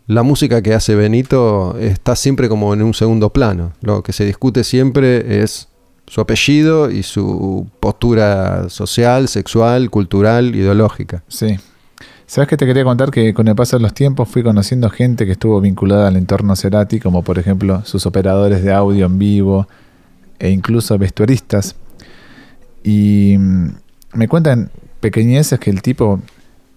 la 0.07 0.23
música 0.23 0.61
que 0.61 0.73
hace 0.73 0.95
Benito 0.95 1.77
está 1.79 2.15
siempre 2.15 2.49
como 2.49 2.73
en 2.73 2.81
un 2.81 2.93
segundo 2.93 3.31
plano. 3.31 3.73
Lo 3.81 4.03
que 4.03 4.13
se 4.13 4.25
discute 4.25 4.63
siempre 4.63 5.41
es 5.43 5.67
su 6.07 6.21
apellido 6.21 6.91
y 6.91 7.03
su 7.03 7.67
postura 7.79 8.69
social, 8.69 9.27
sexual, 9.27 9.89
cultural, 9.89 10.55
ideológica. 10.55 11.23
Sí. 11.27 11.57
¿Sabes 12.27 12.49
qué 12.49 12.57
te 12.57 12.65
quería 12.65 12.83
contar? 12.83 13.11
Que 13.11 13.33
con 13.33 13.47
el 13.47 13.55
paso 13.55 13.77
de 13.77 13.83
los 13.83 13.93
tiempos 13.93 14.27
fui 14.27 14.41
conociendo 14.41 14.89
gente 14.89 15.25
que 15.25 15.33
estuvo 15.33 15.61
vinculada 15.61 16.07
al 16.07 16.15
entorno 16.15 16.55
Cerati, 16.55 16.99
como 16.99 17.23
por 17.23 17.37
ejemplo 17.37 17.83
sus 17.85 18.05
operadores 18.07 18.63
de 18.63 18.73
audio 18.73 19.05
en 19.05 19.19
vivo 19.19 19.67
e 20.39 20.49
incluso 20.49 20.97
vestuaristas. 20.97 21.75
Y 22.85 23.35
mm, 23.37 23.69
me 24.13 24.27
cuentan 24.27 24.69
pequeñeces 25.01 25.59
que 25.59 25.71
el 25.71 25.81
tipo, 25.81 26.21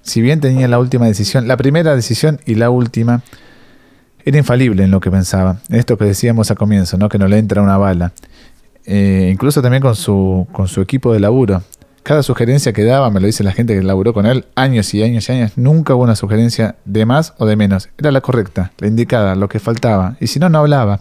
si 0.02 0.22
bien 0.22 0.40
tenía 0.40 0.66
la 0.66 0.78
última 0.78 1.06
decisión, 1.06 1.46
la 1.46 1.56
primera 1.56 1.94
decisión 1.94 2.40
y 2.46 2.54
la 2.54 2.70
última, 2.70 3.22
era 4.24 4.38
infalible 4.38 4.84
en 4.84 4.90
lo 4.90 5.00
que 5.00 5.10
pensaba. 5.10 5.60
Esto 5.68 5.98
que 5.98 6.06
decíamos 6.06 6.50
a 6.50 6.54
comienzo, 6.54 6.96
¿no? 6.96 7.08
Que 7.08 7.18
no 7.18 7.28
le 7.28 7.38
entra 7.38 7.62
una 7.62 7.76
bala. 7.76 8.12
Eh, 8.86 9.28
incluso 9.32 9.60
también 9.60 9.82
con 9.82 9.94
su, 9.94 10.46
con 10.50 10.66
su 10.66 10.80
equipo 10.80 11.12
de 11.12 11.20
laburo. 11.20 11.62
Cada 12.02 12.22
sugerencia 12.22 12.72
que 12.72 12.84
daba, 12.84 13.10
me 13.10 13.20
lo 13.20 13.26
dice 13.26 13.44
la 13.44 13.52
gente 13.52 13.74
que 13.74 13.82
laburó 13.82 14.14
con 14.14 14.24
él, 14.24 14.46
años 14.54 14.94
y 14.94 15.02
años 15.02 15.28
y 15.28 15.32
años, 15.32 15.52
nunca 15.56 15.94
hubo 15.94 16.04
una 16.04 16.16
sugerencia 16.16 16.76
de 16.86 17.04
más 17.04 17.34
o 17.36 17.44
de 17.44 17.56
menos. 17.56 17.90
Era 17.98 18.10
la 18.12 18.22
correcta, 18.22 18.72
la 18.78 18.88
indicada, 18.88 19.34
lo 19.34 19.50
que 19.50 19.58
faltaba. 19.58 20.16
Y 20.20 20.28
si 20.28 20.40
no, 20.40 20.48
no 20.48 20.58
hablaba. 20.58 21.00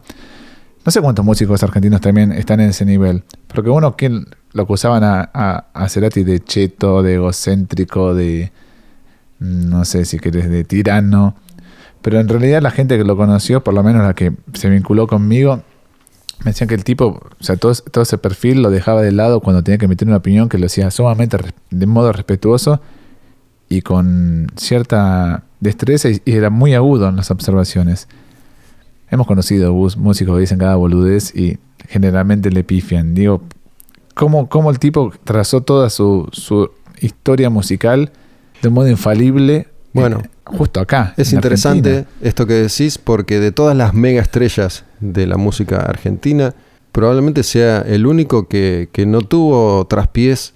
No 0.87 0.91
sé 0.91 1.01
cuántos 1.01 1.25
músicos 1.25 1.61
argentinos 1.63 1.99
también 1.99 2.31
están 2.31 2.61
en 2.61 2.69
ese 2.69 2.85
nivel. 2.85 3.25
Porque 3.49 3.69
uno 3.69 3.97
que 3.97 4.07
lo 4.07 4.63
acusaban 4.63 5.03
a, 5.03 5.29
a, 5.33 5.65
a 5.73 5.89
Cerati 5.89 6.23
de 6.23 6.39
cheto, 6.39 7.03
de 7.03 7.15
egocéntrico, 7.15 8.15
de. 8.15 8.53
no 9.39 9.83
sé 9.83 10.05
si 10.05 10.17
querés, 10.17 10.49
de 10.49 10.63
tirano. 10.63 11.35
Pero 12.01 12.21
en 12.21 12.29
realidad 12.29 12.61
la 12.61 12.71
gente 12.71 12.97
que 12.97 13.03
lo 13.03 13.17
conoció, 13.17 13.65
por 13.65 13.73
lo 13.73 13.83
menos 13.83 14.01
la 14.01 14.13
que 14.13 14.31
se 14.53 14.69
vinculó 14.69 15.07
conmigo, 15.07 15.61
me 16.45 16.51
decían 16.51 16.69
que 16.69 16.75
el 16.75 16.85
tipo, 16.85 17.19
o 17.37 17.43
sea, 17.43 17.57
todo, 17.57 17.73
ese 17.73 18.17
perfil 18.17 18.61
lo 18.61 18.69
dejaba 18.69 19.01
de 19.01 19.11
lado 19.11 19.41
cuando 19.41 19.65
tenía 19.65 19.79
que 19.79 19.87
emitir 19.87 20.07
una 20.07 20.15
opinión 20.15 20.47
que 20.47 20.57
lo 20.57 20.67
hacía 20.67 20.89
sumamente 20.89 21.37
de 21.69 21.85
modo 21.85 22.13
respetuoso 22.13 22.79
y 23.67 23.81
con 23.81 24.47
cierta 24.55 25.43
destreza 25.59 26.07
y 26.07 26.21
era 26.23 26.49
muy 26.49 26.75
agudo 26.75 27.09
en 27.09 27.17
las 27.17 27.29
observaciones. 27.29 28.07
Hemos 29.09 29.27
conocido 29.27 29.73
músicos 29.73 30.35
que 30.35 30.41
dicen 30.41 30.59
cada 30.59 30.75
boludez 30.75 31.33
y 31.35 31.57
generalmente 31.87 32.51
le 32.51 32.63
pifian. 32.63 33.13
Digo, 33.13 33.41
¿cómo, 34.13 34.49
cómo 34.49 34.69
el 34.69 34.79
tipo 34.79 35.13
trazó 35.23 35.61
toda 35.61 35.89
su, 35.89 36.27
su 36.31 36.69
historia 36.99 37.49
musical 37.49 38.11
de 38.61 38.69
modo 38.69 38.89
infalible? 38.89 39.67
Bueno, 39.93 40.19
eh, 40.19 40.29
justo 40.43 40.79
acá. 40.79 41.13
Es 41.17 41.31
interesante 41.31 41.89
Argentina? 41.89 42.27
esto 42.27 42.45
que 42.45 42.53
decís 42.53 42.97
porque 42.97 43.39
de 43.39 43.51
todas 43.51 43.77
las 43.77 43.93
mega 43.93 44.21
estrellas 44.21 44.83
de 44.99 45.25
la 45.25 45.37
música 45.37 45.77
argentina, 45.77 46.53
probablemente 46.91 47.43
sea 47.43 47.81
el 47.81 48.05
único 48.05 48.47
que, 48.47 48.89
que 48.91 49.05
no 49.05 49.21
tuvo 49.21 49.85
traspiés 49.87 50.53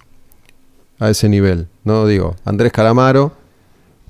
a 0.99 1.09
ese 1.09 1.29
nivel. 1.29 1.67
No 1.83 2.05
digo, 2.05 2.35
Andrés 2.45 2.71
Calamaro 2.71 3.33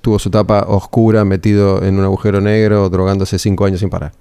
tuvo 0.01 0.19
su 0.19 0.29
etapa 0.29 0.65
oscura, 0.67 1.23
metido 1.25 1.83
en 1.83 1.99
un 1.99 2.05
agujero 2.05 2.41
negro, 2.41 2.89
drogándose 2.89 3.39
cinco 3.39 3.65
años 3.65 3.79
sin 3.79 3.89
parar. 3.89 4.11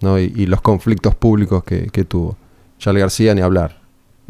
¿No? 0.00 0.18
Y, 0.18 0.32
y 0.36 0.46
los 0.46 0.60
conflictos 0.60 1.14
públicos 1.14 1.64
que, 1.64 1.86
que 1.86 2.04
tuvo. 2.04 2.36
Charlie 2.78 3.00
García, 3.00 3.34
ni 3.34 3.40
hablar. 3.40 3.80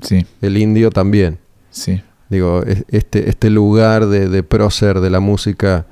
Sí, 0.02 0.26
El 0.40 0.56
indio 0.56 0.90
también. 0.90 1.38
sí. 1.70 2.02
Digo, 2.30 2.62
es- 2.66 2.84
este, 2.88 3.28
este 3.28 3.50
lugar 3.50 4.06
de, 4.06 4.28
de 4.28 4.42
prócer 4.42 5.00
de 5.00 5.10
la 5.10 5.20
música 5.20 5.84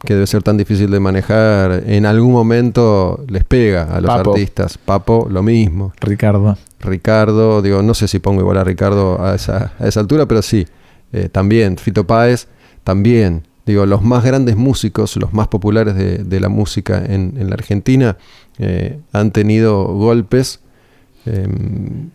que 0.00 0.12
debe 0.14 0.26
ser 0.26 0.42
tan 0.42 0.58
difícil 0.58 0.90
de 0.90 1.00
manejar, 1.00 1.82
en 1.86 2.04
algún 2.04 2.32
momento 2.32 3.24
les 3.28 3.42
pega 3.44 3.84
a 3.84 4.00
los 4.02 4.08
Papo. 4.10 4.32
artistas. 4.32 4.76
Papo, 4.76 5.26
lo 5.30 5.42
mismo. 5.42 5.94
Ricardo. 6.00 6.58
Ricardo, 6.80 7.62
digo, 7.62 7.82
no 7.82 7.94
sé 7.94 8.06
si 8.08 8.18
pongo 8.18 8.42
igual 8.42 8.58
a 8.58 8.64
Ricardo 8.64 9.24
a 9.24 9.34
esa, 9.34 9.72
a 9.78 9.88
esa 9.88 10.00
altura, 10.00 10.26
pero 10.26 10.42
sí, 10.42 10.66
eh, 11.12 11.30
también, 11.30 11.78
Fito 11.78 12.06
Páez, 12.06 12.46
también, 12.84 13.46
digo, 13.64 13.86
los 13.86 14.02
más 14.02 14.22
grandes 14.22 14.56
músicos, 14.56 15.16
los 15.16 15.32
más 15.32 15.48
populares 15.48 15.94
de, 15.96 16.18
de 16.18 16.40
la 16.40 16.50
música 16.50 16.98
en, 17.04 17.34
en 17.38 17.48
la 17.48 17.54
Argentina, 17.54 18.18
eh, 18.58 19.00
han 19.12 19.30
tenido 19.30 19.84
golpes 19.84 20.60
em, 21.26 22.10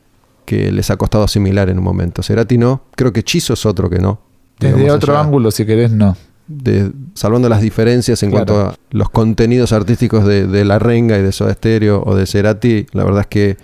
que 0.46 0.72
les 0.72 0.90
ha 0.90 0.98
costado 0.98 1.24
asimilar 1.24 1.70
en 1.70 1.78
un 1.78 1.84
momento. 1.84 2.24
Cerati 2.24 2.58
no, 2.58 2.84
creo 2.96 3.14
que 3.14 3.24
Chizo 3.24 3.54
es 3.54 3.66
otro 3.66 3.90
que 3.90 4.00
no. 4.00 4.20
Desde 4.60 4.92
otro 4.92 5.14
allá 5.14 5.22
ángulo, 5.24 5.52
si 5.52 5.66
querés, 5.66 5.92
no. 5.92 6.18
de- 6.48 6.92
salvando 7.14 7.48
las 7.50 7.62
diferencias 7.62 8.22
en 8.24 8.32
Claro. 8.32 8.46
cuanto 8.46 8.70
a 8.72 8.76
los 8.92 9.10
contenidos 9.10 9.72
artísticos 9.72 10.26
de, 10.26 10.48
de 10.48 10.66
La 10.66 10.80
Renga 10.80 11.18
y 11.18 11.22
de 11.22 11.32
Soda 11.32 11.54
Stereo 11.54 12.04
o 12.06 12.16
de 12.16 12.26
Cerati, 12.26 12.88
la 12.94 13.04
verdad 13.04 13.22
es 13.22 13.28
que 13.28 13.58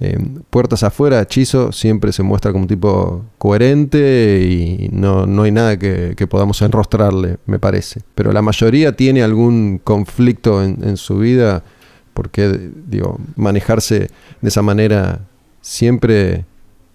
eh, 0.00 0.18
puertas 0.50 0.82
afuera, 0.82 1.24
Chizo 1.26 1.70
siempre 1.70 2.10
se 2.12 2.24
muestra 2.24 2.50
como 2.50 2.62
un 2.64 2.68
tipo 2.68 3.24
coherente 3.38 4.40
y 4.44 4.88
no, 4.92 5.24
no 5.26 5.44
hay 5.44 5.52
nada 5.52 5.78
que, 5.78 6.14
que 6.16 6.26
podamos 6.26 6.60
enrostrarle, 6.62 7.38
me 7.46 7.60
parece. 7.60 8.00
Pero 8.16 8.32
la 8.32 8.42
mayoría 8.42 8.96
tiene 8.96 9.22
algún 9.22 9.78
conflicto 9.82 10.62
en, 10.64 10.78
en 10.82 10.96
su 10.96 11.18
vida 11.18 11.62
porque, 12.14 12.70
digo, 12.86 13.18
manejarse 13.36 14.08
de 14.40 14.48
esa 14.48 14.62
manera 14.62 15.20
siempre 15.60 16.44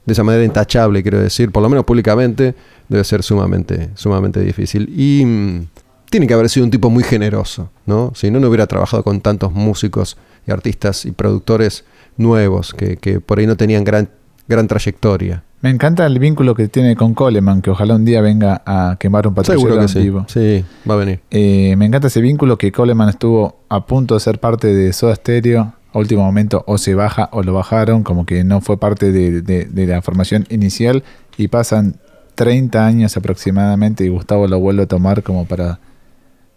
de 0.09 0.13
esa 0.13 0.23
manera 0.23 0.43
intachable, 0.43 1.03
quiero 1.03 1.19
decir, 1.19 1.51
por 1.51 1.61
lo 1.61 1.69
menos 1.69 1.85
públicamente, 1.85 2.55
debe 2.87 3.03
ser 3.03 3.21
sumamente, 3.21 3.91
sumamente 3.93 4.39
difícil. 4.39 4.89
Y 4.97 5.23
mm, 5.23 5.67
tiene 6.09 6.25
que 6.25 6.33
haber 6.33 6.49
sido 6.49 6.65
un 6.65 6.71
tipo 6.71 6.89
muy 6.89 7.03
generoso, 7.03 7.69
¿no? 7.85 8.11
Si 8.15 8.31
no, 8.31 8.39
no 8.39 8.47
hubiera 8.47 8.65
trabajado 8.65 9.03
con 9.03 9.21
tantos 9.21 9.51
músicos 9.53 10.17
y 10.47 10.51
artistas 10.51 11.05
y 11.05 11.11
productores 11.11 11.85
nuevos 12.17 12.73
que, 12.73 12.97
que 12.97 13.21
por 13.21 13.37
ahí 13.37 13.45
no 13.45 13.55
tenían 13.55 13.83
gran, 13.83 14.09
gran 14.47 14.67
trayectoria. 14.67 15.43
Me 15.61 15.69
encanta 15.69 16.05
el 16.05 16.19
vínculo 16.19 16.55
que 16.55 16.69
tiene 16.69 16.95
con 16.95 17.13
Coleman, 17.13 17.61
que 17.61 17.69
ojalá 17.69 17.95
un 17.95 18.05
día 18.05 18.21
venga 18.21 18.61
a 18.65 18.95
quemar 18.97 19.27
un 19.27 19.33
patrullero 19.35 19.61
Seguro 19.67 19.81
que 19.81 19.87
sí. 19.89 19.99
vivo. 19.99 20.25
Sí, 20.29 20.63
va 20.89 20.93
a 20.93 20.97
venir. 20.97 21.19
Eh, 21.31 21.75
me 21.77 21.85
encanta 21.85 22.07
ese 22.07 22.21
vínculo 22.21 22.57
que 22.57 22.71
Coleman 22.71 23.09
estuvo 23.09 23.59
a 23.67 23.85
punto 23.85 24.13
de 24.13 24.21
ser 24.21 24.39
parte 24.39 24.73
de 24.73 24.93
Soda 24.93 25.15
Stereo. 25.15 25.73
A 25.91 25.97
último 25.97 26.23
momento 26.23 26.63
o 26.67 26.77
se 26.77 26.93
baja 26.93 27.29
o 27.31 27.41
lo 27.41 27.53
bajaron, 27.55 28.03
como 28.03 28.25
que 28.25 28.43
no 28.43 28.61
fue 28.61 28.77
parte 28.77 29.11
de, 29.11 29.41
de- 29.41 29.65
de 29.65 29.87
la 29.87 30.01
formación 30.03 30.45
inicial. 30.49 31.03
Y 31.35 31.47
pasan 31.47 31.95
30 32.35 32.85
años 32.85 33.17
aproximadamente 33.17 34.05
y 34.05 34.09
Gustavo 34.09 34.47
lo 34.47 34.59
vuelve 34.59 34.83
a 34.83 34.87
tomar 34.87 35.23
como 35.23 35.45
para 35.45 35.79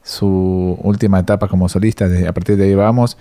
su 0.02 0.78
última 0.82 1.18
etapa 1.20 1.48
como 1.48 1.68
solista. 1.68 2.08
Desde, 2.08 2.28
a 2.28 2.32
partir 2.34 2.56
de 2.56 2.64
ahí 2.64 2.74
vamos. 2.74 3.16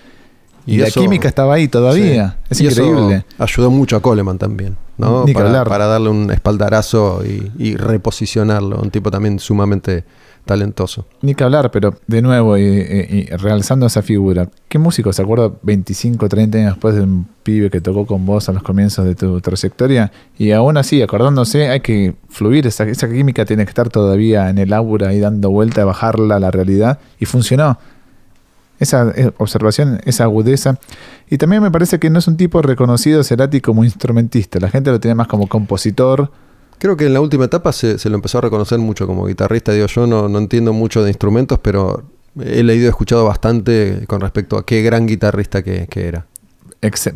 Y, 0.66 0.76
Y 0.76 0.78
la 0.78 0.92
química 0.92 1.28
estaba 1.28 1.56
ahí 1.56 1.68
todavía. 1.68 2.38
Sí. 2.44 2.52
Es 2.52 2.62
Y 2.62 2.68
eso 2.68 2.84
increíble. 2.86 3.26
ayudó 3.40 3.72
mucho 3.72 3.96
a 3.96 4.02
Coleman 4.02 4.38
también, 4.38 4.78
¿no? 4.98 5.26
Para, 5.34 5.48
hablar. 5.48 5.68
para 5.68 5.86
darle 5.88 6.10
un 6.10 6.30
espaldarazo 6.32 7.24
y, 7.26 7.52
y 7.58 7.76
reposicionarlo. 7.76 8.80
Un 8.82 8.92
tipo 8.92 9.10
también 9.12 9.40
sumamente 9.40 10.04
talentoso. 10.46 11.06
Ni 11.22 11.36
que 11.36 11.44
hablar, 11.44 11.70
pero 11.72 11.94
de 12.08 12.22
nuevo, 12.24 12.58
y, 12.58 12.64
y- 12.64 13.20
y 13.20 13.26
realzando 13.38 13.86
esa 13.86 14.02
figura, 14.02 14.50
¿qué 14.70 14.80
músico 14.80 15.14
se 15.14 15.22
acuerda 15.22 15.52
25, 15.62 16.28
30 16.28 16.58
años 16.58 16.72
después 16.74 16.96
de 16.96 17.02
un 17.02 17.28
pibe 17.44 17.70
que 17.70 17.80
tocó 17.80 18.08
con 18.08 18.26
vos 18.26 18.50
a 18.50 18.52
los 18.52 18.64
comienzos 18.64 19.06
de 19.06 19.14
tu 19.14 19.40
trayectoria? 19.40 20.12
Y 20.40 20.52
aún 20.52 20.78
así, 20.78 21.00
acordándose, 21.02 21.70
hay 21.70 21.82
que 21.82 22.16
fluir, 22.30 22.66
esa, 22.66 22.86
esa 22.86 23.08
química 23.08 23.46
tiene 23.46 23.66
que 23.66 23.70
estar 23.70 23.90
todavía 23.90 24.50
en 24.50 24.58
el 24.58 24.74
aura 24.74 25.10
ahí 25.10 25.20
dando 25.20 25.52
vuelta, 25.52 25.86
bajarla 25.86 26.38
a 26.38 26.40
la 26.40 26.50
realidad, 26.50 26.98
y 27.20 27.26
funcionó. 27.26 27.78
Esa 28.82 29.12
eh, 29.16 29.32
observación, 29.38 30.02
esa 30.06 30.26
agudeza. 30.26 30.80
Y 31.30 31.38
también 31.38 31.62
me 31.62 31.72
parece 31.72 32.00
que 32.00 32.10
no 32.10 32.20
es 32.20 32.28
un 32.28 32.36
tipo 32.36 32.62
reconocido 32.62 33.24
Cerati 33.24 33.62
como 33.62 33.84
instrumentista. 33.86 34.60
La 34.60 34.70
gente 34.70 34.92
lo 34.92 35.00
tiene 35.00 35.16
más 35.16 35.28
como 35.28 35.48
compositor. 35.48 36.32
Creo 36.80 36.98
que 36.98 37.06
en 37.06 37.14
la 37.14 37.22
última 37.22 37.46
etapa 37.46 37.72
se, 37.72 38.00
se 38.00 38.10
lo 38.10 38.16
empezó 38.16 38.40
a 38.40 38.42
reconocer 38.42 38.80
mucho 38.80 39.06
como 39.06 39.28
guitarrista. 39.28 39.72
Digo, 39.72 39.86
yo 39.86 40.08
no, 40.08 40.28
no 40.28 40.40
entiendo 40.40 40.74
mucho 40.74 41.04
de 41.04 41.12
instrumentos, 41.12 41.60
pero 41.60 42.04
he 42.40 42.64
leído 42.64 42.86
y 42.86 42.90
escuchado 42.90 43.26
bastante 43.26 44.04
con 44.08 44.20
respecto 44.20 44.58
a 44.58 44.66
qué 44.66 44.82
gran 44.82 45.06
guitarrista 45.06 45.64
que, 45.64 45.88
que 45.88 46.08
era. 46.08 46.26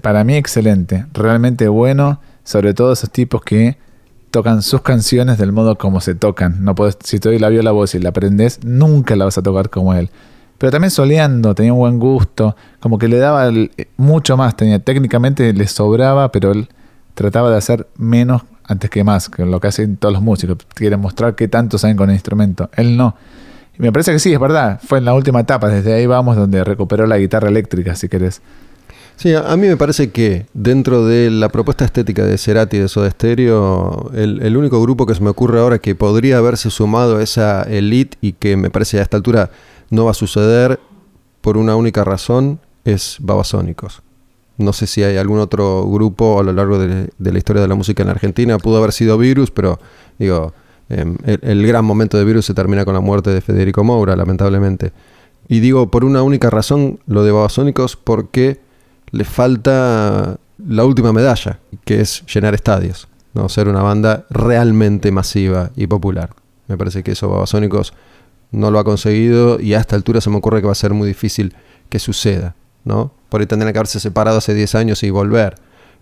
Para 0.02 0.24
mí 0.24 0.36
excelente, 0.36 1.08
realmente 1.14 1.68
bueno, 1.68 2.22
sobre 2.44 2.76
todo 2.76 2.94
esos 2.94 3.10
tipos 3.10 3.42
que 3.42 3.78
tocan 4.30 4.62
sus 4.62 4.82
canciones 4.82 5.38
del 5.38 5.52
modo 5.52 5.78
como 5.78 6.02
se 6.02 6.14
tocan. 6.14 6.64
No 6.64 6.76
puedes, 6.76 6.98
si 7.04 7.20
te 7.20 7.30
doy 7.30 7.40
la 7.40 7.50
viola 7.50 7.72
voz 7.72 7.96
y 7.96 8.00
la 8.00 8.10
aprendes, 8.10 8.60
nunca 8.64 9.16
la 9.16 9.26
vas 9.26 9.38
a 9.38 9.42
tocar 9.42 9.70
como 9.70 9.94
él. 9.94 10.12
Pero 10.58 10.72
también 10.72 10.92
soleando, 10.92 11.54
tenía 11.54 11.74
un 11.74 11.80
buen 11.80 12.00
gusto, 12.00 12.56
como 12.80 12.98
que 12.98 13.08
le 13.08 13.18
daba 13.18 13.48
el- 13.48 13.72
mucho 13.98 14.38
más, 14.38 14.56
tenía 14.56 14.80
técnicamente 14.80 15.52
le 15.54 15.68
sobraba, 15.68 16.32
pero 16.32 16.52
él 16.52 16.70
trataba 17.14 17.50
de 17.50 17.58
hacer 17.58 17.88
menos 17.98 18.44
antes 18.64 18.90
que 18.90 19.04
más, 19.04 19.30
que 19.30 19.46
lo 19.46 19.60
que 19.60 19.68
hacen 19.68 19.98
todos 19.98 20.14
los 20.14 20.22
músicos, 20.24 20.58
quieren 20.74 21.00
mostrar 21.00 21.36
qué 21.36 21.48
tanto 21.48 21.78
saben 21.78 21.98
con 21.98 22.10
el 22.10 22.16
instrumento. 22.16 22.70
Él 22.76 22.98
no. 22.98 23.16
Y 23.78 23.82
me 23.82 23.92
parece 23.92 24.12
que 24.14 24.20
sí, 24.20 24.34
es 24.34 24.40
verdad, 24.40 24.80
fue 24.84 25.00
en 25.00 25.06
la 25.06 25.14
última 25.14 25.42
etapa, 25.42 25.68
desde 25.68 25.94
ahí 25.94 26.06
vamos 26.06 26.36
donde 26.36 26.64
recuperó 26.64 27.06
la 27.06 27.18
guitarra 27.18 27.50
eléctrica, 27.50 27.96
si 27.96 28.08
querés. 28.08 28.42
Sí, 29.18 29.34
a, 29.34 29.56
mí 29.56 29.68
me 29.68 29.78
parece 29.78 30.12
que 30.12 30.46
dentro 30.54 31.06
de 31.06 31.32
la 31.32 31.48
propuesta 31.48 31.86
estética 31.86 32.26
de 32.26 32.38
Cerati 32.38 32.78
de 32.78 32.90
Soda 32.90 33.10
Stereo, 33.10 34.12
el, 34.14 34.42
el 34.42 34.58
único 34.58 34.82
grupo 34.82 35.06
que 35.06 35.16
se 35.16 35.22
me 35.22 35.30
ocurre 35.30 35.60
ahora 35.60 35.80
que 35.80 35.96
podría 35.96 36.38
haberse 36.38 36.70
sumado 36.70 37.18
a 37.18 37.24
esa 37.24 37.64
elite 37.64 38.18
y 38.20 38.34
que 38.34 38.58
me 38.58 38.70
parece 38.70 39.00
a 39.00 39.02
esta 39.02 39.16
altura 39.16 39.52
no 39.90 40.06
va 40.06 40.12
a 40.12 40.16
suceder 40.16 40.80
por 41.42 41.58
una 41.58 41.76
única 41.76 42.04
razón 42.04 42.60
es 42.84 43.18
Babasónicos. 43.20 44.02
No 44.58 44.72
sé 44.72 44.88
si 44.88 45.04
hay 45.04 45.18
algún 45.18 45.40
otro 45.40 45.86
grupo 45.90 46.40
a 46.40 46.44
lo 46.44 46.54
largo 46.54 46.80
de, 46.80 47.10
la 47.20 47.38
historia 47.38 47.62
de 47.62 47.68
la 47.68 47.76
música 47.76 48.04
en 48.04 48.10
Argentina. 48.10 48.58
Pudo 48.58 48.78
haber 48.78 48.94
sido 48.94 49.18
Virus, 49.18 49.52
pero 49.52 49.80
digo, 50.18 50.54
em, 50.88 51.18
el, 51.26 51.40
el 51.42 51.68
gran 51.68 51.84
momento 51.84 52.18
de 52.18 52.24
Virus 52.24 52.46
se 52.46 52.54
termina 52.54 52.86
con 52.86 52.94
la 52.94 53.02
muerte 53.02 53.32
de 53.32 53.42
Federico 53.42 53.84
Moura, 53.84 54.16
lamentablemente. 54.16 54.94
Y 55.48 55.60
digo 55.60 55.92
por 55.92 56.06
una 56.06 56.24
única 56.24 56.50
razón 56.50 57.00
lo 57.06 57.24
de 57.24 57.32
Babasónicos 57.32 57.96
porque 57.96 58.60
le 59.12 59.26
falta 59.26 60.38
la 60.58 60.86
última 60.86 61.14
medalla, 61.14 61.60
que 61.84 62.02
es 62.02 62.26
llenar 62.26 62.56
estadios, 62.56 63.08
no 63.34 63.50
ser 63.50 63.68
una 63.68 63.82
banda 63.82 64.26
realmente 64.30 65.12
masiva 65.12 65.72
y 65.76 65.88
popular. 65.88 66.32
Me 66.68 66.78
parece 66.78 67.04
que 67.04 67.12
eso 67.12 67.30
Babasónicos 67.30 67.94
no 68.56 68.72
lo 68.72 68.80
ha 68.80 68.84
conseguido 68.84 69.60
y 69.60 69.74
a 69.74 69.80
esta 69.80 69.96
altura 69.96 70.22
se 70.22 70.30
me 70.30 70.38
ocurre 70.38 70.62
que 70.62 70.68
va 70.68 70.72
a 70.72 70.76
ser 70.76 70.94
muy 70.94 71.08
difícil 71.08 71.54
que 71.90 72.00
suceda, 72.00 72.56
¿no? 72.84 73.12
Por 73.30 73.42
ahí 73.42 73.48
tendrían 73.48 73.74
que 73.74 73.80
haberse 73.80 74.00
separado 74.00 74.38
hace 74.38 74.54
10 74.54 74.76
años 74.76 75.04
y 75.04 75.10
volver, 75.10 75.56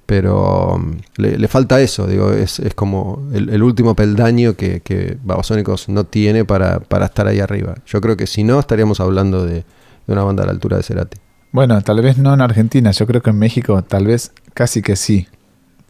pero 0.06 0.76
um, 0.76 0.98
le, 1.18 1.48
falta 1.48 1.82
eso, 1.82 2.08
digo, 2.08 2.32
es, 2.32 2.60
es 2.60 2.74
como 2.74 3.28
el, 3.34 3.50
el 3.50 3.64
último 3.64 3.96
peldaño 3.96 4.56
que, 4.56 4.82
que 4.82 5.18
Babasónicos 5.24 5.90
no 5.90 6.04
tiene 6.06 6.46
para, 6.46 6.80
para 6.80 7.06
estar 7.06 7.28
ahí 7.28 7.40
arriba. 7.40 7.76
Yo 7.86 8.02
creo 8.02 8.18
que 8.18 8.28
si 8.28 8.44
no, 8.44 8.60
estaríamos 8.60 9.00
hablando 9.00 9.46
de, 9.46 9.64
de 10.08 10.14
una 10.14 10.24
banda 10.24 10.44
a 10.44 10.46
la 10.46 10.52
altura 10.52 10.78
de 10.78 10.84
Cerati. 10.84 11.18
Bueno, 11.52 11.82
tal 11.82 12.02
vez 12.02 12.18
no 12.18 12.34
en 12.34 12.42
Argentina, 12.42 12.92
yo 12.92 13.08
creo 13.08 13.22
que 13.22 13.30
en 13.30 13.40
México 13.40 13.82
tal 13.84 14.08
vez 14.08 14.32
casi 14.54 14.82
que 14.82 14.96
sí, 14.96 15.28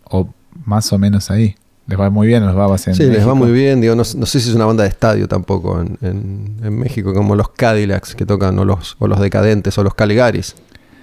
o 0.04 0.30
más 0.65 0.93
o 0.93 0.97
menos 0.97 1.32
ahí. 1.32 1.56
Les 1.85 1.99
va 1.99 2.09
muy 2.09 2.27
bien 2.27 2.43
a 2.43 2.47
los 2.47 2.55
babas 2.55 2.87
en 2.87 2.95
Sí, 2.95 3.03
les 3.03 3.27
va 3.27 3.33
muy 3.33 3.51
bien. 3.51 3.81
Digo, 3.81 3.93
no, 3.95 4.03
no 4.15 4.25
sé 4.25 4.39
si 4.39 4.49
es 4.49 4.55
una 4.55 4.65
banda 4.65 4.83
de 4.83 4.89
estadio 4.89 5.27
tampoco 5.27 5.81
en, 5.81 5.97
en- 6.01 6.57
en 6.63 6.79
México, 6.79 7.13
como 7.13 7.35
los 7.35 7.49
Cadillacs 7.49 8.15
que 8.15 8.25
tocan, 8.25 8.57
o 8.57 8.63
los, 8.65 8.95
o 8.99 9.07
los 9.07 9.19
Decadentes, 9.19 9.77
o 9.77 9.83
los 9.83 9.93
Caligaris. 9.93 10.55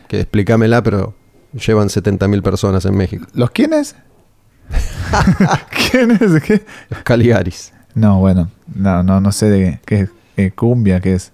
Que 0.08 0.20
explícamela, 0.20 0.82
pero 0.82 1.14
llevan 1.52 1.88
70.000 1.88 2.42
personas 2.42 2.84
en 2.86 2.96
México. 2.96 3.26
¿Los 3.34 3.50
quiénes? 3.50 3.94
¿Quiénes? 5.90 6.42
¿Qué? 6.42 6.64
Los 6.88 7.02
Caligaris. 7.02 7.72
No, 7.94 8.18
bueno, 8.20 8.48
no, 8.74 9.02
no, 9.02 9.20
no 9.20 9.32
sé 9.32 9.50
de 9.50 9.80
qué 9.84 10.00
es 10.02 10.10
eh, 10.36 10.50
cumbia, 10.52 11.00
qué 11.00 11.14
es. 11.14 11.32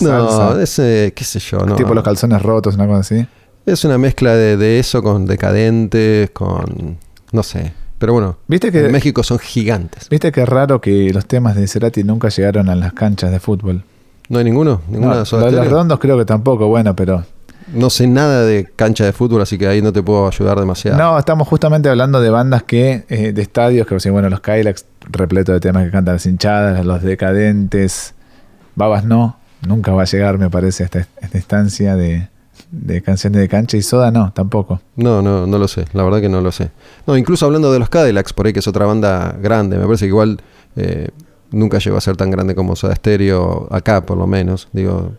No, 0.00 0.28
Salsa. 0.30 0.62
ese, 0.62 1.12
qué 1.16 1.24
sé 1.24 1.38
yo, 1.40 1.58
no. 1.60 1.74
Tipo 1.74 1.94
los 1.94 2.04
calzones 2.04 2.42
rotos, 2.42 2.74
una 2.74 2.86
cosa 2.86 3.00
así. 3.00 3.26
Es 3.64 3.84
una 3.84 3.96
mezcla 3.98 4.34
de, 4.34 4.56
de 4.56 4.78
eso 4.78 5.02
con 5.02 5.26
Decadentes, 5.26 6.30
con. 6.30 6.98
No 7.32 7.42
sé. 7.42 7.72
Pero 7.98 8.12
bueno, 8.12 8.36
¿Viste 8.46 8.70
que, 8.70 8.84
en 8.84 8.92
México 8.92 9.22
son 9.22 9.38
gigantes. 9.38 10.08
¿Viste 10.08 10.30
que 10.30 10.42
es 10.42 10.48
raro 10.48 10.80
que 10.80 11.10
los 11.12 11.26
temas 11.26 11.56
de 11.56 11.66
Cerati 11.66 12.04
nunca 12.04 12.28
llegaron 12.28 12.68
a 12.68 12.74
las 12.74 12.92
canchas 12.92 13.30
de 13.30 13.40
fútbol? 13.40 13.84
¿No 14.28 14.38
hay 14.38 14.44
ninguno? 14.44 14.82
¿Ninguna 14.88 15.14
No, 15.14 15.20
los, 15.20 15.30
redondos 15.30 15.98
creo 15.98 16.18
que 16.18 16.24
tampoco, 16.24 16.66
bueno, 16.66 16.94
pero 16.94 17.24
no 17.72 17.90
sé 17.90 18.06
nada 18.06 18.44
de 18.44 18.68
cancha 18.76 19.04
de 19.04 19.12
fútbol, 19.12 19.40
así 19.40 19.56
que 19.56 19.66
ahí 19.66 19.80
no 19.80 19.92
te 19.92 20.02
puedo 20.02 20.26
ayudar 20.26 20.58
demasiado. 20.58 20.98
No, 20.98 21.18
estamos 21.18 21.48
justamente 21.48 21.88
hablando 21.88 22.20
de 22.20 22.28
bandas 22.28 22.64
que, 22.64 23.04
eh, 23.08 23.32
de 23.32 23.42
estadios, 23.42 23.86
que 23.86 24.10
bueno, 24.10 24.28
los 24.28 24.40
Kylax, 24.40 24.84
repleto 25.08 25.52
de 25.52 25.60
temas 25.60 25.84
que 25.84 25.90
cantan 25.90 26.16
las 26.16 26.26
hinchadas, 26.26 26.84
los 26.84 27.02
decadentes, 27.02 28.14
Babas 28.74 29.04
no, 29.04 29.38
nunca 29.66 29.92
va 29.92 30.02
a 30.02 30.06
llegar, 30.06 30.38
me 30.38 30.50
parece, 30.50 30.82
a 30.82 30.86
esta, 30.86 31.06
esta 31.22 31.38
instancia 31.38 31.96
de, 31.96 32.28
de 32.70 33.02
canciones 33.02 33.40
de 33.40 33.48
cancha 33.48 33.76
y 33.76 33.82
soda 33.82 34.10
no, 34.10 34.32
tampoco. 34.32 34.80
No, 34.96 35.22
no, 35.22 35.46
no 35.46 35.58
lo 35.58 35.68
sé, 35.68 35.84
la 35.92 36.02
verdad 36.02 36.20
que 36.20 36.28
no 36.28 36.40
lo 36.40 36.52
sé. 36.52 36.70
No, 37.06 37.16
incluso 37.16 37.46
hablando 37.46 37.72
de 37.72 37.78
los 37.78 37.88
Cadillacs, 37.88 38.32
por 38.32 38.46
ahí 38.46 38.52
que 38.52 38.60
es 38.60 38.68
otra 38.68 38.86
banda 38.86 39.36
grande, 39.40 39.78
me 39.78 39.84
parece 39.84 40.06
que 40.06 40.10
igual 40.10 40.40
eh, 40.76 41.08
nunca 41.50 41.78
llegó 41.78 41.96
a 41.96 42.00
ser 42.00 42.16
tan 42.16 42.30
grande 42.30 42.54
como 42.54 42.76
Soda 42.76 42.94
Stereo, 42.94 43.68
acá 43.70 44.04
por 44.04 44.18
lo 44.18 44.26
menos, 44.26 44.68
digo, 44.72 45.12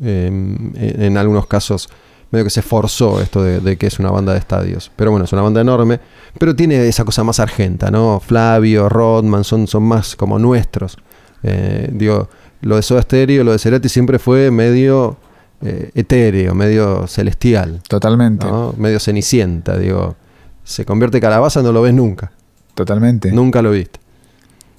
em, 0.00 0.72
en 0.76 1.16
algunos 1.16 1.46
casos 1.46 1.88
medio 2.32 2.44
que 2.44 2.50
se 2.50 2.62
forzó 2.62 3.20
esto 3.20 3.42
de, 3.42 3.76
que 3.76 3.86
es 3.86 3.98
una 3.98 4.10
banda 4.10 4.32
de 4.32 4.38
estadios. 4.38 4.90
Pero 4.96 5.10
bueno, 5.10 5.26
es 5.26 5.32
una 5.32 5.42
banda 5.42 5.60
enorme, 5.60 6.00
pero 6.38 6.56
tiene 6.56 6.88
esa 6.88 7.04
cosa 7.04 7.22
más 7.22 7.38
argenta, 7.38 7.90
¿no? 7.90 8.20
Flavio, 8.20 8.88
Rodman, 8.88 9.44
son, 9.44 9.66
son 9.66 9.82
más 9.82 10.16
como 10.16 10.38
nuestros. 10.38 10.96
Eh, 11.42 11.90
digo, 11.92 12.30
lo 12.62 12.76
de 12.76 12.82
Soda 12.82 13.02
Stereo, 13.02 13.44
lo 13.44 13.52
de 13.52 13.58
Cerati 13.58 13.88
siempre 13.90 14.18
fue 14.18 14.50
medio 14.50 15.18
eh, 15.62 15.90
etéreo, 15.94 16.54
medio 16.54 17.06
celestial. 17.06 17.80
Totalmente. 17.88 18.46
Medio 18.76 18.98
cenicienta, 18.98 19.78
digo. 19.78 20.16
Se 20.64 20.84
convierte 20.84 21.20
calabaza, 21.20 21.62
no 21.62 21.72
lo 21.72 21.82
ves 21.82 21.94
nunca. 21.94 22.32
Totalmente. 22.74 23.32
Nunca 23.32 23.62
lo 23.62 23.70
viste. 23.70 24.00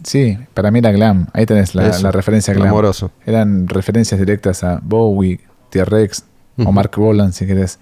Sí, 0.03 0.37
para 0.53 0.71
mí 0.71 0.79
era 0.79 0.91
glam. 0.91 1.27
Ahí 1.33 1.45
tenés 1.45 1.75
la, 1.75 2.11
referencia 2.11 2.53
glam. 2.53 2.69
Amoroso. 2.69 3.11
Eran 3.25 3.67
referencias 3.67 4.19
directas 4.19 4.63
a 4.63 4.79
Bowie, 4.83 5.39
T-Rex 5.69 6.23
o 6.57 6.71
Mark 6.71 6.91
Bolan, 6.97 7.33
si 7.33 7.45
querés. 7.45 7.79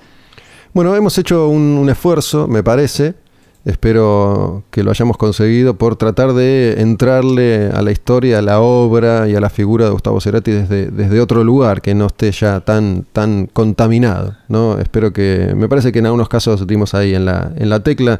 Bueno, 0.74 0.96
hemos 0.96 1.18
hecho 1.18 1.50
un 1.50 1.90
esfuerzo, 1.90 2.48
me 2.48 2.64
parece, 2.64 3.16
Espero 3.64 4.64
que 4.72 4.84
lo 4.84 4.90
hayamos 4.90 5.18
conseguido 5.18 5.76
por 5.76 5.96
tratar 5.96 6.34
de 6.34 6.82
entrarle 6.82 7.70
a 7.72 7.84
la 7.84 7.92
historia, 7.92 8.40
a 8.40 8.42
la 8.42 8.60
obra 8.60 9.30
y 9.30 9.36
a 9.36 9.40
la 9.40 9.52
figura 9.52 9.86
de 9.86 9.92
Gustavo 9.92 10.20
Cerati 10.20 10.50
desde, 10.50 10.90
desde 10.90 11.20
otro 11.20 11.44
lugar, 11.44 11.84
que 11.84 11.94
no 11.94 12.08
esté 12.08 12.32
ya 12.32 12.62
tan, 12.62 13.06
tan 13.14 13.46
contaminado. 13.46 14.36
¿no? 14.48 14.80
Espero 14.80 15.14
que. 15.14 15.54
Me 15.56 15.70
parece 15.70 15.92
que 15.92 16.00
en 16.00 16.08
algunos 16.08 16.28
casos 16.28 16.66
dimos 16.66 16.96
ahí 16.96 17.14
en 17.14 17.26
la, 17.26 17.52
en 17.56 17.70
la 17.70 17.82
tecla. 17.82 18.20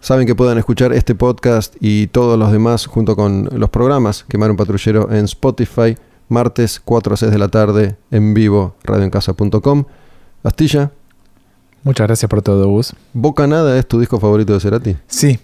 Saben 0.00 0.26
que 0.26 0.34
puedan 0.34 0.58
escuchar 0.58 0.92
este 0.92 1.14
podcast 1.14 1.76
y 1.80 2.08
todos 2.08 2.38
los 2.38 2.52
demás 2.52 2.86
junto 2.86 3.16
con 3.16 3.48
los 3.52 3.68
programas 3.68 4.24
Quemar 4.24 4.50
un 4.50 4.56
Patrullero 4.56 5.10
en 5.10 5.26
Spotify, 5.26 5.96
martes 6.28 6.80
4 6.82 7.14
a 7.14 7.16
6 7.16 7.32
de 7.32 7.38
la 7.38 7.48
tarde 7.48 7.96
en 8.10 8.34
vivo, 8.34 8.76
radioencasa.com. 8.84 9.84
Astilla, 10.42 10.90
Muchas 11.82 12.06
gracias 12.06 12.28
por 12.28 12.42
todo, 12.42 12.68
Bus. 12.68 12.94
¿Boca 13.12 13.46
Nada 13.46 13.78
es 13.78 13.86
tu 13.86 13.98
disco 13.98 14.20
favorito 14.20 14.52
de 14.52 14.60
Cerati? 14.60 14.96
Sí, 15.06 15.38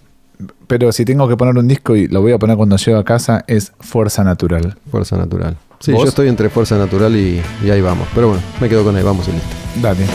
pero 0.67 0.91
si 0.91 1.05
tengo 1.05 1.27
que 1.27 1.35
poner 1.35 1.57
un 1.57 1.67
disco 1.67 1.95
y 1.95 2.07
lo 2.07 2.21
voy 2.21 2.31
a 2.31 2.37
poner 2.37 2.57
cuando 2.57 2.77
llego 2.77 2.99
a 2.99 3.03
casa, 3.03 3.43
es 3.47 3.71
Fuerza 3.79 4.23
Natural. 4.23 4.77
Fuerza 4.91 5.17
Natural. 5.17 5.57
Sí, 5.79 5.91
yo 5.91 6.03
estoy 6.03 6.27
entre 6.27 6.49
Fuerza 6.49 6.77
Natural 6.77 7.15
y, 7.15 7.41
ahí 7.69 7.81
vamos. 7.81 8.07
Pero 8.13 8.29
bueno, 8.29 8.43
me 8.59 8.69
quedo 8.69 8.83
con 8.83 8.95
ahí, 8.95 9.03
vamos 9.03 9.27
y 9.27 9.31
listo. 9.31 9.47
Dale. 9.81 10.05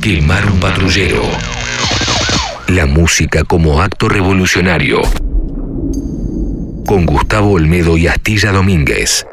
Quemar 0.00 0.48
un 0.52 0.60
patrullero. 0.60 1.55
La 2.76 2.84
música 2.84 3.42
como 3.42 3.80
acto 3.80 4.06
revolucionario. 4.06 5.00
Con 6.86 7.06
Gustavo 7.06 7.52
Olmedo 7.52 7.96
y 7.96 8.06
Astilla 8.06 8.52
Domínguez. 8.52 9.26